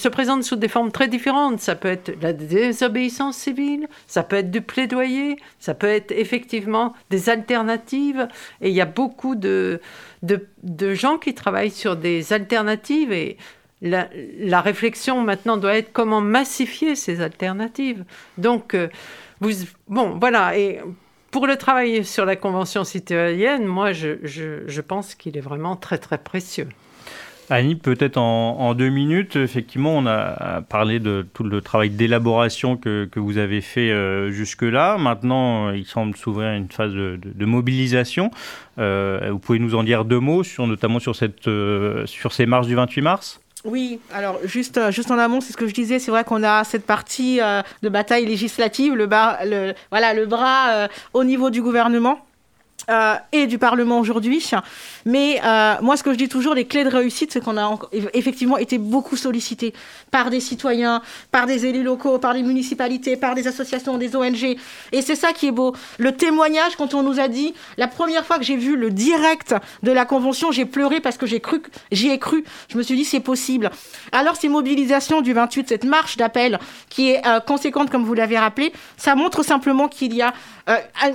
présentent 0.09 0.45
sous 0.45 0.57
des 0.57 0.69
formes 0.69 0.93
très 0.93 1.09
différentes. 1.09 1.61
Ça 1.61 1.75
peut 1.75 1.89
être 1.89 2.13
la 2.21 2.35
désobéissance 2.35 3.39
civile, 3.39 3.89
ça 4.07 4.23
peut 4.23 4.37
être 4.37 4.51
du 4.51 4.61
plaidoyer, 4.61 5.37
ça 5.59 5.73
peut 5.73 5.87
être 5.87 6.13
effectivement 6.13 6.93
des 7.09 7.31
alternatives. 7.31 8.29
Et 8.61 8.69
il 8.69 8.75
y 8.75 8.83
a 8.83 8.87
beaucoup 8.87 9.35
de, 9.35 9.81
de, 10.23 10.47
de 10.63 10.93
gens 10.93 11.17
qui 11.17 11.33
travaillent 11.33 11.71
sur 11.71 11.97
des 11.97 12.35
alternatives. 12.35 13.13
Et 13.13 13.39
la, 13.83 14.61
réflexion 14.61 15.21
maintenant 15.23 15.57
doit 15.57 15.77
être 15.77 15.93
comment 15.93 16.21
massifier 16.21 16.95
ces 16.95 17.21
alternatives. 17.21 18.05
Donc, 18.39 18.75
euh, 18.75 18.89
bon, 19.89 20.19
voilà. 20.21 20.57
Et 20.57 20.81
pour 21.31 21.47
le 21.47 21.57
travail 21.57 22.05
sur 22.05 22.25
la 22.25 22.37
Convention 22.37 22.85
citoyenne, 22.85 23.67
moi, 23.67 23.93
je, 23.93 24.81
pense 24.81 25.15
qu'il 25.15 25.37
est 25.37 25.43
vraiment 25.43 25.77
très, 25.77 25.99
très 25.99 26.19
précieux. 26.19 26.69
Annie, 27.51 27.75
peut-être 27.75 28.17
en, 28.17 28.73
deux 28.75 28.89
minutes, 28.89 29.37
effectivement, 29.37 29.99
on 29.99 30.07
a 30.07 30.63
parlé 30.63 31.01
de 31.01 31.27
tout 31.35 31.43
le 31.43 31.61
travail 31.61 31.91
d'élaboration 31.91 32.77
que, 32.77 33.09
vous 33.17 33.37
avez 33.37 33.61
fait 33.61 33.91
euh, 33.91 34.31
jusque-là. 34.31 34.97
Maintenant, 34.97 35.71
il 35.71 35.85
semble 35.85 36.17
s'ouvrir 36.17 36.53
une 36.53 36.71
phase 36.71 36.93
de, 36.93 37.45
mobilisation. 37.45 38.31
Euh, 38.79 39.29
vous 39.33 39.39
pouvez 39.39 39.59
nous 39.59 39.75
en 39.75 39.83
dire 39.83 40.05
deux 40.05 40.21
mots, 40.21 40.45
notamment 40.61 41.01
sur, 41.01 41.17
cette, 41.17 41.51
sur 42.07 42.33
ces 42.33 42.47
marches 42.47 42.69
du 42.69 42.77
28 42.77 43.03
mars? 43.03 43.42
Oui, 43.65 44.01
alors 44.13 44.41
juste, 44.45 44.77
euh, 44.79 44.91
juste 44.91 45.11
en 45.13 45.19
amont, 45.19 45.41
c'est 45.41 45.53
ce 45.53 45.57
que 45.57 45.69
je 45.69 45.75
disais, 45.75 46.01
c'est 46.01 46.11
vrai 46.11 46.25
qu'on 46.25 46.43
a 46.43 46.65
cette 46.65 46.85
partie 46.85 47.41
euh, 47.41 47.63
de 47.83 47.89
bataille 47.89 48.27
législative, 48.27 48.95
le, 48.97 49.09
le, 49.45 49.75
voilà, 49.91 50.15
le 50.15 50.27
bras 50.27 50.71
euh, 50.73 50.89
au 51.15 51.23
niveau 51.23 51.49
du 51.51 51.63
gouvernement. 51.63 52.19
Euh, 52.91 53.15
et 53.31 53.47
du 53.47 53.59
Parlement 53.59 54.01
aujourd'hui. 54.01 54.45
Mais 55.05 55.41
euh, 55.45 55.75
moi, 55.83 55.97
ce 55.97 56.03
que 56.03 56.13
je 56.13 56.19
dis 56.19 56.29
toujours, 56.29 56.55
les 56.55 56.65
clés 56.65 56.83
de 56.83 56.89
réussite, 56.89 57.33
c'est 57.33 57.41
qu'on 57.43 57.57
a 57.57 57.79
effectivement 58.13 58.59
été 58.59 58.77
beaucoup 58.77 59.17
sollicité 59.17 59.73
par 60.11 60.31
des 60.31 60.41
citoyens, 60.41 61.01
par 61.31 61.47
des 61.47 61.65
élus 61.65 61.85
locaux, 61.85 62.19
par 62.19 62.35
des 62.35 62.43
municipalités, 62.43 63.17
par 63.17 63.37
des 63.37 63.47
associations, 63.47 63.99
des 63.99 64.17
ONG. 64.17 64.57
Et 64.91 65.03
c'est 65.03 65.15
ça 65.15 65.33
qui 65.33 65.47
est 65.47 65.53
beau. 65.53 65.77
Le 65.99 66.13
témoignage, 66.13 66.75
quand 66.77 66.95
on 66.95 67.05
nous 67.05 67.21
a 67.21 67.29
dit, 67.29 67.55
la 67.77 67.87
première 67.87 68.27
fois 68.27 68.39
que 68.39 68.45
j'ai 68.45 68.57
vu 68.57 68.77
le 68.77 68.91
direct 68.91 69.55
de 69.85 69.93
la 69.93 70.05
Convention, 70.05 70.51
j'ai 70.51 70.65
pleuré 70.65 71.01
parce 71.01 71.17
que 71.17 71.27
j'y 71.27 71.37
ai 72.09 72.19
cru. 72.19 72.45
Je 72.69 72.77
me 72.77 72.83
suis 72.83 72.97
dit, 72.97 73.05
c'est 73.05 73.21
possible. 73.21 73.71
Alors, 74.11 74.35
ces 74.35 74.49
mobilisations 74.49 75.21
du 75.21 75.33
28, 75.33 75.69
cette 75.69 75.85
marche 75.85 76.17
d'appel 76.17 76.59
qui 76.89 77.11
est 77.11 77.27
euh, 77.27 77.39
conséquente, 77.39 77.91
comme 77.91 78.05
vous 78.05 78.15
l'avez 78.15 78.39
rappelé, 78.39 78.73
ça 78.97 79.15
montre 79.15 79.45
simplement 79.45 79.87
qu'il 79.87 80.15
y 80.15 80.23
a 80.23 80.33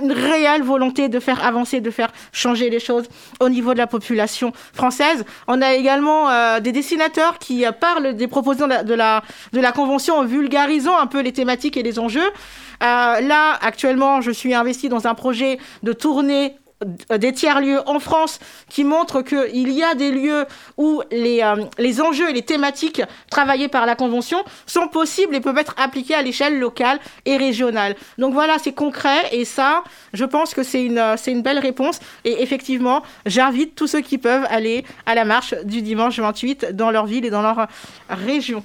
une 0.02 0.12
réelle 0.12 0.62
volonté 0.62 1.08
de 1.08 1.20
faire 1.20 1.42
avancer 1.42 1.57
de 1.80 1.90
faire 1.90 2.10
changer 2.32 2.70
les 2.70 2.80
choses 2.80 3.06
au 3.40 3.48
niveau 3.48 3.72
de 3.72 3.78
la 3.78 3.86
population 3.86 4.52
française. 4.72 5.24
On 5.46 5.60
a 5.60 5.74
également 5.74 6.30
euh, 6.30 6.60
des 6.60 6.72
dessinateurs 6.72 7.38
qui 7.38 7.66
euh, 7.66 7.72
parlent 7.72 8.14
des 8.14 8.28
propositions 8.28 8.66
de 8.68 8.94
la, 8.94 9.22
de 9.52 9.60
la, 9.60 9.72
Convention 9.72 10.16
en 10.16 10.24
vulgarisant 10.24 10.98
un 10.98 11.06
peu 11.06 11.20
les 11.20 11.32
thématiques 11.32 11.76
et 11.76 11.82
les 11.82 11.98
enjeux. 11.98 12.20
Euh, 12.20 13.20
là, 13.20 13.58
actuellement, 13.60 14.20
je 14.20 14.30
suis 14.30 14.54
investi 14.54 14.88
dans 14.88 15.06
un 15.06 15.14
projet 15.14 15.58
de 15.82 15.92
tournée 15.92 16.56
des 16.84 17.32
tiers-lieux 17.32 17.80
en 17.86 17.98
France 17.98 18.38
qui 18.68 18.84
montrent 18.84 19.22
qu'il 19.22 19.70
y 19.70 19.82
a 19.82 19.94
des 19.94 20.12
lieux 20.12 20.46
où 20.76 21.02
les, 21.10 21.42
euh, 21.42 21.64
les 21.78 22.00
enjeux 22.00 22.30
et 22.30 22.32
les 22.32 22.42
thématiques 22.42 23.02
travaillées 23.30 23.68
par 23.68 23.84
la 23.84 23.96
Convention 23.96 24.38
sont 24.66 24.86
possibles 24.86 25.34
et 25.34 25.40
peuvent 25.40 25.58
être 25.58 25.74
appliqués 25.76 26.14
à 26.14 26.22
l'échelle 26.22 26.58
locale 26.58 27.00
et 27.24 27.36
régionale. 27.36 27.96
Donc 28.18 28.32
voilà, 28.32 28.58
c'est 28.58 28.72
concret 28.72 29.28
et 29.32 29.44
ça, 29.44 29.82
je 30.12 30.24
pense 30.24 30.54
que 30.54 30.62
c'est 30.62 30.84
une, 30.84 31.02
c'est 31.16 31.32
une 31.32 31.42
belle 31.42 31.58
réponse. 31.58 31.98
Et 32.24 32.42
effectivement, 32.42 33.02
j'invite 33.26 33.74
tous 33.74 33.88
ceux 33.88 34.00
qui 34.00 34.18
peuvent 34.18 34.46
aller 34.48 34.84
à 35.06 35.14
la 35.14 35.24
marche 35.24 35.54
du 35.64 35.82
dimanche 35.82 36.18
28 36.18 36.76
dans 36.76 36.90
leur 36.90 37.06
ville 37.06 37.24
et 37.24 37.30
dans 37.30 37.42
leur 37.42 37.66
région. 38.08 38.62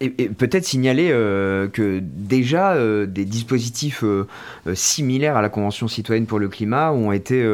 Et, 0.00 0.08
peut-être 0.30 0.64
signaler 0.64 1.10
euh, 1.12 1.68
que 1.68 2.00
déjà 2.02 2.72
euh, 2.72 3.04
des 3.04 3.26
dispositifs 3.26 4.02
euh, 4.02 4.26
similaires 4.74 5.36
à 5.36 5.42
la 5.42 5.50
Convention 5.50 5.88
citoyenne 5.88 6.26
pour 6.26 6.38
le 6.38 6.48
climat 6.48 6.92
ont 6.92 7.12
été 7.12 7.46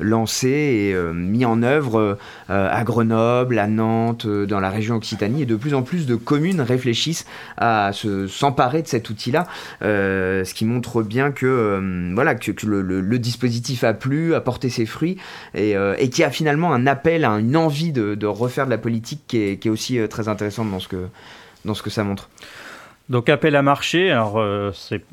lancés 0.00 0.48
et 0.48 1.12
mis 1.14 1.44
en 1.44 1.62
œuvre 1.62 2.18
à 2.48 2.84
Grenoble, 2.84 3.58
à 3.58 3.66
Nantes, 3.66 4.26
dans 4.26 4.60
la 4.60 4.70
région 4.70 4.96
Occitanie, 4.96 5.42
et 5.42 5.46
de 5.46 5.56
plus 5.56 5.74
en 5.74 5.82
plus 5.82 6.06
de 6.06 6.14
communes 6.14 6.60
réfléchissent 6.60 7.26
à 7.56 7.90
s'emparer 8.28 8.82
de 8.82 8.88
cet 8.88 9.10
outil-là, 9.10 9.46
ce 9.80 10.54
qui 10.54 10.64
montre 10.64 11.02
bien 11.02 11.30
que, 11.30 12.12
voilà, 12.14 12.34
que, 12.34 12.52
le, 12.66 13.18
dispositif 13.18 13.84
a 13.84 13.94
plu, 13.94 14.34
a 14.34 14.40
porté 14.40 14.68
ses 14.68 14.86
fruits, 14.86 15.16
et, 15.54 15.74
et 15.98 16.10
qui 16.10 16.24
a 16.24 16.30
finalement 16.30 16.72
un 16.72 16.86
appel, 16.86 17.24
une 17.24 17.56
envie 17.56 17.92
de, 17.92 18.26
refaire 18.26 18.66
de 18.66 18.70
la 18.70 18.78
politique 18.78 19.22
qui 19.26 19.38
est, 19.38 19.56
qui 19.58 19.68
est 19.68 19.70
aussi 19.70 19.98
très 20.08 20.28
intéressante 20.28 20.70
dans 20.70 20.80
ce 20.80 20.88
que 20.88 21.08
dans 21.64 21.74
ce 21.74 21.82
que 21.82 21.90
ça 21.90 22.04
montre. 22.04 22.28
Donc 23.10 23.28
appel 23.28 23.54
à 23.54 23.60
marcher, 23.60 24.10
alors 24.10 24.38
euh, 24.38 24.70
c'est 24.72 25.04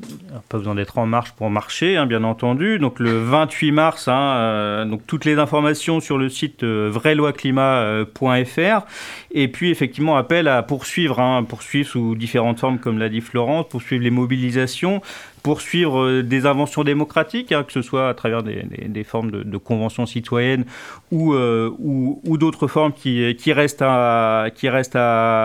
pas 0.48 0.56
besoin 0.56 0.74
d'être 0.74 0.96
en 0.96 1.04
marche 1.04 1.32
pour 1.32 1.50
marcher, 1.50 1.98
hein, 1.98 2.06
bien 2.06 2.24
entendu. 2.24 2.78
Donc 2.78 2.98
le 2.98 3.18
28 3.18 3.70
mars, 3.70 4.08
hein, 4.08 4.34
euh, 4.36 4.96
toutes 5.06 5.26
les 5.26 5.38
informations 5.38 6.00
sur 6.00 6.16
le 6.16 6.30
site 6.30 6.62
euh, 6.62 6.90
Et 9.34 9.48
puis 9.48 9.70
effectivement 9.70 10.16
appel 10.16 10.48
à 10.48 10.62
poursuivre, 10.62 11.20
hein, 11.20 11.44
poursuivre 11.44 11.86
sous 11.86 12.14
différentes 12.14 12.60
formes, 12.60 12.78
comme 12.78 12.98
l'a 12.98 13.10
dit 13.10 13.20
Florence, 13.20 13.68
poursuivre 13.68 14.02
les 14.02 14.10
mobilisations, 14.10 15.02
poursuivre 15.42 16.02
euh, 16.02 16.22
des 16.22 16.46
inventions 16.46 16.84
démocratiques, 16.84 17.52
hein, 17.52 17.64
que 17.64 17.72
ce 17.72 17.82
soit 17.82 18.08
à 18.08 18.14
travers 18.14 18.42
des, 18.42 19.04
formes 19.04 19.30
de, 19.30 19.56
conventions 19.58 20.06
citoyennes 20.06 20.64
ou, 21.10 21.34
euh, 21.34 21.70
d'autres 22.24 22.66
formes 22.66 22.92
qui, 22.92 23.52
restent 23.52 23.82
à, 23.82 24.48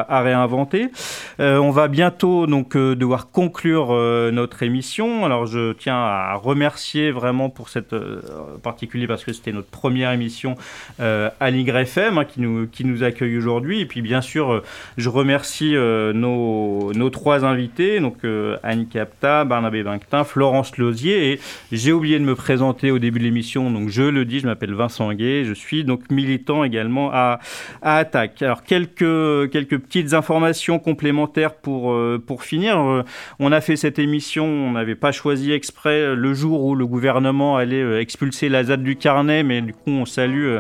réinventer. 0.10 0.88
Euh, 1.40 1.58
on 1.58 1.72
va 1.72 1.88
bientôt 1.88 2.48
donc 2.48 2.76
devoir 2.76 3.30
conclure 3.32 3.88
notre 4.32 4.64
émission. 4.64 5.26
Alors 5.26 5.46
je 5.46 5.74
tiens 5.74 5.98
à 5.98 6.36
remercier 6.36 7.12
vraiment 7.12 7.50
pour 7.50 7.70
cette 7.70 7.96
particulier 8.64 9.08
parce 9.08 9.24
que 9.24 9.34
c'était 9.34 9.52
notre 9.52 9.68
première 9.68 10.12
émission 10.12 10.56
à 11.00 11.52
l'YFM 11.52 12.18
hein, 12.18 12.26
qui, 12.26 12.42
nous, 12.42 12.68
qui 12.68 12.86
nous 12.86 13.04
accueille 13.04 13.38
aujourd'hui. 13.38 13.82
Et 13.82 13.86
puis 13.86 14.02
bien 14.02 14.22
sûr, 14.22 14.64
je 14.98 15.10
remercie 15.10 15.74
nos, 15.74 16.92
nos 16.94 17.10
trois 17.10 17.46
invités, 17.46 18.00
donc 18.00 18.18
Annie 18.64 18.88
Capta, 18.88 19.46
Barnabé 19.46 19.84
Florence 20.26 20.78
Lausier. 20.78 21.32
Et 21.32 21.40
j'ai 21.72 21.92
oublié 21.92 22.20
de 22.20 22.24
me 22.24 22.36
présenter 22.36 22.92
au 22.92 23.00
début 23.00 23.20
de 23.20 23.24
l'émission, 23.24 23.72
donc 23.72 23.90
je 23.90 24.04
le 24.04 24.26
dis, 24.26 24.40
je 24.40 24.48
m'appelle 24.48 24.74
Vincent 24.74 25.12
Gué, 25.14 25.44
je 25.46 25.54
suis 25.54 25.84
donc 25.84 26.10
militant 26.10 26.64
également 26.64 27.12
à, 27.12 27.40
à 27.82 27.98
Attaque. 27.98 28.42
Alors 28.42 28.64
quelques, 28.64 29.50
quelques 29.52 29.78
petites 29.78 30.14
informations 30.14 30.80
complémentaires 30.80 31.54
pour, 31.54 31.92
euh, 31.92 32.22
pour 32.26 32.44
finir. 32.44 32.80
Euh, 32.80 33.04
on 33.40 33.52
a 33.52 33.62
fait 33.62 33.76
cette 33.76 34.00
émission, 34.00 34.46
on 34.46 34.72
n'avait 34.72 34.96
pas 34.96 35.12
choisi 35.12 35.52
exprès 35.52 36.16
le 36.16 36.34
jour 36.34 36.64
où 36.64 36.76
le 36.76 36.86
gouvernement 36.86 37.58
allait 37.58 37.82
euh, 37.82 38.02
expulser 38.02 38.50
la 38.50 38.64
ZAD 38.64 38.84
du 38.84 38.96
carnet, 38.96 39.44
mais 39.44 39.62
du 39.62 39.74
coup 39.74 39.92
on 39.92 40.06
salue 40.06 40.58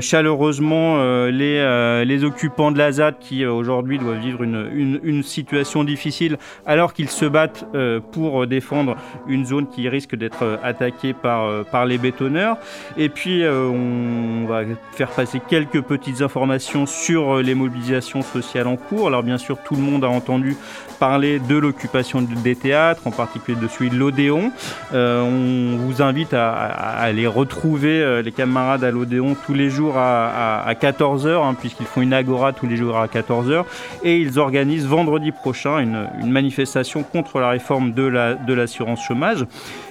chaleureusement 0.00 1.02
les, 1.26 2.04
les 2.04 2.24
occupants 2.24 2.70
de 2.70 2.78
la 2.78 2.92
ZAD 2.92 3.18
qui 3.18 3.44
aujourd'hui 3.46 3.98
doivent 3.98 4.20
vivre 4.20 4.42
une, 4.42 4.68
une, 4.74 5.00
une 5.02 5.22
situation 5.22 5.84
difficile 5.84 6.38
alors 6.66 6.92
qu'ils 6.92 7.08
se 7.08 7.24
battent 7.26 7.64
pour 8.12 8.46
défendre 8.54 8.96
une 9.26 9.44
zone 9.44 9.66
qui 9.66 9.88
risque 9.88 10.14
d'être 10.14 10.42
euh, 10.42 10.56
attaquée 10.62 11.12
par, 11.12 11.44
euh, 11.44 11.64
par 11.64 11.86
les 11.86 11.98
bétonneurs. 11.98 12.56
Et 12.96 13.08
puis, 13.08 13.42
euh, 13.42 13.66
on 13.66 14.46
va 14.46 14.62
faire 14.92 15.10
passer 15.10 15.40
quelques 15.40 15.82
petites 15.82 16.22
informations 16.22 16.86
sur 16.86 17.38
les 17.38 17.54
mobilisations 17.54 18.22
sociales 18.22 18.68
en 18.68 18.76
cours. 18.76 19.08
Alors, 19.08 19.22
bien 19.22 19.38
sûr, 19.38 19.58
tout 19.64 19.74
le 19.74 19.82
monde 19.82 20.04
a 20.04 20.08
entendu 20.08 20.56
parler 21.00 21.40
de 21.40 21.56
l'occupation 21.56 22.22
des 22.22 22.54
théâtres, 22.54 23.02
en 23.06 23.10
particulier 23.10 23.58
de 23.60 23.66
celui 23.66 23.90
de 23.90 23.96
l'Odéon. 23.96 24.52
on 24.92 25.76
vous 25.76 26.02
invite 26.02 26.32
à, 26.32 26.52
aller 26.52 27.26
retrouver 27.26 28.22
les 28.22 28.32
camarades 28.32 28.84
à 28.84 28.90
l'Odéon 28.92 29.36
tous 29.44 29.54
les 29.54 29.70
jours 29.70 29.94
à, 29.96 30.72
14h, 30.80 31.44
hein, 31.44 31.54
puisqu'ils 31.58 31.86
font 31.86 32.00
une 32.00 32.12
agora 32.12 32.52
tous 32.52 32.66
les 32.66 32.76
jours 32.76 32.96
à 32.96 33.06
14h. 33.08 33.64
Et 34.04 34.18
ils 34.18 34.38
organisent 34.38 34.86
vendredi 34.86 35.32
prochain 35.32 35.80
une, 35.80 36.06
une 36.20 36.30
manifestation 36.30 37.02
contre 37.02 37.40
la 37.40 37.48
réforme 37.50 37.92
de 37.92 38.04
la, 38.04 38.34
de 38.44 38.54
l'assurance 38.54 39.02
chômage. 39.02 39.46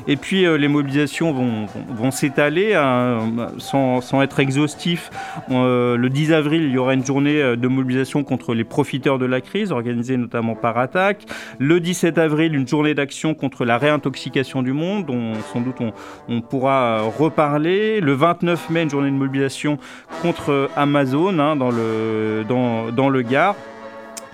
Et 0.08 0.18
puis 0.18 0.46
euh, 0.46 0.58
les 0.58 0.68
mobilisations 0.68 1.32
vont, 1.32 2.12
s'étaler 2.12 2.74
hein, 2.74 3.20
sans, 3.58 4.22
être 4.22 4.40
exhaustif. 4.40 5.10
Euh, 5.52 5.98
le 5.98 6.10
10 6.10 6.34
avril, 6.34 6.64
il 6.64 6.72
y 6.72 6.78
aura 6.78 6.94
une 6.94 7.06
journée 7.06 7.42
euh, 7.42 7.56
de 7.56 7.68
mobilisation 7.68 8.24
contre 8.24 8.54
les 8.54 8.64
profiteurs 8.64 9.20
de 9.20 9.26
la 9.26 9.42
crise, 9.42 9.72
organisée 9.72 10.18
notamment 10.18 10.56
par 10.56 10.78
Attaque. 10.78 11.26
Le 11.60 11.80
17 11.80 12.18
avril, 12.18 12.56
une 12.56 12.68
journée 12.68 12.94
d'action 12.94 13.34
contre 13.34 13.66
la 13.66 13.78
réintoxication 13.78 14.62
du 14.62 14.74
monde, 14.74 15.06
dont 15.06 15.34
sans 15.54 15.62
doute 15.62 15.78
on, 15.80 15.94
on, 16.28 16.42
pourra 16.42 17.02
reparler. 17.02 18.00
Le 18.02 18.14
29 18.14 18.70
mai, 18.70 18.84
une 18.84 18.90
journée 18.90 19.12
de 19.12 19.16
mobilisation 19.16 19.78
contre 20.22 20.70
Amazon 20.76 21.40
hein, 21.40 21.56
dans, 21.56 21.72
le, 21.72 22.44
dans, 22.48 22.92
dans 22.92 23.10
le 23.10 23.22
Gard. 23.22 23.56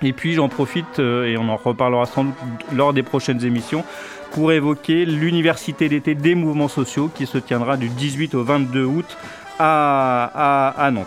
Et 0.02 0.12
puis 0.12 0.34
j'en 0.34 0.48
profite, 0.48 0.98
et 0.98 1.36
on 1.38 1.48
en 1.48 1.56
reparlera 1.56 2.06
sans 2.06 2.24
doute 2.24 2.34
lors 2.74 2.92
des 2.92 3.02
prochaines 3.02 3.44
émissions, 3.44 3.84
pour 4.30 4.52
évoquer 4.52 5.04
l'université 5.04 5.88
d'été 5.88 6.14
des 6.14 6.34
mouvements 6.34 6.68
sociaux 6.68 7.10
qui 7.12 7.26
se 7.26 7.38
tiendra 7.38 7.76
du 7.76 7.88
18 7.88 8.34
au 8.34 8.44
22 8.44 8.84
août 8.84 9.16
à, 9.58 10.90
Nantes. 10.92 11.06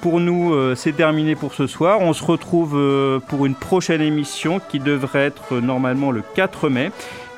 Pour 0.00 0.20
nous, 0.20 0.54
euh, 0.54 0.74
c'est 0.76 0.92
terminé 0.92 1.34
pour 1.34 1.54
ce 1.54 1.66
soir. 1.66 2.00
On 2.00 2.12
se 2.12 2.22
retrouve 2.22 2.76
euh, 2.76 3.18
pour 3.18 3.46
une 3.46 3.54
prochaine 3.54 4.00
émission 4.00 4.60
qui 4.60 4.78
devrait 4.78 5.24
être 5.24 5.56
normalement 5.60 6.12
le 6.12 6.22
4 6.34 6.68
mai. 6.68 6.92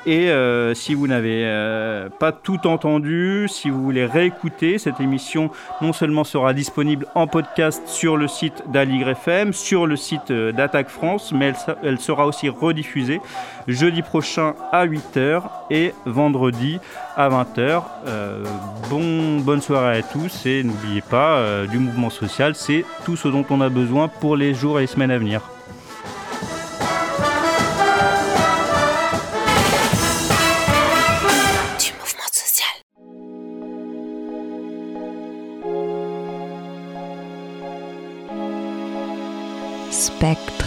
Et 0.05 0.31
euh, 0.31 0.73
si 0.73 0.95
vous 0.95 1.05
n'avez 1.05 1.43
euh, 1.45 2.09
pas 2.09 2.31
tout 2.31 2.65
entendu, 2.65 3.47
si 3.47 3.69
vous 3.69 3.83
voulez 3.83 4.05
réécouter, 4.05 4.79
cette 4.79 4.99
émission 4.99 5.51
non 5.81 5.93
seulement 5.93 6.23
sera 6.23 6.53
disponible 6.53 7.05
en 7.13 7.27
podcast 7.27 7.83
sur 7.87 8.17
le 8.17 8.27
site 8.27 8.63
d'AligrefM, 8.71 9.53
sur 9.53 9.85
le 9.85 9.95
site 9.95 10.31
euh, 10.31 10.51
d'Attaque 10.51 10.89
France, 10.89 11.31
mais 11.31 11.53
elle, 11.83 11.99
sera 11.99 12.25
aussi 12.25 12.49
rediffusée 12.49 13.21
jeudi 13.67 14.01
prochain 14.01 14.55
à 14.71 14.87
8h 14.87 15.43
et 15.69 15.93
vendredi 16.05 16.79
à 17.15 17.29
20h. 17.29 17.83
bon, 18.89 19.39
bonne 19.41 19.61
soirée 19.61 19.99
à 19.99 20.01
tous 20.01 20.45
et 20.47 20.63
n'oubliez 20.63 21.01
pas, 21.01 21.65
du 21.67 21.77
mouvement 21.77 22.09
social, 22.09 22.55
c'est 22.55 22.85
tout 23.05 23.15
ce 23.15 23.27
dont 23.27 23.45
on 23.49 23.61
a 23.61 23.69
besoin 23.69 24.07
pour 24.07 24.35
les 24.35 24.53
jours 24.53 24.79
et 24.79 24.83
les 24.83 24.87
semaines 24.87 25.11
à 25.11 25.17
venir. 25.19 25.41
respect. 40.01 40.60